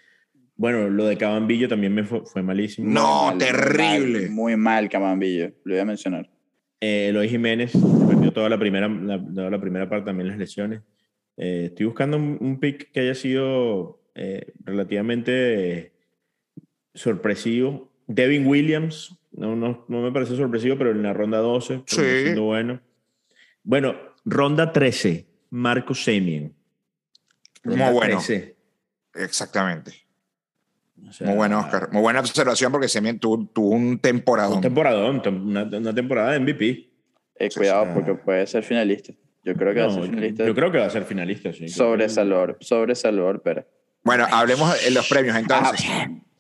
Bueno, 0.56 0.90
lo 0.90 1.06
de 1.06 1.18
Cabambillo 1.18 1.68
también 1.68 1.94
me 1.94 2.04
fue, 2.04 2.22
fue 2.26 2.44
malísimo. 2.44 2.90
No, 2.90 3.32
muy 3.32 3.36
mal, 3.36 3.38
terrible. 3.40 4.20
Muy 4.20 4.22
mal, 4.22 4.32
muy 4.32 4.56
mal 4.58 4.90
Camambillo, 4.90 5.52
lo 5.64 5.74
voy 5.74 5.80
a 5.82 5.86
mencionar. 5.86 6.30
Eh, 6.80 7.08
Eloy 7.10 7.30
Jiménez 7.30 7.72
perdió 8.08 8.32
toda 8.34 8.50
la 8.50 8.60
primera, 8.60 8.88
la, 8.88 9.18
toda 9.24 9.50
la 9.50 9.60
primera 9.60 9.90
parte, 9.90 10.06
también 10.06 10.28
las 10.28 10.38
lesiones. 10.38 10.82
Eh, 11.38 11.66
estoy 11.70 11.86
buscando 11.88 12.18
un, 12.18 12.38
un 12.40 12.60
pick 12.60 12.92
que 12.92 13.00
haya 13.00 13.16
sido 13.16 14.02
eh, 14.16 14.54
relativamente 14.64 15.94
sorpresivo. 16.94 17.92
Devin 18.08 18.46
Williams, 18.46 19.18
no, 19.32 19.56
no, 19.56 19.86
no 19.88 20.02
me 20.02 20.12
parece 20.12 20.36
sorpresivo, 20.36 20.78
pero 20.78 20.92
en 20.92 21.02
la 21.02 21.14
ronda 21.14 21.40
12, 21.40 21.84
Sí. 21.88 22.02
siendo 22.02 22.44
bueno. 22.44 22.82
Bueno, 23.64 23.96
ronda 24.26 24.72
13, 24.72 25.26
Marco 25.50 25.96
Semien. 25.96 26.54
Muy 27.64 27.78
bueno. 27.78 28.18
13. 28.18 28.56
Exactamente. 29.16 30.03
O 31.08 31.12
sea, 31.14 31.28
Muy 31.28 31.36
bueno, 31.38 31.60
Oscar. 31.60 31.90
Muy 31.92 32.02
buena 32.02 32.20
observación 32.20 32.72
porque 32.72 32.88
Semien 32.88 33.20
tuvo, 33.20 33.46
tuvo 33.48 33.70
un 33.70 34.00
temporada. 34.00 34.50
Un 34.50 34.62
temporadón, 34.62 35.22
tem- 35.22 35.42
una, 35.42 35.64
una 35.64 35.94
temporada 35.94 36.32
de 36.32 36.40
MVP. 36.40 36.90
Eh, 37.40 37.50
cuidado, 37.56 37.86
sea- 37.86 37.94
porque 37.94 38.14
puede 38.16 38.46
ser 38.48 38.64
finalista. 38.64 39.14
Yo 39.44 39.54
creo 39.56 39.74
que 39.74 39.80
va 39.82 39.86
a 39.86 39.90
No, 39.90 39.94
ser 39.96 40.10
finalista. 40.10 40.46
yo 40.46 40.56
creo 40.56 40.72
que 40.72 40.78
va 40.78 40.86
a 40.86 40.90
ser 40.90 41.04
finalista, 41.04 41.52
sí. 41.54 41.68
sobre 41.68 42.08
Salvador, 42.10 42.58
sobre 42.62 42.96
Salvador 42.96 43.42
Pérez. 43.42 43.66
Bueno, 44.04 44.26
hablemos 44.32 44.82
de 44.84 44.92
los 44.92 45.08
premios 45.10 45.36
entonces. 45.38 45.86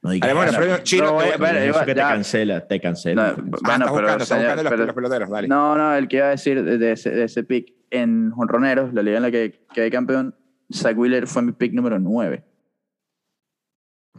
No 0.01 0.11
digas 0.11 0.29
Hablemos 0.29 0.45
de 0.45 0.51
los 0.51 0.55
premios. 0.57 0.83
Chino, 0.83 1.05
no, 1.13 1.17
te- 1.19 1.37
bueno, 1.37 1.59
Eso 1.59 1.85
te 1.85 1.95
cancela, 1.95 2.67
te 2.67 2.79
cancela. 2.81 3.15
No. 3.15 3.29
Ah, 3.29 3.35
bueno, 3.35 3.53
estás 3.53 3.77
pero, 3.77 3.91
buscando, 3.91 4.23
estás 4.23 4.27
señor, 4.27 4.43
buscando 4.43 4.63
los, 4.63 4.69
pero- 4.71 4.85
los 4.85 4.95
peloteros, 4.95 5.29
dale. 5.29 5.47
No, 5.47 5.77
no, 5.77 5.95
el 5.95 6.07
que 6.07 6.17
iba 6.17 6.27
a 6.27 6.29
decir 6.31 6.63
de, 6.63 6.77
de 6.77 6.91
ese, 6.93 7.09
de 7.11 7.23
ese 7.25 7.43
pick 7.43 7.73
en 7.89 8.31
Jonroneros, 8.31 8.93
la 8.93 9.01
liga 9.01 9.17
en 9.17 9.23
la 9.23 9.31
que 9.31 9.65
quedé 9.73 9.89
campeón, 9.91 10.35
Zach 10.73 10.97
Wheeler 10.97 11.27
fue 11.27 11.41
mi 11.41 11.51
pick 11.53 11.73
número 11.73 11.99
9. 11.99 12.43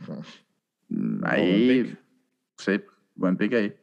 Buen 0.07 1.21
Ahí, 1.25 1.99
sí, 2.59 2.81
buen 3.15 3.37
pick 3.37 3.55
ahí. 3.55 3.77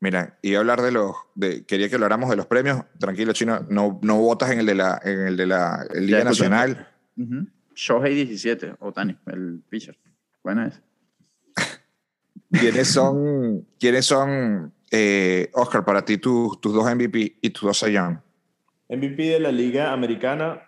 Mira, 0.00 0.38
iba 0.42 0.58
a 0.58 0.60
hablar 0.60 0.82
de 0.82 0.92
los. 0.92 1.14
De, 1.34 1.64
quería 1.66 1.88
que 1.88 1.96
habláramos 1.96 2.30
de 2.30 2.36
los 2.36 2.46
premios. 2.46 2.84
Tranquilo, 2.98 3.32
Chino. 3.32 3.66
No, 3.68 3.98
no 4.02 4.18
votas 4.18 4.50
en 4.50 4.60
el 4.60 4.66
de 4.66 4.74
la, 4.74 5.00
en 5.04 5.26
el 5.26 5.36
de 5.36 5.46
la 5.46 5.86
el 5.92 6.06
Liga. 6.06 6.24
Nacional. 6.24 6.88
Ujú. 7.16 7.46
Shohei 7.74 8.14
17, 8.14 8.76
Otani, 8.80 9.16
el 9.26 9.62
pitcher. 9.68 9.96
Buena 10.42 10.68
es. 10.68 10.82
¿Quiénes 12.50 12.88
son, 12.88 13.66
¿quiénes 13.78 14.06
son 14.06 14.72
eh, 14.90 15.50
Oscar, 15.52 15.84
para 15.84 16.04
ti 16.04 16.16
tus, 16.18 16.60
tus 16.60 16.72
dos 16.72 16.84
MVP 16.92 17.38
y 17.42 17.50
tus 17.50 17.62
dos 17.62 17.80
Young? 17.80 18.18
MVP 18.88 19.22
de 19.22 19.40
la 19.40 19.52
Liga 19.52 19.92
Americana, 19.92 20.62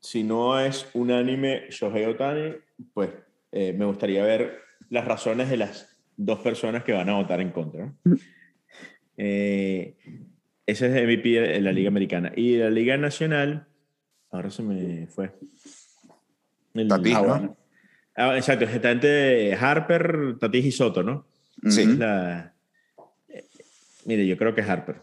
si 0.00 0.24
no 0.24 0.58
es 0.58 0.86
unánime 0.94 1.66
Shohei 1.70 2.06
Otani, 2.06 2.56
pues 2.92 3.10
eh, 3.52 3.72
me 3.72 3.84
gustaría 3.84 4.24
ver 4.24 4.58
las 4.90 5.04
razones 5.04 5.48
de 5.50 5.56
las 5.58 5.96
dos 6.16 6.40
personas 6.40 6.84
que 6.84 6.92
van 6.92 7.08
a 7.08 7.14
votar 7.14 7.40
en 7.40 7.50
contra. 7.50 7.86
¿no? 8.04 8.16
Eh, 9.16 9.96
ese 10.66 10.86
es 10.86 10.92
MVP 11.04 11.28
de 11.40 11.60
la 11.60 11.72
Liga 11.72 11.88
Americana. 11.88 12.32
Y 12.34 12.52
de 12.54 12.64
la 12.64 12.70
Liga 12.70 12.96
Nacional, 12.96 13.66
ahora 14.30 14.50
se 14.50 14.62
me 14.62 15.06
fue. 15.08 15.32
El- 16.74 16.88
Tatis, 16.88 17.14
Ah, 17.14 17.20
¿no? 17.22 17.28
bueno. 17.28 17.56
Ah, 18.16 18.36
exacto, 18.36 18.64
está 18.66 18.90
entre 18.90 19.54
Harper, 19.54 20.36
Tatis 20.38 20.64
y 20.66 20.72
Soto, 20.72 21.02
¿no? 21.02 21.26
Sí. 21.68 21.82
Es 21.82 21.98
la- 21.98 22.54
eh, 23.28 23.44
mire, 24.06 24.26
yo 24.26 24.36
creo 24.36 24.54
que 24.54 24.62
Harper 24.62 25.02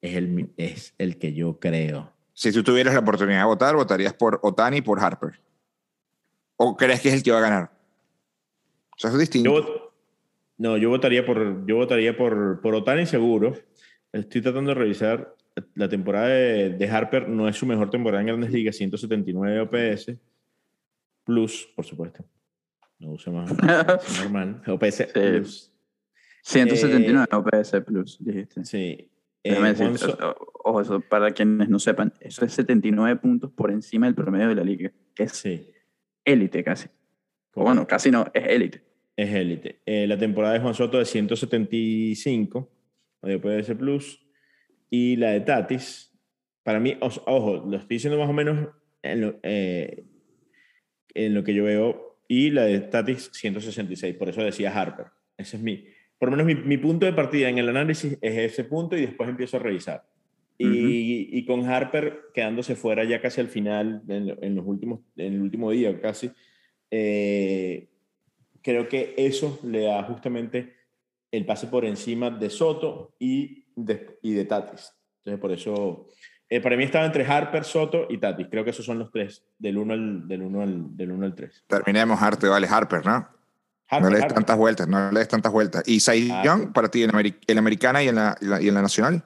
es 0.00 0.16
el, 0.16 0.50
es 0.56 0.94
el 0.98 1.18
que 1.18 1.32
yo 1.34 1.58
creo. 1.58 2.12
Si 2.34 2.50
tú 2.52 2.62
tuvieras 2.62 2.94
la 2.94 3.00
oportunidad 3.00 3.40
de 3.40 3.44
votar, 3.46 3.74
votarías 3.76 4.14
por 4.14 4.40
Otani 4.42 4.78
y 4.78 4.82
por 4.82 5.00
Harper. 5.00 5.38
¿O 6.56 6.76
crees 6.76 7.00
que 7.00 7.08
es 7.08 7.14
el 7.14 7.22
que 7.22 7.30
va 7.32 7.38
a 7.38 7.42
ganar? 7.42 7.70
O 8.94 8.98
sea, 8.98 9.10
es 9.10 9.18
distinto. 9.18 9.50
Yo, 9.60 9.92
no, 10.58 10.76
yo 10.76 10.90
votaría 10.90 11.24
por, 11.26 11.66
yo 11.66 11.76
votaría 11.76 12.16
por, 12.16 12.60
por 12.60 12.74
Otani 12.74 13.06
seguro. 13.06 13.54
Estoy 14.12 14.42
tratando 14.42 14.70
de 14.70 14.74
revisar. 14.74 15.34
La 15.74 15.88
temporada 15.88 16.28
de, 16.28 16.70
de 16.70 16.88
Harper 16.88 17.28
no 17.28 17.46
es 17.48 17.56
su 17.56 17.66
mejor 17.66 17.90
temporada 17.90 18.22
en 18.22 18.28
Grandes 18.28 18.50
Ligas, 18.52 18.76
179 18.76 19.60
OPS. 19.60 20.12
Plus, 21.24 21.68
por 21.76 21.84
supuesto. 21.84 22.24
No 22.98 23.10
use 23.12 23.30
más. 23.30 23.50
normal. 24.22 24.62
OPS 24.66 25.08
plus. 25.12 25.72
179 26.44 27.26
OPS 27.32 27.80
Plus, 27.84 28.18
dijiste. 28.20 28.64
Sí. 28.64 29.08
Eh, 29.44 29.56
o- 30.22 30.52
ojo, 30.64 30.80
eso 30.80 31.00
para 31.00 31.32
quienes 31.32 31.68
no 31.68 31.78
sepan, 31.80 32.12
eso 32.20 32.44
es 32.44 32.52
79 32.52 33.16
puntos 33.20 33.50
por 33.50 33.72
encima 33.72 34.06
del 34.06 34.14
promedio 34.14 34.48
de 34.48 34.54
la 34.54 34.62
liga, 34.62 34.92
es 35.16 35.32
sí. 35.32 35.68
Élite 36.24 36.62
casi. 36.64 36.88
O 37.54 37.64
bueno, 37.64 37.86
casi 37.86 38.10
no, 38.10 38.26
es 38.32 38.46
élite. 38.46 38.82
Es 39.16 39.32
élite. 39.34 39.80
Eh, 39.84 40.06
la 40.06 40.18
temporada 40.18 40.54
de 40.54 40.60
Juan 40.60 40.74
Soto 40.74 40.98
de 40.98 41.04
175 41.04 42.70
de 43.22 43.34
OPS 43.36 43.74
Plus. 43.74 44.26
Y 44.90 45.16
la 45.16 45.30
de 45.30 45.40
Tatis, 45.40 46.12
para 46.62 46.80
mí, 46.80 46.96
ojo, 47.00 47.64
lo 47.66 47.76
estoy 47.76 47.96
diciendo 47.96 48.18
más 48.18 48.28
o 48.28 48.32
menos 48.32 48.68
en 49.02 49.20
lo, 49.20 49.40
eh, 49.42 50.04
en 51.14 51.34
lo 51.34 51.44
que 51.44 51.54
yo 51.54 51.64
veo. 51.64 52.18
Y 52.28 52.50
la 52.50 52.64
de 52.64 52.80
Tatis, 52.80 53.30
166. 53.32 54.16
Por 54.16 54.28
eso 54.28 54.42
decía 54.42 54.72
Harper. 54.72 55.06
Ese 55.36 55.56
es 55.56 55.62
mi, 55.62 55.84
por 56.18 56.30
lo 56.30 56.36
menos 56.36 56.46
mi, 56.46 56.54
mi 56.54 56.78
punto 56.78 57.04
de 57.06 57.12
partida 57.12 57.48
en 57.48 57.58
el 57.58 57.68
análisis 57.68 58.16
es 58.20 58.38
ese 58.38 58.64
punto 58.64 58.96
y 58.96 59.02
después 59.02 59.28
empiezo 59.28 59.56
a 59.56 59.60
revisar. 59.60 60.04
Y, 60.58 61.01
y 61.30 61.44
con 61.44 61.66
Harper 61.68 62.30
quedándose 62.34 62.74
fuera 62.74 63.04
ya 63.04 63.20
casi 63.20 63.40
al 63.40 63.48
final, 63.48 64.02
en, 64.08 64.36
en 64.40 64.54
los 64.54 64.66
últimos, 64.66 65.00
en 65.16 65.34
el 65.34 65.42
último 65.42 65.70
día 65.70 66.00
casi, 66.00 66.30
eh, 66.90 67.88
creo 68.62 68.88
que 68.88 69.14
eso 69.16 69.58
le 69.64 69.82
da 69.82 70.02
justamente 70.04 70.74
el 71.30 71.46
pase 71.46 71.66
por 71.66 71.84
encima 71.84 72.30
de 72.30 72.50
Soto 72.50 73.14
y 73.18 73.64
de, 73.74 74.18
y 74.22 74.32
de 74.34 74.44
Tatis. 74.44 74.92
Entonces, 75.18 75.40
por 75.40 75.52
eso, 75.52 76.08
eh, 76.48 76.60
para 76.60 76.76
mí 76.76 76.84
estaba 76.84 77.06
entre 77.06 77.24
Harper, 77.24 77.64
Soto 77.64 78.06
y 78.10 78.18
Tatis. 78.18 78.48
Creo 78.50 78.64
que 78.64 78.70
esos 78.70 78.84
son 78.84 78.98
los 78.98 79.10
tres, 79.10 79.44
del 79.58 79.78
1 79.78 79.94
al, 79.94 80.28
del 80.28 80.42
uno 80.42 80.62
al, 80.62 80.96
del 80.96 81.12
uno 81.12 81.24
al 81.26 81.34
3. 81.34 81.64
Terminemos, 81.66 82.20
Arte, 82.20 82.48
vale, 82.48 82.66
Harper, 82.68 83.04
¿no? 83.06 83.28
no 84.00 84.08
le 84.08 84.16
des 84.18 84.26
tantas 84.28 84.56
vueltas, 84.56 84.88
no 84.88 85.10
le 85.12 85.18
des 85.18 85.28
tantas 85.28 85.52
vueltas. 85.52 85.82
¿Y 85.86 86.00
Cy 86.00 86.30
Harper. 86.30 86.44
Young 86.44 86.72
para 86.72 86.88
ti 86.88 87.02
en, 87.02 87.10
la 87.12 87.58
americana 87.58 88.02
y 88.02 88.08
en 88.08 88.14
la- 88.14 88.36
y 88.60 88.68
en 88.68 88.74
la 88.74 88.82
nacional? 88.82 89.22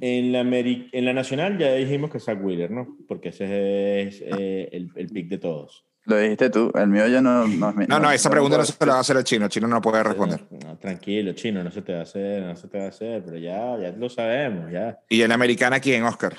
En 0.00 0.32
la, 0.32 0.42
Ameri- 0.42 0.88
en 0.92 1.04
la 1.04 1.12
nacional 1.12 1.58
ya 1.58 1.74
dijimos 1.74 2.10
que 2.10 2.18
Zach 2.18 2.38
Wheeler, 2.42 2.70
¿no? 2.70 2.96
Porque 3.06 3.28
ese 3.28 4.02
es 4.02 4.22
eh, 4.22 4.68
el, 4.72 4.90
el 4.96 5.06
pick 5.08 5.28
de 5.28 5.38
todos. 5.38 5.84
Lo 6.04 6.16
dijiste 6.18 6.50
tú, 6.50 6.72
el 6.74 6.88
mío 6.88 7.06
ya 7.06 7.20
no... 7.20 7.46
No, 7.46 7.72
No, 7.72 8.00
no, 8.00 8.10
esa 8.10 8.28
pregunta 8.28 8.56
no 8.58 8.64
se 8.64 8.74
la 8.84 8.92
va 8.94 8.98
a 8.98 9.00
hacer 9.02 9.16
el 9.16 9.22
chino. 9.22 9.44
El 9.44 9.50
chino 9.50 9.68
no 9.68 9.80
puede 9.80 10.02
responder. 10.02 10.40
No, 10.50 10.76
tranquilo, 10.78 11.32
chino, 11.34 11.62
no 11.62 11.70
se 11.70 11.82
te 11.82 11.92
va 11.92 12.00
a 12.00 12.02
hacer, 12.02 12.42
no 12.42 12.56
se 12.56 12.66
te 12.66 12.78
va 12.78 12.86
a 12.86 12.88
hacer, 12.88 13.22
pero 13.24 13.36
ya, 13.38 13.78
ya 13.78 13.92
lo 13.96 14.08
sabemos, 14.08 14.72
ya. 14.72 14.98
¿Y 15.08 15.22
en 15.22 15.28
la 15.28 15.34
americana 15.36 15.78
quién, 15.78 16.02
Oscar? 16.02 16.34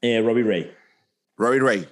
Eh, 0.00 0.22
Robbie 0.22 0.44
Ray. 0.44 0.70
Robbie 1.36 1.60
Ray. 1.60 1.88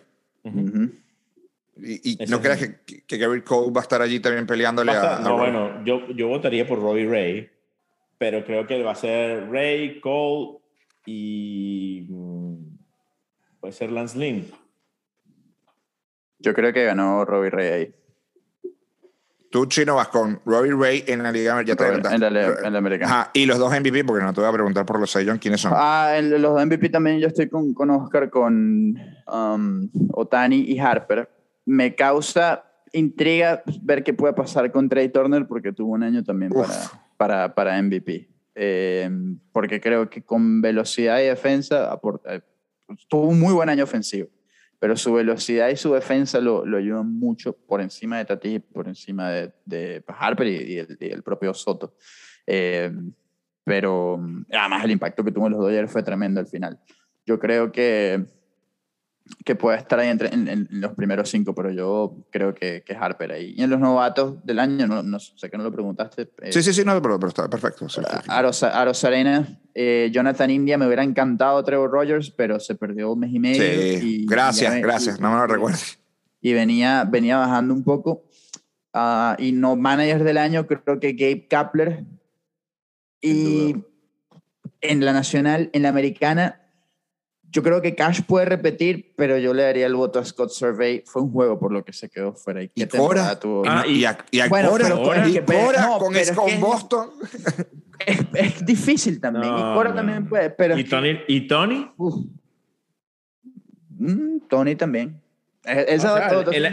¿Y, 1.84 2.16
no 2.28 2.36
es 2.36 2.42
crees 2.42 2.62
el- 2.62 2.76
que, 2.86 3.02
que 3.04 3.16
Gary 3.18 3.42
Cole 3.42 3.72
va 3.72 3.80
a 3.80 3.82
estar 3.82 4.00
allí 4.00 4.20
también 4.20 4.46
peleándole 4.46 4.92
a, 4.92 5.16
a 5.16 5.20
no, 5.20 5.30
Robbie? 5.36 5.50
bueno, 5.52 5.84
yo, 5.84 6.06
yo 6.14 6.28
votaría 6.28 6.66
por 6.66 6.80
Robbie 6.80 7.06
Ray, 7.08 7.48
pero 8.22 8.44
creo 8.44 8.64
que 8.68 8.80
va 8.84 8.92
a 8.92 8.94
ser 8.94 9.50
Ray, 9.50 9.98
Cole 9.98 10.58
y 11.06 12.06
mm, 12.08 12.54
puede 13.58 13.72
ser 13.72 13.90
Lance 13.90 14.16
Lynn. 14.16 14.46
Yo 16.38 16.54
creo 16.54 16.72
que 16.72 16.84
ganó 16.84 17.24
Robbie 17.24 17.50
Ray 17.50 17.66
ahí. 17.66 17.94
Tú, 19.50 19.66
chino, 19.66 19.96
vas 19.96 20.06
con 20.06 20.40
Robbie 20.46 20.70
Ray 20.70 21.04
en 21.08 21.24
la 21.24 21.32
Liga 21.32 21.60
ya 21.62 21.74
te 21.74 21.82
Robbie- 21.82 21.94
adelantaste. 22.06 22.14
en 22.28 22.32
la- 22.32 22.66
en 22.68 22.72
la 22.72 22.78
americana. 22.78 23.12
Ajá, 23.12 23.30
y 23.34 23.44
los 23.44 23.58
dos 23.58 23.72
MVP, 23.72 24.04
porque 24.04 24.22
no 24.24 24.32
te 24.32 24.40
voy 24.40 24.48
a 24.48 24.52
preguntar 24.52 24.86
por 24.86 25.00
los 25.00 25.12
Young, 25.12 25.40
¿quiénes 25.40 25.60
son? 25.60 25.72
Ah, 25.74 26.12
en 26.16 26.40
los 26.40 26.54
de 26.56 26.64
MVP 26.66 26.90
también 26.90 27.18
yo 27.18 27.26
estoy 27.26 27.48
con, 27.48 27.74
con 27.74 27.90
Oscar, 27.90 28.30
con 28.30 28.96
um, 29.26 29.90
Otani 30.12 30.60
y 30.60 30.78
Harper. 30.78 31.28
Me 31.66 31.96
causa 31.96 32.62
intriga 32.92 33.64
ver 33.82 34.04
qué 34.04 34.14
puede 34.14 34.32
pasar 34.32 34.70
con 34.70 34.88
Trey 34.88 35.08
Turner 35.08 35.44
porque 35.48 35.72
tuvo 35.72 35.94
un 35.94 36.04
año 36.04 36.22
también 36.22 36.52
Uf. 36.54 36.68
para, 36.68 37.01
para, 37.22 37.54
para 37.54 37.80
MVP. 37.80 38.28
Eh, 38.56 39.08
porque 39.52 39.80
creo 39.80 40.10
que 40.10 40.22
con 40.22 40.60
velocidad 40.60 41.20
y 41.20 41.26
defensa 41.26 41.92
aporta- 41.92 42.34
eh, 42.34 42.40
tuvo 43.08 43.28
un 43.28 43.38
muy 43.38 43.54
buen 43.54 43.68
año 43.68 43.84
ofensivo, 43.84 44.28
pero 44.80 44.96
su 44.96 45.12
velocidad 45.12 45.68
y 45.68 45.76
su 45.76 45.94
defensa 45.94 46.40
lo, 46.40 46.66
lo 46.66 46.78
ayudan 46.78 47.06
mucho 47.16 47.52
por 47.52 47.80
encima 47.80 48.18
de 48.18 48.24
Tatis, 48.24 48.60
por 48.72 48.88
encima 48.88 49.30
de, 49.30 49.52
de 49.64 50.02
Harper 50.08 50.48
y, 50.48 50.56
y 50.72 50.78
el, 50.78 50.98
y 50.98 51.06
el 51.10 51.22
propio 51.22 51.54
Soto. 51.54 51.94
Eh, 52.44 52.90
pero 53.62 54.18
mm, 54.18 54.46
además 54.52 54.84
el 54.84 54.90
impacto 54.90 55.22
que 55.22 55.30
tuvo 55.30 55.46
en 55.46 55.52
los 55.52 55.60
Dodgers 55.60 55.92
fue 55.92 56.02
tremendo 56.02 56.40
al 56.40 56.48
final. 56.48 56.80
Yo 57.24 57.38
creo 57.38 57.70
que, 57.70 58.26
que 59.44 59.54
puede 59.56 59.78
estar 59.78 59.98
ahí 59.98 60.08
entre, 60.08 60.28
en, 60.32 60.46
en 60.48 60.68
los 60.70 60.92
primeros 60.94 61.28
cinco, 61.30 61.54
pero 61.54 61.70
yo 61.70 62.16
creo 62.30 62.54
que, 62.54 62.82
que 62.86 62.94
Harper 62.94 63.32
ahí. 63.32 63.54
Y 63.56 63.62
en 63.62 63.70
los 63.70 63.80
novatos 63.80 64.44
del 64.44 64.58
año, 64.58 64.86
no, 64.86 65.02
no 65.02 65.18
sé 65.18 65.50
que 65.50 65.56
no 65.58 65.64
lo 65.64 65.72
preguntaste. 65.72 66.30
eh, 66.42 66.52
Sí, 66.52 66.62
sí, 66.62 66.72
sí, 66.72 66.84
no, 66.84 67.00
pero, 67.02 67.18
pero 67.18 67.28
está 67.28 67.48
perfecto. 67.48 67.88
sí, 67.88 68.00
Aros 68.28 69.04
Arena, 69.04 69.58
eh, 69.74 70.10
Jonathan 70.12 70.50
India, 70.50 70.78
me 70.78 70.86
hubiera 70.86 71.02
encantado 71.02 71.62
Trevor 71.64 71.90
Rogers, 71.90 72.30
pero 72.30 72.60
se 72.60 72.74
perdió 72.74 73.12
un 73.12 73.20
mes 73.20 73.32
y 73.32 73.38
medio. 73.38 74.00
Sí, 74.00 74.22
y- 74.22 74.26
gracias, 74.26 74.72
y 74.74 74.76
ya- 74.76 74.82
gracias, 74.86 75.18
y- 75.18 75.22
no 75.22 75.30
me 75.30 75.36
lo 75.38 75.46
recuerdes. 75.46 75.98
y 76.40 76.52
venía, 76.52 77.04
venía 77.04 77.36
bajando 77.38 77.72
un 77.74 77.82
poco. 77.84 78.24
Ah, 78.92 79.36
y 79.38 79.52
no 79.52 79.74
manager 79.76 80.22
del 80.24 80.38
año, 80.38 80.66
creo 80.66 81.00
que 81.00 81.12
Gabe 81.14 81.46
Kapler. 81.48 82.04
Y 83.20 83.76
en 84.80 85.04
la 85.04 85.12
nacional, 85.12 85.70
en 85.72 85.82
la 85.82 85.88
americana, 85.90 86.61
yo 87.52 87.62
creo 87.62 87.82
que 87.82 87.94
Cash 87.94 88.22
puede 88.26 88.46
repetir, 88.46 89.12
pero 89.14 89.36
yo 89.38 89.52
le 89.54 89.62
daría 89.62 89.86
el 89.86 89.94
voto 89.94 90.18
a 90.18 90.24
Scott 90.24 90.50
Survey. 90.50 91.02
Fue 91.06 91.22
un 91.22 91.30
juego 91.30 91.58
por 91.60 91.70
lo 91.70 91.84
que 91.84 91.92
se 91.92 92.08
quedó 92.08 92.32
fuera. 92.32 92.62
¿Y 92.62 92.68
qué 92.68 92.82
Y 92.84 92.86
Cora, 92.86 93.38
tuvo? 93.38 93.64
y, 93.64 93.68
Ah, 93.68 93.84
y- 93.86 93.92
y 93.98 94.04
a, 94.06 94.18
y 94.30 94.40
a 94.40 94.48
Bueno, 94.48 94.70
Cora, 94.70 94.84
pero 94.84 95.02
Cora, 95.02 95.28
y 95.28 95.38
Cora 95.40 95.82
no, 95.86 95.98
con, 95.98 96.08
pero 96.12 96.20
es- 96.22 96.30
es 96.30 96.36
con 96.36 96.46
que- 96.48 96.58
Boston. 96.58 97.10
Es, 98.06 98.18
es 98.34 98.66
difícil 98.66 99.20
también. 99.20 99.44
y 99.46 99.48
No, 99.60 99.74
Cora 99.74 99.90
no, 99.90 99.96
también 99.96 100.26
puede, 100.28 100.50
pero... 100.50 100.76
¿Y 100.76 100.84
Tony? 100.84 101.20
¿Y. 101.28 101.46
Mm, 103.98 104.40
Tony 104.48 104.74
también. 104.76 105.20
Esa 105.64 106.14
O 106.14 106.16
sea, 106.16 106.32
votación 106.32 106.64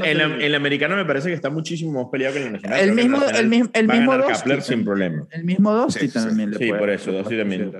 el, 0.41 0.55
americano 0.55 0.95
me 0.95 1.05
parece 1.05 1.27
que 1.27 1.35
está 1.35 1.51
muchísimo 1.51 2.01
más 2.01 2.09
peleado 2.11 2.33
que 2.33 2.43
el 2.47 2.51
nacional. 2.53 2.79
El 2.79 2.93
mismo- 2.93 3.21
el 3.23 3.47
mismo- 3.47 3.69
mismo 3.71 4.13
sin 4.35 4.57
también. 4.57 4.83
problema. 4.85 5.27
El 5.29 5.43
mismo 5.43 5.73
Dusty 5.75 5.99
Sí, 5.99 6.07
sí, 6.07 6.13
también 6.13 6.49
le 6.51 6.57
Sí, 6.57 6.67
puede- 6.69 6.79
por 6.79 6.89
eso, 6.89 7.11
puede 7.23 7.37
también. 7.37 7.71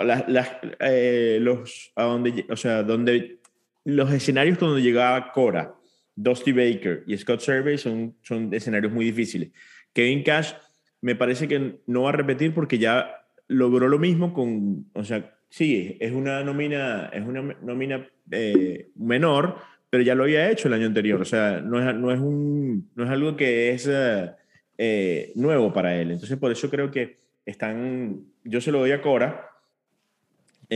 Las, 0.00 0.50
eh, 0.80 1.38
los, 1.40 1.92
a 1.96 2.04
donde, 2.04 2.46
o 2.48 2.56
sea, 2.56 2.82
donde 2.82 3.38
los 3.84 4.12
escenarios 4.12 4.58
donde 4.58 4.82
llegaba 4.82 5.32
Cora, 5.32 5.74
Dusty 6.14 6.52
Baker 6.52 7.04
y 7.06 7.16
Scott 7.16 7.40
Survey 7.40 7.78
son, 7.78 8.14
son 8.22 8.52
escenarios 8.52 8.92
muy 8.92 9.06
difíciles. 9.06 9.50
Kevin 9.92 10.22
Cash 10.22 10.52
me 11.00 11.16
parece 11.16 11.48
que 11.48 11.80
no 11.86 12.02
va 12.02 12.10
a 12.10 12.12
repetir 12.12 12.54
porque 12.54 12.78
ya 12.78 13.24
logró 13.48 13.88
lo 13.88 13.98
mismo 13.98 14.32
con, 14.32 14.86
o 14.92 15.04
sea, 15.04 15.34
sí, 15.48 15.96
es 16.00 16.12
una 16.12 16.42
nómina, 16.42 17.10
es 17.12 17.22
una 17.22 17.42
nómina 17.60 18.08
eh, 18.30 18.90
menor, 18.96 19.56
pero 19.90 20.02
ya 20.02 20.14
lo 20.14 20.24
había 20.24 20.50
hecho 20.50 20.68
el 20.68 20.74
año 20.74 20.86
anterior. 20.86 21.20
O 21.20 21.24
sea, 21.24 21.60
no 21.60 21.78
es, 21.78 21.94
no 21.94 22.10
es, 22.10 22.18
un, 22.18 22.90
no 22.94 23.04
es 23.04 23.10
algo 23.10 23.36
que 23.36 23.72
es 23.72 23.86
eh, 23.90 24.30
eh, 24.78 25.32
nuevo 25.34 25.72
para 25.72 25.94
él. 25.94 26.12
Entonces, 26.12 26.38
por 26.38 26.50
eso 26.50 26.70
creo 26.70 26.90
que 26.90 27.18
están, 27.44 28.24
yo 28.44 28.60
se 28.60 28.72
lo 28.72 28.78
doy 28.78 28.92
a 28.92 29.02
Cora. 29.02 29.50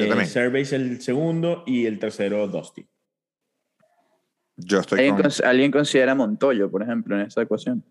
Eh, 0.04 0.08
también. 0.08 0.28
Survey 0.28 0.62
es 0.62 0.72
el 0.72 1.00
segundo 1.00 1.62
y 1.66 1.86
el 1.86 1.98
tercero 1.98 2.46
Dusty. 2.48 2.86
Yo 4.56 4.80
estoy 4.80 4.98
¿Alguien, 5.00 5.16
con... 5.16 5.24
cons- 5.26 5.44
alguien 5.44 5.70
considera 5.70 6.12
a 6.12 6.14
Montoyo, 6.14 6.70
por 6.70 6.82
ejemplo, 6.82 7.14
en 7.18 7.26
esta 7.26 7.42
ecuación? 7.42 7.84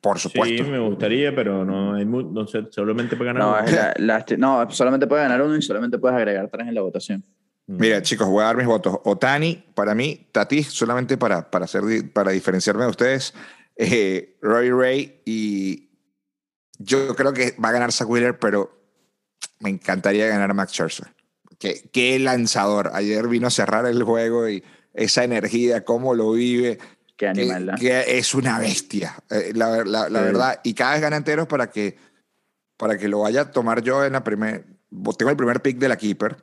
Por 0.00 0.18
supuesto. 0.18 0.64
Sí, 0.64 0.70
me 0.70 0.78
gustaría, 0.78 1.34
pero 1.34 1.64
no 1.64 1.94
hay 1.94 2.04
no 2.04 2.46
sé, 2.46 2.66
solamente 2.70 3.16
No, 3.16 3.24
ganar. 3.24 3.64
es 3.64 3.72
la- 3.72 3.94
la- 3.98 4.24
no, 4.36 4.70
solamente 4.70 5.06
puedes 5.06 5.24
ganar 5.24 5.40
uno 5.40 5.56
y 5.56 5.62
solamente 5.62 5.98
puedes 5.98 6.16
agregar 6.16 6.48
tres 6.50 6.68
en 6.68 6.74
la 6.74 6.82
votación. 6.82 7.24
Mm. 7.66 7.76
Mira, 7.80 8.02
chicos, 8.02 8.28
voy 8.28 8.42
a 8.42 8.46
dar 8.46 8.56
mis 8.58 8.66
votos. 8.66 8.98
Otani, 9.04 9.64
para 9.74 9.94
mí, 9.94 10.28
Tatis, 10.32 10.68
solamente 10.68 11.16
para, 11.16 11.50
para, 11.50 11.64
hacer, 11.64 11.82
para 12.12 12.30
diferenciarme 12.32 12.84
de 12.84 12.90
ustedes, 12.90 13.32
eh, 13.76 14.36
Roy 14.42 14.70
Ray 14.70 15.22
y 15.24 15.88
yo 16.78 17.14
creo 17.16 17.32
que 17.32 17.54
va 17.62 17.70
a 17.70 17.72
ganar 17.72 17.90
Zach 17.90 18.06
Wheeler, 18.08 18.38
pero 18.38 18.70
me 19.60 19.70
encantaría 19.70 20.26
ganar 20.26 20.50
a 20.50 20.54
Max 20.54 20.72
Scherzer. 20.72 21.06
Qué, 21.58 21.88
qué 21.92 22.18
lanzador. 22.18 22.90
Ayer 22.94 23.26
vino 23.28 23.46
a 23.46 23.50
cerrar 23.50 23.86
el 23.86 24.02
juego 24.02 24.48
y 24.48 24.62
esa 24.92 25.24
energía, 25.24 25.84
cómo 25.84 26.14
lo 26.14 26.32
vive, 26.32 26.78
Qué 27.16 27.28
animal, 27.28 27.66
¿no? 27.66 27.74
que 27.78 28.18
es 28.18 28.34
una 28.34 28.58
bestia, 28.58 29.14
eh, 29.30 29.52
la, 29.54 29.84
la- 29.84 30.08
la 30.08 30.18
Sí. 30.20 30.24
verdad. 30.24 30.60
Y 30.64 30.74
cada 30.74 30.92
vez 30.94 31.00
gana 31.02 31.16
enteros 31.16 31.46
para 31.46 31.70
que, 31.70 31.96
para 32.76 32.98
que 32.98 33.08
lo 33.08 33.20
vaya 33.20 33.42
a 33.42 33.50
tomar 33.50 33.82
yo 33.82 34.04
en 34.04 34.12
la 34.14 34.24
primer... 34.24 34.66
Tengo 35.18 35.30
el 35.30 35.36
primer 35.36 35.60
pick 35.60 35.78
de 35.78 35.88
la 35.88 35.96
Keeper 35.96 36.36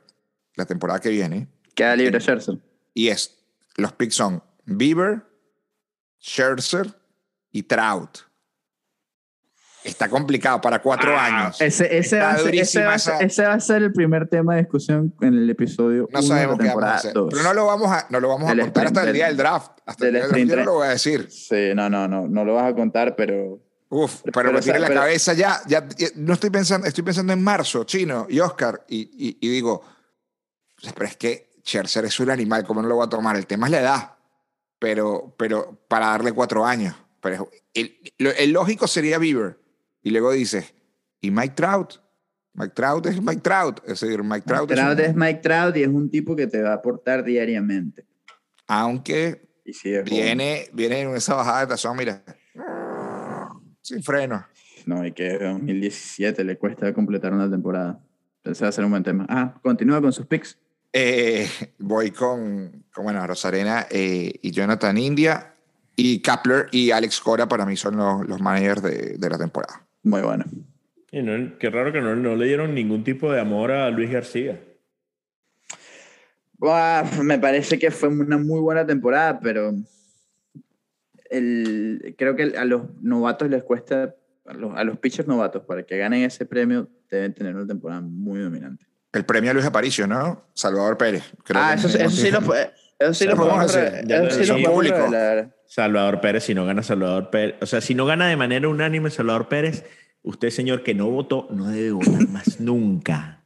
la 0.56 0.66
temporada 0.66 1.00
que 1.00 1.08
viene. 1.08 1.48
Queda 1.74 1.96
libre 1.96 2.20
Scherzer. 2.20 2.58
Y 2.94 3.08
es, 3.08 3.38
los 3.76 3.92
picks 3.94 4.14
son 4.14 4.42
Bieber, 4.66 5.22
Scherzer 6.20 6.94
y 7.50 7.62
Trout. 7.64 8.18
Está 9.84 10.08
complicado 10.08 10.60
para 10.60 10.80
cuatro 10.80 11.12
Ah, 11.16 11.26
años. 11.44 11.60
Ese, 11.60 11.96
ese, 11.98 12.18
va 12.20 12.30
a 12.32 12.38
ser, 12.38 12.54
ese, 12.54 12.84
va 12.84 12.94
ese 12.94 13.42
va 13.44 13.54
a 13.54 13.60
ser 13.60 13.82
el 13.82 13.92
primer 13.92 14.28
tema 14.28 14.54
de 14.54 14.60
discusión 14.62 15.14
en 15.20 15.34
el 15.34 15.50
episodio 15.50 16.08
No 16.12 16.20
uno 16.20 16.28
sabemos 16.28 16.58
de 16.58 16.64
qué 16.64 16.68
vamos 16.68 16.84
a 16.84 16.94
hacer. 16.94 17.12
dos. 17.12 17.28
Pero 17.32 17.42
no 17.42 17.52
lo 17.54 17.66
vamos 17.66 17.90
a, 17.90 18.06
no 18.10 18.20
lo 18.20 18.28
vamos 18.28 18.48
a 18.50 18.54
Del 18.54 18.60
contar 18.64 18.86
hasta 18.86 19.00
el 19.00 19.06
sprint, 19.08 19.16
día 19.16 19.26
del- 19.26 19.36
draft. 19.36 19.72
Hasta 19.84 20.06
el 20.06 20.12
del 20.12 20.22
día 20.22 20.22
del 20.22 20.28
draft 20.30 20.38
yo 20.38 20.44
sprint. 20.44 20.58
no 20.58 20.64
lo 20.72 20.74
voy 20.78 20.86
a 20.86 20.90
decir. 20.90 21.28
Sí, 21.30 21.74
no, 21.74 21.90
no, 21.90 22.06
no, 22.08 22.28
no 22.28 22.44
lo 22.44 22.54
vas 22.54 22.72
a 22.72 22.74
contar, 22.74 23.16
pero 23.16 23.60
Uf, 23.88 24.22
pero, 24.22 24.32
Pero 24.32 24.52
me 24.52 24.60
tiene 24.62 24.78
la 24.78 24.86
pero- 24.88 25.00
cabeza 25.00 25.34
ya, 25.34 25.60
ya, 25.66 25.86
ya- 25.98 26.08
No 26.16 26.32
estoy 26.32 26.48
pensando, 26.48 26.86
estoy 26.86 27.04
pensando 27.04 27.32
en 27.34 27.42
marzo, 27.42 27.84
Chino 27.84 28.26
y 28.30 28.40
Oscar. 28.40 28.84
Y, 28.88 29.00
y, 29.02 29.36
y 29.40 29.48
digo, 29.50 29.82
pero 30.94 31.06
es 31.06 31.16
que 31.18 31.50
Scherzer 31.62 32.06
es 32.06 32.18
un 32.18 32.30
animal, 32.30 32.64
¿cómo 32.64 32.80
no 32.80 32.88
lo 32.88 32.96
voy 32.96 33.06
a 33.06 33.10
tomar? 33.10 33.36
El 33.36 33.46
tema 33.46 33.66
es 33.66 33.72
la 33.72 33.80
edad. 33.80 34.12
Pero, 34.78 35.34
pero 35.36 35.78
para 35.88 36.06
darle 36.06 36.32
cuatro 36.32 36.64
años. 36.64 36.94
Pero 37.20 37.50
el, 37.74 37.96
el 38.18 38.50
lógico 38.52 38.88
sería 38.88 39.18
Bieber. 39.18 39.58
Y 40.02 40.10
luego 40.10 40.32
dices, 40.32 40.74
¿y 41.20 41.30
Mike 41.30 41.54
Trout? 41.54 41.94
Mike 42.54 42.72
Trout 42.74 43.06
es 43.06 43.22
Mike 43.22 43.40
Trout. 43.40 43.80
Es 43.86 44.00
decir, 44.00 44.22
Mike 44.22 44.42
Trout, 44.46 44.68
Mike 44.68 44.74
Trout 44.82 44.98
es, 44.98 45.04
un- 45.06 45.10
es 45.10 45.16
Mike 45.16 45.40
Trout 45.40 45.76
y 45.76 45.82
es 45.82 45.88
un 45.88 46.10
tipo 46.10 46.36
que 46.36 46.46
te 46.46 46.60
va 46.62 46.70
a 46.70 46.74
aportar 46.74 47.24
diariamente. 47.24 48.04
Aunque 48.66 49.48
Y 49.64 49.72
si 49.72 49.94
es 49.94 50.04
viene, 50.04 50.66
viene 50.72 51.00
en 51.00 51.14
esa 51.14 51.34
bajada 51.34 51.60
de 51.60 51.66
tazón, 51.68 51.96
mira. 51.96 52.22
Sin 53.80 54.02
freno. 54.02 54.46
No, 54.86 55.04
y 55.06 55.12
que 55.12 55.38
2017 55.38 56.44
le 56.44 56.56
cuesta 56.58 56.92
completar 56.92 57.32
una 57.32 57.50
temporada. 57.50 58.00
A 58.44 58.72
ser 58.72 58.84
un 58.84 58.90
buen 58.90 59.04
tema. 59.04 59.24
Ah, 59.28 59.54
continúa 59.62 60.00
con 60.00 60.12
sus 60.12 60.26
picks. 60.26 60.58
Eh, 60.92 61.48
voy 61.78 62.10
con, 62.10 62.84
con 62.92 63.04
bueno, 63.04 63.24
Rosarena 63.26 63.86
eh, 63.90 64.32
y 64.42 64.50
Jonathan 64.50 64.98
India. 64.98 65.54
Y 65.94 66.20
Kapler 66.22 66.68
y 66.72 66.90
Alex 66.90 67.20
Cora 67.20 67.46
para 67.46 67.64
mí 67.66 67.76
son 67.76 67.96
los, 67.96 68.26
los 68.26 68.40
managers 68.40 68.82
de, 68.82 69.16
de 69.18 69.30
la 69.30 69.38
temporada. 69.38 69.81
Muy 70.02 70.22
bueno. 70.22 70.44
Y 71.10 71.22
no- 71.22 71.58
qué 71.58 71.70
raro 71.70 71.92
que 71.92 72.00
no, 72.00 72.16
no 72.16 72.36
le 72.36 72.46
dieron 72.46 72.74
ningún 72.74 73.04
tipo 73.04 73.30
de 73.30 73.40
amor 73.40 73.70
a 73.70 73.90
Luis 73.90 74.10
García. 74.10 74.60
Buah, 76.54 77.04
me 77.22 77.38
parece 77.38 77.78
que 77.78 77.90
fue 77.90 78.08
una 78.08 78.38
muy 78.38 78.60
buena 78.60 78.86
temporada, 78.86 79.40
pero 79.40 79.72
el, 81.30 82.14
creo 82.16 82.36
que 82.36 82.56
a 82.56 82.64
los 82.64 82.82
novatos 83.00 83.50
les 83.50 83.62
cuesta, 83.64 84.14
a 84.46 84.54
los, 84.54 84.76
a 84.76 84.84
los 84.84 84.98
pitchers 84.98 85.26
novatos, 85.26 85.64
para 85.64 85.82
que 85.82 85.98
ganen 85.98 86.22
ese 86.22 86.46
premio, 86.46 86.88
deben 87.10 87.34
tener 87.34 87.54
una 87.54 87.66
temporada 87.66 88.00
muy 88.00 88.40
dominante. 88.40 88.86
El 89.12 89.24
premio 89.24 89.50
a 89.50 89.54
Luis 89.54 89.66
Aparicio, 89.66 90.06
¿no? 90.06 90.46
Salvador 90.54 90.96
Pérez. 90.96 91.24
Creo 91.44 91.60
ah, 91.62 91.72
que 91.74 91.80
eso, 91.80 91.88
sí- 91.88 91.98
eso 91.98 92.10
sí 92.10 92.30
lo 92.30 92.40
puede. 92.40 92.70
Eso 92.98 93.14
sí 93.14 93.24
lo 93.26 93.36
podemos 93.36 93.74
ya 93.74 94.22
eso 94.22 94.42
sí 94.42 94.46
lo 94.46 94.54
podemos 94.54 94.88
revelar. 94.88 95.56
Salvador 95.76 96.20
Pérez, 96.20 96.44
si 96.44 96.54
no 96.54 96.66
gana 96.66 96.82
Salvador 96.82 97.30
Pérez, 97.30 97.54
o 97.62 97.66
sea, 97.66 97.80
si 97.80 97.94
no 97.94 98.04
gana 98.04 98.26
de 98.26 98.36
manera 98.36 98.68
unánime 98.68 99.08
Salvador 99.08 99.48
Pérez, 99.48 99.86
usted, 100.20 100.50
señor, 100.50 100.82
que 100.82 100.92
no 100.94 101.08
votó, 101.08 101.48
no 101.50 101.68
debe 101.68 101.92
votar 101.92 102.28
más 102.28 102.60
nunca. 102.60 103.42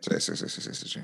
Sí, 0.00 0.14
sí, 0.18 0.34
sí, 0.34 0.48
sí, 0.48 0.60
sí, 0.62 0.70
sí, 0.74 0.88
sí. 0.88 1.00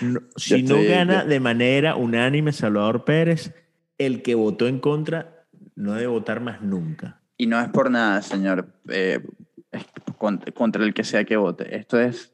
No- 0.00 0.20
si 0.36 0.62
no 0.62 0.76
estoy- 0.76 0.86
gana 0.88 1.12
ya- 1.12 1.24
de 1.26 1.38
manera 1.40 1.96
unánime 1.96 2.52
Salvador 2.54 3.04
Pérez, 3.04 3.52
el 3.98 4.22
que 4.22 4.34
votó 4.34 4.66
en 4.68 4.80
contra 4.80 5.44
no 5.76 5.92
debe 5.92 6.06
votar 6.06 6.40
más 6.40 6.62
nunca. 6.62 7.20
Y 7.36 7.46
no 7.46 7.60
es 7.60 7.68
por 7.68 7.90
nada, 7.90 8.22
señor, 8.22 8.72
eh, 8.88 9.20
contra 10.54 10.82
el 10.82 10.94
que 10.94 11.04
sea 11.04 11.24
que 11.24 11.36
vote. 11.36 11.76
Esto 11.76 12.00
es 12.00 12.32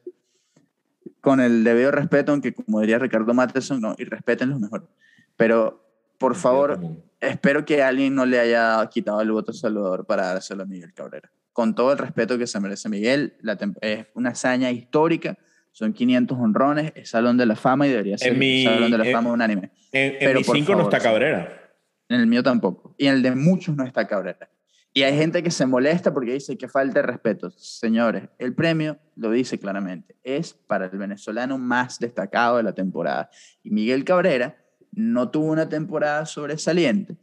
con 1.19 1.41
el 1.41 1.65
debido 1.65 1.91
respeto, 1.91 2.31
aunque 2.31 2.53
como 2.53 2.79
diría 2.79 2.97
Ricardo 2.97 3.33
Matheson, 3.33 3.81
no, 3.81 3.93
y 3.97 4.05
respeten 4.05 4.51
los 4.51 4.59
mejores. 4.61 4.87
Pero, 5.35 5.85
por 6.17 6.35
favor. 6.35 6.79
Espero 7.19 7.65
que 7.65 7.81
alguien 7.83 8.15
no 8.15 8.25
le 8.25 8.39
haya 8.39 8.87
quitado 8.89 9.21
el 9.21 9.31
voto 9.31 9.51
a 9.51 9.53
Salvador 9.53 10.05
para 10.05 10.27
dárselo 10.27 10.63
a 10.63 10.65
Miguel 10.65 10.93
Cabrera. 10.93 11.31
Con 11.53 11.73
todo 11.73 11.91
el 11.91 11.97
respeto 11.97 12.37
que 12.37 12.45
se 12.47 12.59
merece 12.59 12.87
Miguel, 12.89 13.35
la 13.41 13.57
es 13.81 14.05
una 14.13 14.29
hazaña 14.29 14.69
histórica, 14.71 15.37
son 15.71 15.93
500 15.93 16.37
honrones, 16.39 16.91
es 16.95 17.09
Salón 17.09 17.37
de 17.37 17.45
la 17.45 17.55
Fama 17.55 17.87
y 17.87 17.91
debería 17.91 18.17
ser 18.17 18.35
mi- 18.35 18.63
Salón 18.63 18.91
de 18.91 18.97
la 18.97 19.05
en- 19.05 19.13
Fama 19.13 19.31
unánime. 19.31 19.71
En, 19.91 20.13
en 20.13 20.19
Pero 20.19 20.39
mi 20.39 20.45
por 20.45 20.55
5 20.55 20.75
no 20.75 20.81
está. 20.83 20.99
Cabrera. 20.99 21.71
En 22.09 22.19
el 22.21 22.27
mío 22.27 22.41
tampoco. 22.41 22.95
Y 22.97 23.07
en 23.07 23.15
el 23.15 23.21
de 23.21 23.31
muchos 23.35 23.75
no 23.75 23.83
está 23.83 24.07
Cabrera. 24.07 24.49
Y 24.93 25.03
hay 25.03 25.15
gente 25.15 25.43
que 25.43 25.51
se 25.51 25.65
molesta 25.67 26.11
porque 26.13 26.33
dice 26.33 26.57
que 26.57 26.67
falta 26.67 27.01
de 27.01 27.05
respeto. 27.05 27.51
Señores, 27.51 28.23
el 28.39 28.55
premio 28.55 28.97
lo 29.15 29.29
dice 29.29 29.59
claramente. 29.59 30.15
Es 30.23 30.53
para 30.53 30.85
el 30.85 30.97
venezolano 30.97 31.57
más 31.59 31.99
destacado 31.99 32.57
de 32.57 32.63
la 32.63 32.73
temporada. 32.73 33.29
Y 33.61 33.69
Miguel 33.69 34.03
Cabrera 34.03 34.57
no 34.97 35.29
tuvo 35.29 35.51
una 35.51 35.69
temporada 35.69 36.25
sobresaliente. 36.25 37.15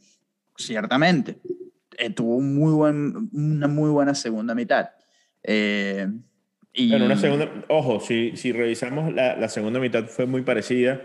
Ciertamente. 0.56 1.38
Eh, 1.98 2.10
tuvo 2.10 2.36
un 2.36 2.54
muy 2.54 2.72
buen, 2.72 3.28
una 3.32 3.68
muy 3.68 3.90
buena 3.90 4.14
segunda 4.14 4.54
mitad. 4.54 4.90
Eh, 5.42 6.08
y 6.72 6.90
Bueno, 6.90 7.06
una 7.06 7.16
segunda, 7.16 7.48
ojo, 7.68 8.00
si, 8.00 8.36
si 8.36 8.52
revisamos 8.52 9.12
la, 9.12 9.36
la 9.36 9.48
segunda 9.48 9.78
mitad 9.80 10.06
fue 10.06 10.26
muy 10.26 10.42
parecida. 10.42 11.00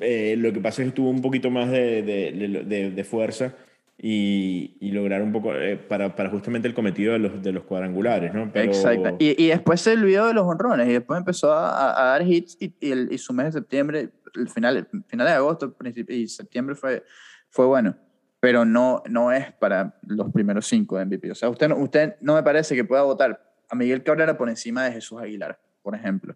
Eh, 0.00 0.36
lo 0.38 0.52
que 0.52 0.60
pasa 0.60 0.82
es 0.82 0.88
que 0.88 0.94
tuvo 0.96 1.10
un 1.10 1.20
poquito 1.22 1.50
más 1.50 1.70
de, 1.70 2.02
de, 2.02 2.64
de- 2.64 2.90
de 2.90 3.04
fuerza 3.04 3.54
y, 3.98 4.76
y 4.80 4.90
lograr 4.90 5.22
un 5.22 5.32
poco 5.32 5.54
eh, 5.54 5.76
para, 5.76 6.16
para 6.16 6.30
justamente 6.30 6.66
el 6.66 6.74
cometido 6.74 7.12
de 7.12 7.18
los, 7.20 7.42
de 7.42 7.52
los 7.52 7.64
cuadrangulares, 7.64 8.32
¿no? 8.34 8.50
Pero- 8.52 8.66
Exacto. 8.72 9.16
Y, 9.18 9.40
y 9.42 9.48
después 9.48 9.80
se 9.80 9.92
olvidó 9.92 10.26
de 10.26 10.34
los 10.34 10.44
honrones 10.46 10.88
y 10.88 10.92
después 10.92 11.18
empezó 11.18 11.52
a, 11.52 11.68
a- 11.70 12.02
a 12.02 12.04
dar 12.18 12.26
hits 12.26 12.56
y, 12.60 12.72
y, 12.80 12.90
el, 12.90 13.08
y 13.12 13.18
su 13.18 13.32
mes 13.32 13.46
de 13.46 13.52
septiembre, 13.52 14.08
el 14.34 14.48
final, 14.48 14.88
final 15.06 15.26
de 15.26 15.32
agosto 15.32 15.74
y 16.08 16.26
septiembre 16.28 16.74
fue, 16.74 17.04
fue 17.50 17.66
bueno. 17.66 17.96
Pero 18.40 18.64
no, 18.64 19.02
no 19.08 19.30
es 19.30 19.52
para 19.52 19.98
los 20.02 20.32
primeros 20.32 20.66
cinco 20.66 20.98
de 20.98 21.04
MVP. 21.04 21.30
O 21.30 21.34
sea, 21.34 21.48
usted, 21.48 21.68
no- 21.68 21.76
usted 21.76 22.16
no 22.20 22.34
me 22.34 22.42
parece 22.42 22.74
que 22.74 22.84
pueda 22.84 23.02
votar 23.02 23.40
a 23.68 23.74
Miguel 23.76 24.02
Cabrera 24.02 24.36
por 24.36 24.48
encima 24.48 24.84
de 24.84 24.92
Jesús 24.92 25.20
Aguilar, 25.20 25.58
por 25.82 25.94
ejemplo. 25.94 26.34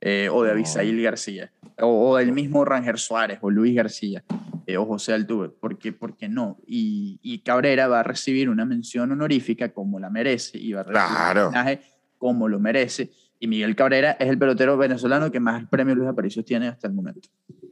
Eh, 0.00 0.28
o 0.30 0.42
de 0.42 0.48
No. 0.48 0.54
Abisail 0.54 1.02
García. 1.02 1.52
O, 1.80 2.10
o 2.10 2.16
del 2.16 2.32
mismo 2.32 2.64
Ranger 2.64 2.98
Suárez 2.98 3.38
o 3.40 3.50
Luis 3.50 3.74
García. 3.74 4.22
eh, 4.66 4.76
o 4.76 4.86
José 4.86 5.12
Altuve. 5.12 5.48
porque 5.48 5.92
¿Por 5.92 6.16
qué 6.16 6.28
no? 6.28 6.58
Y, 6.66 7.18
y 7.22 7.40
Cabrera 7.40 7.88
va 7.88 8.00
a 8.00 8.02
recibir 8.04 8.48
una 8.48 8.64
mención 8.64 9.10
honorífica 9.10 9.70
como 9.72 9.98
la 9.98 10.10
merece 10.10 10.58
y 10.58 10.72
va 10.72 10.80
a 10.80 10.84
recibir 10.84 11.06
Claro. 11.08 11.40
un 11.40 11.46
homenaje 11.48 11.80
como 12.18 12.48
lo 12.48 12.60
merece. 12.60 13.10
Y 13.42 13.48
Miguel 13.48 13.74
Cabrera 13.74 14.12
es 14.20 14.28
el 14.28 14.38
pelotero 14.38 14.76
venezolano 14.76 15.32
que 15.32 15.40
más 15.40 15.66
premios 15.68 15.96
Luis 15.98 16.08
Aparicio 16.08 16.44
tiene 16.44 16.68
hasta 16.68 16.86
el 16.86 16.92
momento. 16.94 17.28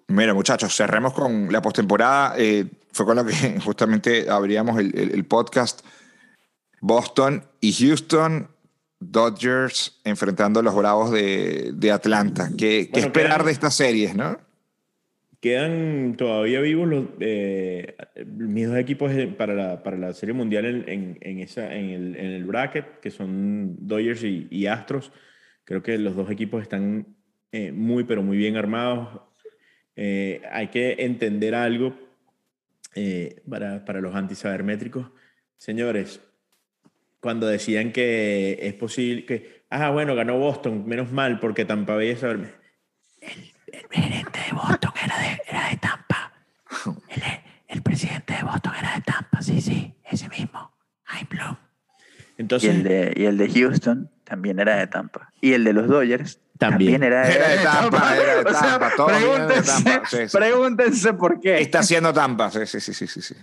Mira, 0.08 0.34
muchachos, 0.34 0.74
cerremos 0.76 1.12
con 1.14 1.52
la 1.52 1.62
postemporada. 1.62 2.34
Eh, 2.36 2.66
fue 2.90 3.06
con 3.06 3.14
lo 3.14 3.24
que 3.24 3.32
justamente 3.64 4.28
abríamos 4.28 4.80
el, 4.80 4.98
el, 4.98 5.12
el 5.12 5.24
podcast. 5.26 5.82
Boston 6.80 7.44
y 7.60 7.72
Houston 7.72 8.48
Dodgers 8.98 10.00
enfrentando 10.02 10.58
a 10.58 10.62
los 10.64 10.74
Bravos 10.74 11.12
de, 11.12 11.70
de 11.72 11.92
Atlanta. 11.92 12.50
¿Qué, 12.58 12.88
Bueno, 12.90 13.06
esperar 13.06 13.30
quedan- 13.36 13.46
de 13.46 13.52
estas 13.52 13.74
series, 13.76 14.16
no? 14.16 14.38
Quedan 15.40 16.16
todavía 16.18 16.60
vivos 16.60 16.86
los, 16.88 17.04
eh, 17.20 17.96
mis 18.26 18.66
dos 18.68 18.76
equipos 18.76 19.10
para 19.38 19.54
la, 19.54 19.82
para 19.82 19.96
la 19.96 20.12
Serie 20.12 20.34
Mundial 20.34 20.66
en, 20.66 20.84
en, 20.88 21.18
en 21.22 21.38
esa, 21.38 21.72
en, 21.74 21.90
el, 21.90 22.16
en 22.16 22.26
el 22.32 22.44
bracket, 22.44 23.00
que 23.00 23.10
son 23.10 23.76
Dodgers 23.86 24.22
y, 24.24 24.48
y 24.50 24.66
Astros. 24.66 25.12
Creo 25.70 25.84
que 25.84 25.98
los 25.98 26.16
dos 26.16 26.28
equipos 26.32 26.62
están 26.62 27.14
eh, 27.52 27.70
muy, 27.70 28.02
pero 28.02 28.24
muy 28.24 28.36
bien 28.36 28.56
armados. 28.56 29.20
Eh, 29.94 30.42
hay 30.50 30.66
que 30.66 30.96
entender 30.98 31.54
algo 31.54 31.96
eh, 32.96 33.40
para, 33.48 33.84
para 33.84 34.00
los 34.00 34.12
antisabermétricos. 34.16 35.12
Señores, 35.58 36.20
cuando 37.20 37.46
decían 37.46 37.92
que 37.92 38.58
es 38.62 38.74
posible 38.74 39.24
que, 39.24 39.62
ah, 39.70 39.90
bueno, 39.90 40.16
ganó 40.16 40.38
Boston, 40.40 40.88
menos 40.88 41.12
mal, 41.12 41.38
porque 41.38 41.64
Tampa 41.64 41.94
Bay 41.94 42.08
es 42.08 42.18
saber- 42.18 42.52
El 43.20 43.86
gerente 43.92 44.40
de 44.40 44.52
Boston 44.52 44.90
era 45.04 45.18
de, 45.20 45.40
era 45.48 45.68
de 45.70 45.76
Tampa. 45.76 46.32
El, 47.14 47.22
el 47.68 47.82
presidente 47.82 48.32
de 48.34 48.42
Boston 48.42 48.72
era 48.76 48.96
de 48.96 49.02
Tampa, 49.02 49.40
sí, 49.40 49.60
sí, 49.60 49.94
ese 50.10 50.28
mismo. 50.30 50.72
Hein 51.06 51.28
Blum. 51.30 51.54
Y 52.36 52.42
Entonces, 52.42 52.70
el, 52.74 52.82
de, 52.82 53.12
y 53.16 53.24
el 53.26 53.36
de 53.36 53.48
Houston 53.48 54.10
también 54.30 54.58
era 54.60 54.76
de 54.76 54.86
Tampa. 54.86 55.32
Y 55.40 55.52
el 55.52 55.64
de 55.64 55.72
los 55.72 55.88
Dodgers 55.88 56.40
También. 56.56 57.00
también, 57.00 57.02
era, 57.02 57.26
de, 57.26 57.34
Era 57.34 57.48
de 57.48 57.56
Tampa, 57.58 58.16
era 58.16 58.34
de 58.36 58.40
O 58.50 58.52
sea, 58.54 58.78
Tampa, 58.78 59.06
vienen 59.18 59.48
de 59.48 59.54
pregúntense, 59.54 59.84
Tampa, 59.84 60.06
sí, 60.08 60.16
sí. 60.28 60.36
pregúntense 60.38 61.12
por 61.14 61.40
qué. 61.40 61.58
Está 61.60 61.80
haciendo 61.80 62.12
Tampa. 62.12 62.50
Sí, 62.50 62.64
sí, 62.66 62.80
sí, 62.80 63.06
sí, 63.06 63.20
sí. 63.20 63.34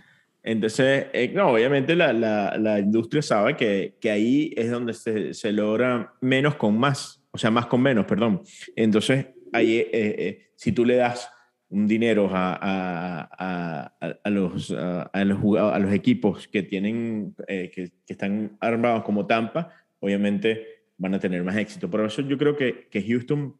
Entonces, 0.43 1.07
eh, 1.11 1.29
no, 1.33 1.49
obviamente 1.49 1.93
la, 1.95 2.13
la, 2.13 2.55
la 2.57 2.79
industria 2.79 3.21
sabe 3.21 3.57
que, 3.57 3.97
que 3.99 4.09
ahí 4.11 4.53
es 4.55 4.71
donde 4.71 4.93
se, 4.93 5.33
se 5.33 5.51
logra 5.51 6.13
menos 6.21 6.55
con 6.55 6.77
más, 6.79 7.21
o 7.31 7.37
sea, 7.37 7.51
más 7.51 7.65
con 7.65 7.81
menos, 7.81 8.05
perdón. 8.05 8.41
Entonces, 8.75 9.25
ahí, 9.51 9.77
eh, 9.79 9.89
eh, 9.91 10.49
si 10.55 10.71
tú 10.71 10.85
le 10.85 10.95
das 10.95 11.29
un 11.69 11.85
dinero 11.85 12.29
a, 12.33 12.53
a, 12.61 13.29
a, 13.37 13.93
a- 14.23 14.29
los, 14.29 14.71
a, 14.71 15.01
a 15.01 15.25
los, 15.25 15.37
jugado- 15.37 15.73
a 15.73 15.79
los 15.79 15.91
equipos 15.91 16.47
que, 16.47 16.63
tienen, 16.63 17.35
eh, 17.49 17.69
que, 17.75 17.89
que 18.05 18.13
están 18.13 18.55
armados 18.61 19.03
como 19.03 19.25
Tampa, 19.27 19.69
obviamente 19.99 20.76
van 20.97 21.13
a 21.13 21.19
tener 21.19 21.43
más 21.43 21.55
éxito. 21.57 21.89
Por 21.89 22.01
eso 22.05 22.21
yo 22.21 22.37
creo 22.37 22.55
que, 22.55 22.87
que 22.89 23.01
Houston 23.03 23.55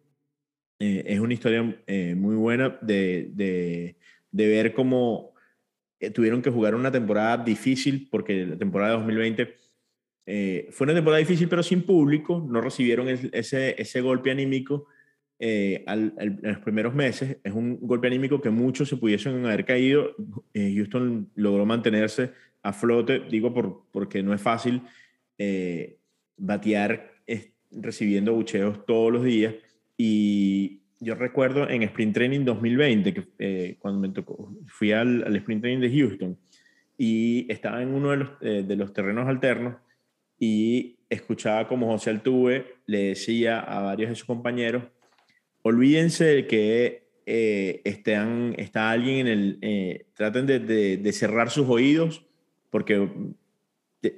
eh, 0.80 1.04
es 1.08 1.20
una 1.20 1.34
historia 1.34 1.82
eh, 1.88 2.16
muy 2.16 2.36
buena 2.36 2.78
de, 2.82 3.30
de, 3.34 3.96
de 4.32 4.48
ver 4.48 4.74
cómo 4.74 5.34
eh, 6.00 6.10
tuvieron 6.12 6.42
que 6.42 6.50
jugar 6.52 6.76
una 6.76 6.92
temporada 6.92 7.38
difícil 7.44 8.08
porque 8.12 8.46
la 8.46 8.58
temporada 8.58 8.92
de 8.94 8.98
2020 9.00 9.56
eh, 10.30 10.68
fue 10.72 10.86
una 10.86 10.94
temporada 10.94 11.20
difícil 11.20 11.48
pero 11.48 11.64
sin 11.64 11.84
público, 11.84 12.46
no 12.48 12.60
recibieron 12.62 13.08
es- 13.10 13.30
ese, 13.32 13.82
ese 13.82 14.02
golpe 14.02 14.30
anímico 14.32 14.88
eh, 15.40 15.84
al- 15.88 16.14
al- 16.20 16.40
en 16.44 16.54
los 16.54 16.60
primeros 16.60 16.94
meses. 16.94 17.38
Es 17.44 17.54
un 17.54 17.80
golpe 17.82 18.08
anímico 18.08 18.42
que 18.42 18.50
muchos 18.50 18.90
se 18.90 18.98
pudiesen 18.98 19.46
haber 19.46 19.66
caído. 19.66 20.16
Eh, 20.54 20.74
Houston 20.76 21.30
logró 21.36 21.66
mantenerse 21.66 22.32
a 22.64 22.74
flote, 22.74 23.22
digo 23.30 23.54
por, 23.54 23.84
porque 23.92 24.22
no 24.24 24.34
es 24.34 24.42
fácil 24.42 24.82
eh, 25.38 26.00
batear 26.38 27.14
recibiendo 27.72 28.34
bucheos 28.34 28.86
todos 28.86 29.12
los 29.12 29.24
días. 29.24 29.54
Y 29.98 30.82
yo 31.00 31.16
recuerdo 31.16 31.70
en 31.70 31.84
Sprint 31.84 32.14
Training 32.14 32.46
2020, 32.46 33.14
que, 33.14 33.24
eh, 33.40 33.76
cuando 33.80 34.00
me 34.00 34.10
tocó, 34.10 34.54
fui 34.68 34.92
al, 34.92 35.36
Sprint 35.38 35.62
Training 35.62 35.82
de 35.82 35.98
Houston 35.98 36.38
y 36.98 37.46
estaba 37.52 37.82
en 37.82 37.90
uno 37.94 38.12
de 38.12 38.18
los, 38.18 38.30
eh, 38.42 38.64
de 38.68 38.76
los 38.76 38.94
terrenos 38.94 39.28
alternos 39.28 39.76
y 40.40 40.98
escuchaba 41.10 41.68
como 41.68 41.88
José 41.88 42.10
Altuve 42.12 42.66
le 42.86 43.10
decía 43.10 43.60
a 43.60 43.82
varios 43.82 44.10
de 44.10 44.16
sus 44.16 44.26
compañeros, 44.26 44.84
olvídense 45.62 46.26
de 46.26 46.48
que 46.48 47.08
eh, 47.26 47.82
estén- 47.84 48.56
está 48.58 48.90
alguien 48.92 49.28
en 49.28 49.28
el... 49.28 49.58
eh, 49.62 50.06
traten 50.14 50.46
de, 50.46 50.60
de- 50.60 50.98
de 50.98 51.12
cerrar 51.14 51.50
sus 51.50 51.68
oídos 51.68 52.26
porque 52.70 53.10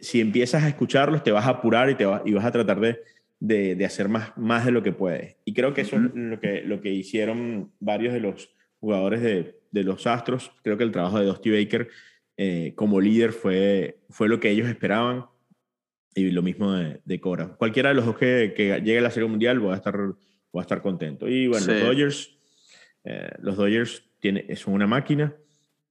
si 0.01 0.21
empiezas 0.21 0.63
a 0.63 0.67
escucharlos 0.69 1.23
te 1.23 1.31
vas 1.31 1.45
a 1.47 1.51
apurar 1.51 1.89
y, 1.89 1.95
te 1.95 2.05
va- 2.05 2.21
y 2.25 2.33
vas 2.33 2.45
a 2.45 2.51
tratar 2.51 2.79
de, 2.79 2.99
de- 3.39 3.75
de 3.75 3.85
hacer 3.85 4.09
más, 4.09 4.37
más 4.37 4.65
de 4.65 4.71
lo 4.71 4.83
que 4.83 4.91
puedes. 4.91 5.37
Y 5.45 5.53
creo 5.53 5.73
que 5.73 5.81
eso 5.81 5.95
es 5.95 6.01
lo 6.13 6.39
que, 6.39 6.61
lo 6.61 6.81
que 6.81 6.89
hicieron 6.93 7.71
varios 7.79 8.13
de 8.13 8.19
los 8.19 8.53
jugadores 8.79 9.21
de, 9.21 9.59
de 9.71 9.83
los 9.83 10.05
Astros. 10.07 10.51
Creo 10.63 10.77
que 10.77 10.83
el 10.83 10.91
trabajo 10.91 11.19
de 11.19 11.25
Dusty 11.25 11.49
Baker 11.51 11.87
eh, 12.37 12.73
como 12.75 12.99
líder 13.01 13.31
fue, 13.33 13.99
fue 14.09 14.29
lo 14.29 14.39
que 14.39 14.49
ellos 14.49 14.67
esperaban. 14.67 15.25
Y 16.15 16.31
lo 16.31 16.41
mismo 16.41 16.73
de, 16.73 16.99
de 17.05 17.19
Cora. 17.21 17.55
Cualquiera 17.55 17.89
de 17.89 17.95
los 17.95 18.05
dos 18.05 18.17
que, 18.17 18.53
que 18.55 18.79
llegue 18.81 18.97
a 18.97 19.01
la 19.01 19.11
Serie 19.11 19.29
Mundial 19.29 19.59
voy 19.59 19.73
a 19.73 19.75
estar, 19.77 19.95
voy 19.95 20.59
a 20.59 20.61
estar 20.61 20.81
contento. 20.81 21.29
Y 21.29 21.47
bueno, 21.47 21.65
los. 21.67 21.81
Dodgers, 21.81 22.37
eh, 23.05 23.29
los 23.39 23.55
Dodgers 23.55 24.03
tiene, 24.19 24.53
son 24.55 24.73
una 24.73 24.87
máquina. 24.87 25.33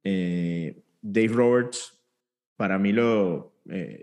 Eh, 0.05 0.82
Dave 1.01 1.28
Roberts, 1.28 1.99
para 2.57 2.78
mí, 2.78 2.92
lo 2.92 3.55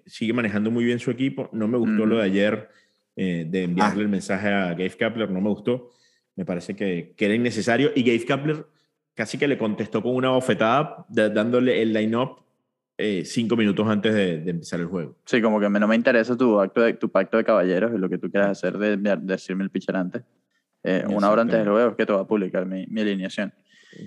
sigue 0.06 0.32
manejando 0.34 0.72
muy 0.72 0.86
bien 0.86 1.00
su 1.00 1.12
equipo. 1.12 1.50
No 1.52 1.68
me 1.68 1.78
gustó 1.78 2.06
lo 2.06 2.18
de 2.18 2.24
ayer 2.24 2.70
eh, 3.16 3.46
de 3.48 3.64
enviarle 3.64 4.00
Ah. 4.00 4.04
el 4.04 4.10
mensaje 4.10 4.48
a 4.50 4.70
Gabe 4.70 4.90
Kapler, 4.98 5.30
no 5.32 5.42
me 5.42 5.50
gustó. 5.50 5.90
Me 6.36 6.44
parece 6.46 6.76
que, 6.76 7.14
que 7.16 7.26
era 7.26 7.34
innecesario. 7.36 7.92
Y 7.96 8.04
Gabe 8.04 8.26
Kapler 8.26 8.66
casi 9.14 9.38
que 9.38 9.48
le 9.48 9.58
contestó 9.58 10.02
con 10.04 10.16
una 10.16 10.30
bofetada, 10.32 11.06
da- 11.10 11.30
dándole 11.30 11.82
el 11.82 11.94
line-up 11.94 12.42
eh, 12.98 13.24
cinco 13.26 13.56
minutos 13.56 13.88
antes 13.88 14.14
de, 14.14 14.40
de 14.42 14.52
empezar 14.52 14.80
el 14.80 14.86
juego. 14.88 15.18
Sí, 15.26 15.42
como 15.42 15.60
que 15.60 15.70
no 15.70 15.88
me 15.88 15.96
interesa 15.96 16.36
tu, 16.38 16.60
acto 16.60 16.82
de, 16.82 16.94
tu 16.94 17.10
pacto 17.10 17.38
de 17.38 17.44
caballeros 17.44 17.92
y 17.94 17.98
lo 17.98 18.10
que 18.10 18.18
tú 18.18 18.30
quieras 18.32 18.52
hacer 18.52 18.78
de, 18.78 18.98
de 18.98 19.18
decirme 19.18 19.64
el 19.64 19.70
pitcher 19.70 19.96
antes. 19.96 20.24
Eh, 20.84 21.04
una 21.10 21.30
hora 21.30 21.42
antes 21.42 21.58
del 21.58 21.68
juego 21.70 21.90
es 21.92 21.96
que 21.96 22.06
te 22.06 22.14
voy 22.14 22.22
a 22.22 22.26
publicar 22.26 22.66
mi, 22.66 22.86
mi 22.88 23.02
alineación. 23.02 23.54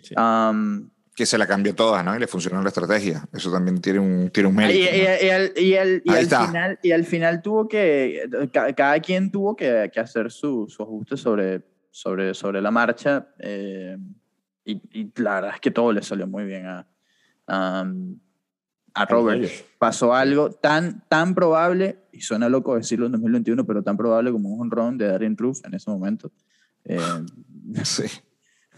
Sí. 0.02 0.14
Am, 0.16 0.90
Que 1.18 1.26
se 1.26 1.36
la 1.36 1.48
cambió 1.48 1.74
todas, 1.74 2.04
¿no? 2.04 2.14
Y 2.14 2.20
le 2.20 2.28
funcionó 2.28 2.62
la 2.62 2.68
estrategia. 2.68 3.28
Eso 3.32 3.50
también 3.50 3.80
tiene 3.80 3.98
un, 3.98 4.30
tiene 4.30 4.48
un 4.50 4.54
mérito. 4.54 4.78
y- 4.78 4.82
¿no? 4.84 5.26
y 5.26 5.30
al, 5.30 5.52
y 5.58 5.74
al- 5.74 6.02
y 6.04 6.10
al 6.12 6.18
está. 6.18 6.46
final, 6.46 6.78
y 6.80 6.92
al 6.92 7.04
final 7.04 7.42
tuvo 7.42 7.66
que, 7.66 8.30
ca- 8.52 8.72
cada 8.72 9.00
quien 9.00 9.32
tuvo 9.32 9.56
que, 9.56 9.90
que 9.92 9.98
hacer 9.98 10.30
su, 10.30 10.66
su 10.68 10.80
ajuste 10.80 11.16
sobre, 11.16 11.64
sobre, 11.90 12.34
sobre 12.34 12.62
la 12.62 12.70
marcha. 12.70 13.26
eh, 13.40 13.98
y, 14.64 14.80
y 14.92 15.12
la 15.20 15.34
verdad 15.34 15.50
es 15.54 15.60
que 15.60 15.72
todo 15.72 15.92
le 15.92 16.02
salió 16.02 16.28
muy 16.28 16.44
bien 16.44 16.66
a, 16.66 16.86
a, 17.48 17.80
a 17.80 19.00
los 19.02 19.10
Robert. 19.10 19.50
Pasó 19.80 20.14
algo 20.14 20.50
tan, 20.52 21.02
tan 21.08 21.34
probable, 21.34 21.98
y 22.12 22.20
suena 22.20 22.48
loco 22.48 22.76
decirlo 22.76 23.06
en 23.06 23.12
2021, 23.12 23.66
pero 23.66 23.82
tan 23.82 23.96
probable 23.96 24.30
como 24.30 24.50
un 24.50 24.70
run 24.70 24.96
de 24.98 25.08
Darren 25.08 25.36
Roof 25.36 25.64
en 25.64 25.74
ese 25.74 25.90
momento. 25.90 26.30
Eh, 26.84 27.00
Sí. 27.82 28.04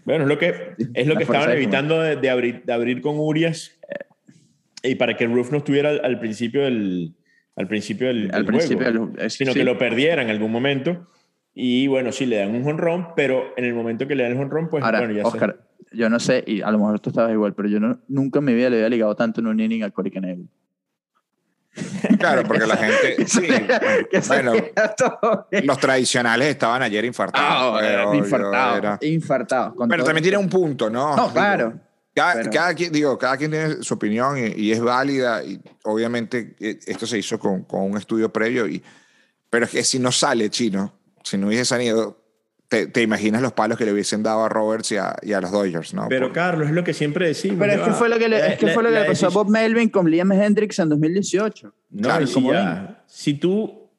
Bueno, 0.04 0.24
es 0.24 0.28
lo 0.28 0.38
que, 0.38 0.54
es 0.94 1.06
lo 1.06 1.16
que 1.16 1.22
estaban 1.24 1.50
evitando 1.50 2.00
de, 2.00 2.16
de 2.16 2.30
abrir, 2.30 2.62
de 2.64 2.72
abrir 2.72 3.00
con 3.00 3.18
Urias 3.18 3.78
y 4.82 4.94
para 4.94 5.16
que 5.16 5.24
el 5.24 5.32
Roof 5.34 5.50
no 5.52 5.58
estuviera 5.58 5.90
al, 5.90 6.00
al 6.04 6.18
principio 6.18 6.62
del, 6.62 7.14
al 7.56 7.66
principio 7.68 8.08
del, 8.08 8.24
al 8.26 8.30
del 8.30 8.44
principio, 8.46 8.86
juego, 8.90 9.06
del- 9.08 9.26
eh, 9.26 9.30
sino 9.30 9.52
sí. 9.52 9.58
que 9.58 9.64
lo 9.64 9.76
perdiera 9.78 10.22
en 10.22 10.30
algún 10.30 10.50
momento. 10.50 11.06
Y 11.52 11.86
bueno, 11.88 12.12
sí, 12.12 12.26
le 12.26 12.36
dan 12.36 12.54
un 12.54 12.66
honrón, 12.66 13.08
pero 13.16 13.52
en 13.56 13.64
el 13.64 13.74
momento 13.74 14.06
que 14.06 14.14
le 14.14 14.22
dan 14.22 14.32
el 14.32 14.38
honrón, 14.38 14.68
pues 14.70 14.82
Ahora, 14.84 15.00
bueno, 15.00 15.12
ya 15.14 15.24
Oscar, 15.24 15.60
yo 15.92 16.08
no 16.08 16.20
sé, 16.20 16.42
y 16.46 16.62
a 16.62 16.70
lo 16.70 16.78
mejor 16.78 17.00
tú 17.00 17.10
estabas 17.10 17.32
igual, 17.32 17.54
pero 17.54 17.68
yo 17.68 17.80
no- 17.80 18.00
nunca 18.08 18.38
en 18.38 18.44
mi 18.46 18.54
vida 18.54 18.70
le 18.70 18.76
había 18.76 18.88
ligado 18.88 19.14
tanto 19.16 19.40
en 19.40 19.48
un 19.48 19.60
inning 19.60 19.82
a 19.82 19.90
Corey 19.90 20.10
Knebel. 20.12 20.46
Claro, 22.18 22.42
porque 22.44 22.66
la 22.66 22.76
gente. 22.76 23.26
Sí, 23.26 23.46
bueno, 24.28 24.52
los 25.62 25.78
tradicionales 25.78 26.48
estaban 26.48 26.82
ayer 26.82 27.04
infartados. 27.04 27.76
Ah, 27.76 27.78
pero 27.80 28.12
yo 28.12 28.18
infartado, 28.18 28.76
era- 28.76 28.98
infartado. 29.02 29.74
Pero 29.88 30.04
también 30.04 30.22
tiene 30.22 30.36
un 30.38 30.48
punto, 30.48 30.90
¿no? 30.90 31.16
No, 31.16 31.32
claro. 31.32 31.74
Cada, 32.14 32.34
Pero- 32.34 32.50
cada 32.50 32.74
quien, 32.74 32.92
digo, 32.92 33.16
cada 33.16 33.36
quien 33.36 33.52
tiene 33.52 33.82
su 33.82 33.94
opinión 33.94 34.36
y, 34.36 34.48
y 34.60 34.72
es 34.72 34.80
válida 34.80 35.44
y 35.44 35.60
obviamente 35.84 36.56
eh, 36.58 36.78
esto 36.86 37.06
se 37.06 37.18
hizo 37.18 37.38
con, 37.38 37.62
con 37.62 37.82
un 37.82 37.96
estudio 37.96 38.32
previo 38.32 38.66
y 38.66 38.82
pero 39.48 39.64
es 39.64 39.70
que 39.70 39.84
si 39.84 39.98
no 40.00 40.10
sale 40.10 40.50
chino, 40.50 40.92
si 41.22 41.38
no 41.38 41.46
hubiese 41.46 41.64
salido, 41.64 42.19
te, 42.70 42.86
te 42.86 43.02
imaginas 43.02 43.42
los 43.42 43.52
palos 43.52 43.76
que 43.76 43.84
le 43.84 43.92
hubiesen 43.92 44.22
dado 44.22 44.44
a 44.44 44.48
Roberts 44.48 44.92
y 44.92 44.96
a, 44.96 45.14
y 45.22 45.32
a 45.34 45.40
los 45.40 45.50
Dodgers, 45.50 45.92
¿no? 45.92 46.06
Pero 46.08 46.28
Por- 46.28 46.34
Carlos, 46.34 46.68
es 46.68 46.72
lo 46.74 46.82
que 46.84 46.94
siempre 46.94 47.26
decimos. 47.26 47.58
Pero 47.58 47.72
es 47.72 47.80
que 47.80 47.90
fue 47.92 48.08
lo 48.08 48.18
que 48.18 48.28
le, 48.28 48.38
La- 48.38 48.46
es 48.46 48.58
que 48.58 48.66
la- 48.66 48.72
fue 48.72 48.82
lo 48.84 48.88
que 48.90 49.00
le 49.00 49.04
pasó 49.04 49.26
a 49.26 49.30
Bob 49.30 49.50
Melvin 49.50 49.88
con 49.90 50.08
Liam 50.10 50.30
Hendricks 50.32 50.78
en 50.78 50.88
2018. 50.88 51.74
No, 51.90 52.02
Claro, 52.08 52.22
y 52.24 52.26
si, 52.28 52.32
como 52.34 52.52
ya- 52.52 53.02
si 53.06 53.34
tú 53.34 53.90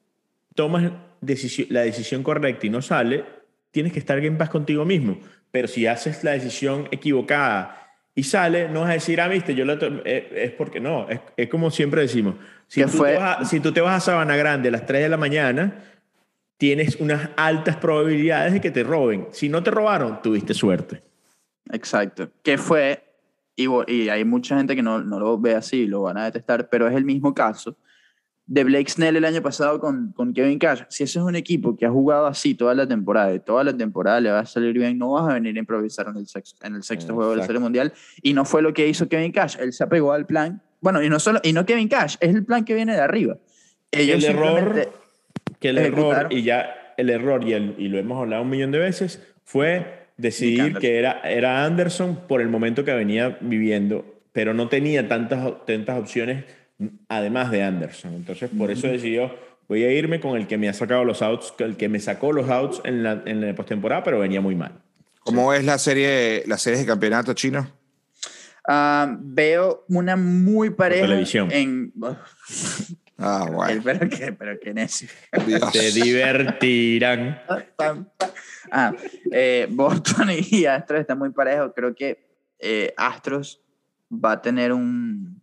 tomas 0.55 0.89
decisión- 1.21 1.67
la 1.69 1.81
decisión 1.81 2.23
correcta 2.23 2.65
y 2.65 2.69
no 2.69 2.81
sale, 2.81 3.23
tienes 3.71 3.93
que 3.93 3.99
estar 3.99 4.17
en 4.17 4.37
paz 4.37 4.49
contigo 4.49 4.85
mismo. 4.85 5.19
Pero 5.51 5.67
si 5.67 5.85
haces 5.85 6.23
la 6.23 6.31
decisión 6.31 6.87
equivocada 6.91 7.77
y 8.15 8.23
sale, 8.23 8.69
no 8.69 8.81
vas 8.81 8.91
a 8.91 8.93
decir, 8.93 9.19
ah, 9.19 9.27
viste, 9.27 9.53
yo 9.53 9.65
lo 9.65 9.73
eh, 10.05 10.31
es 10.35 10.51
porque 10.51 10.79
no. 10.79 11.09
Es, 11.09 11.19
es 11.35 11.49
como 11.49 11.71
siempre 11.71 12.01
decimos. 12.01 12.35
Si 12.67 12.79
¿Qué 12.81 12.87
tú, 12.87 12.97
fue? 12.99 13.11
te 13.11 13.17
vas 13.17 13.37
a, 13.41 13.45
si 13.45 13.59
tú 13.59 13.73
te 13.73 13.81
vas 13.81 13.97
a 13.97 13.99
Sabana 13.99 14.37
Grande 14.37 14.69
a 14.69 14.71
las 14.71 14.85
3 14.85 15.01
de 15.03 15.09
la 15.09 15.17
mañana, 15.17 15.83
tienes 16.61 16.97
unas 16.97 17.31
altas 17.37 17.77
probabilidades 17.77 18.53
de 18.53 18.61
que 18.61 18.69
te 18.69 18.83
roben. 18.83 19.27
Si 19.31 19.49
no 19.49 19.63
te 19.63 19.71
robaron, 19.71 20.21
tuviste 20.21 20.53
suerte. 20.53 21.01
Exacto. 21.71 22.29
Que 22.43 22.59
fue 22.59 23.03
y, 23.55 23.67
y 23.91 24.09
hay 24.09 24.23
mucha 24.25 24.55
gente 24.57 24.75
que 24.75 24.83
no, 24.83 25.01
no 25.01 25.19
lo 25.19 25.39
ve 25.39 25.55
así, 25.55 25.87
lo 25.87 26.03
van 26.03 26.19
a 26.19 26.25
detestar, 26.25 26.69
pero 26.69 26.87
es 26.87 26.95
el 26.95 27.03
mismo 27.03 27.33
caso 27.33 27.75
de 28.45 28.63
Blake 28.63 28.91
Snell 28.91 29.15
el 29.15 29.25
año 29.25 29.41
pasado 29.41 29.79
con, 29.79 30.11
con 30.11 30.35
Kevin 30.35 30.59
Cash. 30.59 30.83
Si 30.89 31.03
ese 31.03 31.17
es 31.17 31.25
un 31.25 31.35
equipo 31.35 31.75
que 31.75 31.87
ha 31.87 31.89
jugado 31.89 32.27
así 32.27 32.53
toda 32.53 32.75
la 32.75 32.87
temporada 32.87 33.33
y 33.33 33.39
toda 33.39 33.63
la 33.63 33.75
temporada 33.75 34.21
le 34.21 34.29
va 34.29 34.41
a 34.41 34.45
salir 34.45 34.73
bien, 34.77 34.99
no 34.99 35.13
vas 35.13 35.31
a 35.31 35.33
venir 35.33 35.55
a 35.55 35.59
improvisar 35.59 36.09
en 36.09 36.17
el 36.17 36.27
sexto, 36.27 36.63
en 36.63 36.75
el 36.75 36.83
sexto 36.83 37.15
juego 37.15 37.31
de 37.31 37.37
la. 37.37 37.45
Serie 37.47 37.59
Mundial. 37.59 37.91
Y 38.21 38.33
no 38.33 38.45
fue 38.45 38.61
lo 38.61 38.71
que 38.71 38.87
hizo 38.87 39.09
Kevin 39.09 39.31
Cash. 39.31 39.57
Él 39.59 39.73
se 39.73 39.83
apegó 39.83 40.13
al 40.13 40.27
plan. 40.27 40.61
Bueno, 40.79 41.01
y 41.01 41.09
no, 41.09 41.19
solo, 41.19 41.39
y 41.41 41.53
no 41.53 41.65
Kevin 41.65 41.87
Cash, 41.87 42.17
es 42.19 42.35
el 42.35 42.45
plan 42.45 42.65
que 42.65 42.75
viene 42.75 42.93
de 42.93 43.01
arriba. 43.01 43.39
Ellos 43.89 44.23
el 44.23 44.35
error, 44.35 45.00
que 45.61 45.69
el 45.69 45.77
error, 45.77 46.27
y 46.29 46.41
ya 46.43 46.93
el 46.97 47.09
error, 47.09 47.47
y, 47.47 47.53
el- 47.53 47.75
y 47.77 47.87
lo 47.87 47.97
hemos 47.99 48.19
hablado 48.19 48.41
un 48.43 48.49
millón 48.49 48.71
de 48.71 48.79
veces, 48.79 49.21
fue 49.45 50.01
decidir 50.17 50.75
que 50.77 50.99
era, 50.99 51.21
era 51.21 51.63
Anderson 51.63 52.27
por 52.27 52.41
el 52.41 52.49
momento 52.49 52.83
que 52.83 52.93
venía 52.93 53.37
viviendo, 53.39 54.05
pero 54.33 54.53
no 54.53 54.67
tenía 54.67 55.07
tantas, 55.07 55.65
tantas 55.65 55.97
opciones 55.99 56.43
además 57.07 57.51
de 57.51 57.63
Anderson. 57.63 58.13
Entonces, 58.15 58.49
por 58.57 58.69
eso 58.71 58.87
decidió, 58.87 59.33
voy 59.67 59.83
a 59.83 59.91
irme 59.93 60.19
con 60.19 60.35
el 60.37 60.47
que 60.47 60.57
me 60.57 60.67
ha 60.67 60.73
sacado 60.73 61.05
los 61.05 61.21
outs, 61.21 61.53
el 61.59 61.77
que 61.77 61.89
me 61.89 61.99
sacó 61.99 62.33
los 62.33 62.49
outs 62.49 62.81
en 62.83 63.03
la, 63.03 63.21
en 63.25 63.39
la 63.41 63.53
postemporada, 63.55 64.03
pero 64.03 64.19
venía 64.19 64.41
muy 64.41 64.55
mal. 64.55 64.73
¿Cómo 65.19 65.53
es 65.53 65.63
la 65.63 65.77
serie, 65.77 66.43
las 66.47 66.61
series 66.61 66.81
de 66.81 66.87
campeonato 66.87 67.33
chino? 67.33 67.69
Ah, 68.67 69.17
veo 69.19 69.85
una 69.89 70.15
muy 70.15 70.69
pareja 70.71 71.05
televisión. 71.07 71.51
en... 71.51 71.93
Ah, 73.21 73.47
bueno. 73.51 73.81
pero 73.83 74.09
que, 74.09 74.33
pero 74.33 74.59
que 74.59 74.73
necio. 74.73 75.07
Dios. 75.45 75.61
Se 75.71 75.91
divertirán. 75.91 77.41
Ah, 78.73 78.93
eh, 79.31 79.67
Boston 79.69 80.29
y 80.49 80.65
Astros 80.65 81.01
están 81.01 81.19
muy 81.19 81.31
parejos. 81.31 81.73
Creo 81.75 81.93
que 81.93 82.25
eh, 82.59 82.93
Astros 82.95 83.61
va 84.11 84.33
a 84.33 84.41
tener 84.41 84.71
un. 84.71 85.41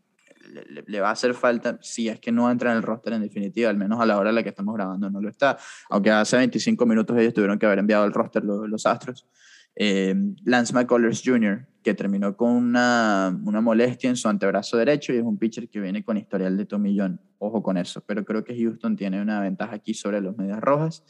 Le, 0.87 1.01
va 1.01 1.11
a 1.11 1.12
hacer 1.12 1.35
falta, 1.35 1.79
si 1.83 2.09
es 2.09 2.18
que 2.20 2.33
no 2.33 2.51
entra 2.51 2.70
en 2.70 2.79
el 2.79 2.83
roster 2.83 3.12
en 3.12 3.20
definitiva, 3.22 3.68
al 3.68 3.76
menos 3.76 4.01
a 4.01 4.07
la 4.07 4.16
hora 4.16 4.31
en 4.31 4.37
la 4.37 4.43
que 4.43 4.49
estamos 4.49 4.74
grabando 4.74 5.11
no 5.11 5.20
lo 5.20 5.29
está. 5.29 5.59
Aunque 5.91 6.11
hace 6.11 6.39
25 6.39 6.87
minutos 6.87 7.18
ellos 7.18 7.35
tuvieron 7.35 7.59
que 7.59 7.66
haber 7.66 7.81
enviado 7.81 8.07
el 8.07 8.14
roster 8.14 8.43
lo- 8.45 8.66
los, 8.66 8.87
Astros. 8.87 9.26
Eh, 9.81 10.12
Lance 10.45 10.74
McCullers 10.74 11.22
Jr., 11.24 11.64
que 11.85 11.95
terminó 11.95 12.37
con 12.37 12.51
una, 12.51 13.41
una 13.45 13.61
molestia 13.61 14.11
en 14.11 14.16
su 14.16 14.29
antebrazo 14.29 14.76
derecho 14.76 15.12
y 15.12 15.18
es 15.18 15.22
un 15.22 15.39
pitcher 15.39 15.68
que 15.68 15.79
viene 15.79 16.03
con 16.03 16.16
historial 16.16 16.57
de 16.57 16.66
tomillón. 16.66 17.20
Ojo 17.39 17.62
con 17.62 17.76
eso. 17.76 18.03
Pero 18.05 18.24
creo 18.24 18.43
que 18.43 18.61
Houston 18.61 18.97
tiene 18.97 19.22
una 19.22 19.41
ventaja 19.41 19.76
aquí 19.76 19.95
sobre 19.95 20.20
los 20.20 20.37
Medias 20.37 20.61
Rojas. 20.61 21.05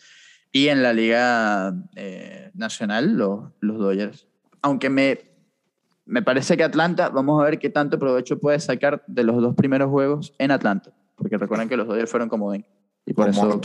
Y 0.52 0.68
en 0.68 0.82
la 0.82 0.92
Liga 0.92 1.74
eh, 1.96 2.50
Nacional, 2.52 3.16
los, 3.16 3.50
los 3.60 3.78
Dodgers. 3.78 4.28
Aunque 4.60 4.90
me, 4.90 5.18
me 6.04 6.22
parece 6.22 6.58
que 6.58 6.64
Atlanta, 6.64 7.08
vamos 7.08 7.40
a 7.40 7.44
ver 7.44 7.58
qué 7.58 7.70
tanto 7.70 7.98
provecho 7.98 8.38
puede 8.38 8.60
sacar 8.60 9.02
de 9.06 9.24
los 9.24 9.40
dos 9.40 9.54
primeros 9.54 9.88
juegos 9.88 10.34
en 10.38 10.50
Atlanta. 10.50 10.92
Porque 11.16 11.38
recuerden 11.38 11.70
que 11.70 11.76
los 11.78 11.88
Dodgers 11.88 12.10
fueron 12.10 12.28
como 12.28 12.50
ven. 12.50 12.66
Y 13.06 13.14
por 13.14 13.30
eso. 13.30 13.60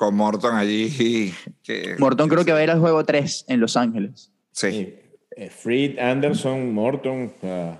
Con 0.00 0.14
Morton 0.14 0.56
allí. 0.56 1.34
Que, 1.62 1.94
Morton 1.98 2.26
creo 2.30 2.42
que 2.42 2.52
va 2.52 2.58
a 2.60 2.64
ir 2.64 2.70
al 2.70 2.80
juego 2.80 3.04
3 3.04 3.44
en 3.48 3.60
Los 3.60 3.76
Ángeles. 3.76 4.32
Sí, 4.50 4.70
Sí. 4.70 4.94
Eh, 5.36 5.50
Fried, 5.50 5.98
Anderson, 5.98 6.72
Morton. 6.72 7.30
ah, 7.44 7.76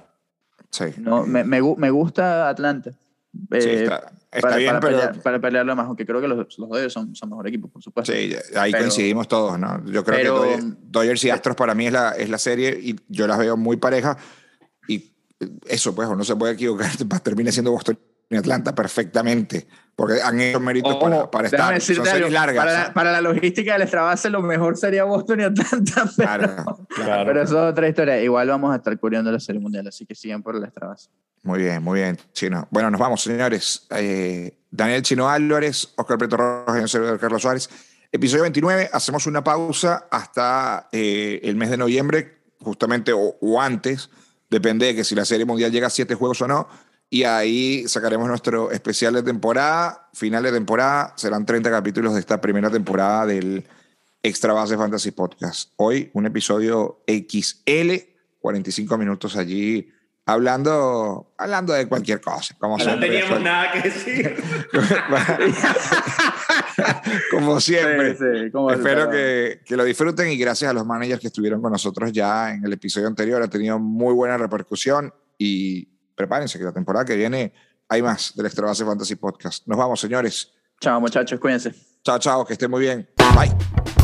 sí. 0.71 0.85
No, 0.99 1.25
me, 1.27 1.45
me, 1.45 1.61
me 1.79 1.91
gusta 1.91 2.49
Atlanta. 2.51 2.91
Sí, 2.93 2.99
Eh, 3.53 3.83
está, 3.85 4.13
está 4.31 4.41
para, 4.41 4.57
bien, 4.57 4.69
para 4.73 4.81
pero. 4.81 4.97
pelear, 4.99 5.23
para 5.23 5.41
pelearlo 5.41 5.77
más, 5.77 5.87
aunque 5.87 6.05
creo 6.07 6.21
que 6.21 6.29
los, 6.29 6.59
los 6.59 6.69
Dodgers 6.69 6.93
son, 6.93 7.15
son 7.17 7.31
mejor 7.31 7.49
equipo, 7.49 7.69
por 7.69 7.83
supuesto. 7.83 8.13
Sí, 8.13 8.35
ahí 8.57 8.71
Pero- 8.73 8.85
coincidimos 8.85 9.27
todos, 9.27 9.59
¿no? 9.59 9.83
Yo 9.87 10.05
creo 10.05 10.19
pero- 10.19 10.43
que 10.43 10.49
Dodgers, 10.51 10.65
Dodgers 10.83 11.25
y 11.25 11.31
Astros 11.31 11.57
para 11.57 11.75
mí 11.75 11.87
es 11.87 11.93
la, 11.93 12.11
es 12.13 12.29
la 12.29 12.39
serie 12.39 12.79
y 12.81 12.97
yo 13.09 13.27
las 13.27 13.39
veo 13.39 13.57
muy 13.57 13.79
parejas. 13.79 14.17
Y 14.89 15.11
eso, 15.67 15.95
pues, 15.95 16.09
no 16.09 16.23
se 16.25 16.37
puede 16.37 16.53
equivocar, 16.53 16.91
termina 17.25 17.51
siendo 17.51 17.73
Boston 17.73 17.99
y 18.29 18.37
Atlanta 18.37 18.75
perfectamente, 18.75 19.67
porque 20.01 20.23
han 20.23 20.41
hecho 20.41 20.59
méritos 20.61 20.97
para, 20.97 21.31
para 21.31 21.47
estar. 21.49 21.79
Son 21.79 22.07
series 22.07 22.33
largas. 22.33 22.65
Para, 22.65 22.73
la- 22.85 22.95
para 22.95 23.13
la 23.13 23.21
logística 23.21 23.75
del 23.75 23.83
extra 23.83 24.01
base, 24.01 24.31
lo 24.31 24.41
mejor 24.41 24.79
sería 24.79 25.05
Boston 25.05 25.41
y 25.41 25.43
Atlanta. 25.43 26.11
Pero, 26.17 26.17
Claro, 26.17 26.87
claro. 26.89 27.25
pero 27.27 27.43
eso 27.43 27.67
es 27.67 27.73
otra 27.73 27.87
historia. 27.87 28.19
Igual 28.23 28.49
vamos 28.49 28.73
a 28.73 28.77
estar 28.77 28.99
cubriendo 28.99 29.31
la 29.31 29.39
serie 29.39 29.61
mundial, 29.61 29.87
así 29.87 30.07
que 30.07 30.15
sigan 30.15 30.43
por 30.43 30.57
el 30.57 30.65
extra 30.65 30.87
base. 30.87 31.11
Muy 31.43 31.59
bien, 31.59 31.83
muy 31.83 32.01
bien, 32.01 32.17
Chino. 32.33 32.67
Bueno, 32.71 32.91
nos 32.91 32.99
vamos, 32.99 33.23
señores. 33.23 33.87
Eh, 33.91 34.57
Daniel 34.71 35.03
Chino 35.03 35.29
Álvarez, 35.29 35.93
Oscar 35.97 36.17
Preto 36.17 36.39
Rojas 36.39 36.97
Carlos 37.21 37.43
Suárez. 37.43 37.69
Episodio 38.11 38.43
29, 38.45 38.89
hacemos 38.95 39.27
una 39.27 39.45
pausa 39.45 40.07
hasta 40.11 40.89
eh, 40.93 41.41
el 41.43 41.57
mes 41.57 41.69
de 41.69 41.77
noviembre, 41.77 42.39
justamente 42.59 43.13
o, 43.13 43.37
o 43.39 43.61
antes, 43.61 44.09
depende 44.49 44.87
de 44.87 44.95
que 44.95 45.05
si 45.05 45.15
la 45.15 45.27
Serie 45.27 45.45
Mundial 45.45 45.71
llega 45.71 45.89
a 45.89 45.91
siete 45.91 46.15
juegos 46.15 46.41
o 46.41 46.49
no. 46.49 46.69
Y 47.13 47.25
ahí 47.25 47.89
sacaremos 47.89 48.29
nuestro 48.29 48.71
especial 48.71 49.15
de 49.15 49.25
temporada, 49.25 50.09
final 50.15 50.45
de 50.45 50.53
temporada. 50.53 51.13
Serán 51.17 51.45
30 51.45 51.69
capítulos 51.69 52.15
de 52.15 52.21
esta 52.21 52.41
primera 52.41 52.71
temporada 52.71 53.27
del 53.27 53.67
Extra 54.23 54.53
Base 54.53 54.77
Fantasy 54.77 55.11
Podcast. 55.11 55.73
Hoy 55.75 56.09
un 56.15 56.27
episodio 56.27 57.03
XL, 57.09 57.95
45 58.39 58.97
minutos 58.97 59.37
allí 59.37 59.91
hablando, 60.25 61.35
hablando 61.37 61.73
de 61.73 61.89
cualquier 61.89 62.21
cosa. 62.21 62.55
Como 62.61 62.79
No 62.79 62.85
siempre, 62.85 63.09
teníamos 63.09 63.35
Fue- 63.35 63.43
nada 63.45 63.73
que 63.73 63.81
decir. 63.89 64.37
como 67.33 67.61
siempre. 67.61 68.15
Sí, 68.17 68.25
sí, 68.45 68.51
como- 68.53 68.71
Espero 68.71 69.11
que, 69.11 69.63
que 69.67 69.77
lo 69.77 69.83
disfruten 69.83 70.31
y 70.31 70.37
gracias 70.37 70.71
a 70.71 70.75
los 70.75 70.87
managers 70.87 71.21
que 71.21 71.27
estuvieron 71.27 71.61
con 71.61 71.73
nosotros 71.73 72.13
ya 72.13 72.55
en 72.55 72.65
el 72.65 72.73
episodio 72.73 73.09
anterior. 73.09 73.43
Ha 73.43 73.51
tenido 73.51 73.81
muy 73.81 74.15
buena 74.15 74.39
repercusión 74.39 75.13
y 75.37 75.89
prepárense 76.21 76.59
que 76.59 76.65
la 76.65 76.73
temporada 76.73 77.05
que 77.05 77.17
viene 77.17 77.53
hay 77.89 78.03
más 78.03 78.35
del 78.37 78.47
Extra 78.47 78.67
Base 78.67 78.85
Fantasy 78.85 79.17
Podcast. 79.17 79.67
Nos 79.67 79.79
vamos, 79.79 80.01
señores. 80.01 80.53
Chao, 80.81 81.01
muchachos, 81.01 81.41
cuídense. 81.41 81.75
Chao, 82.05 82.19
chao, 82.19 82.45
que 82.45 82.53
estén 82.55 82.71
muy 82.71 82.81
bien. 82.81 83.09
Bye. 83.35 84.00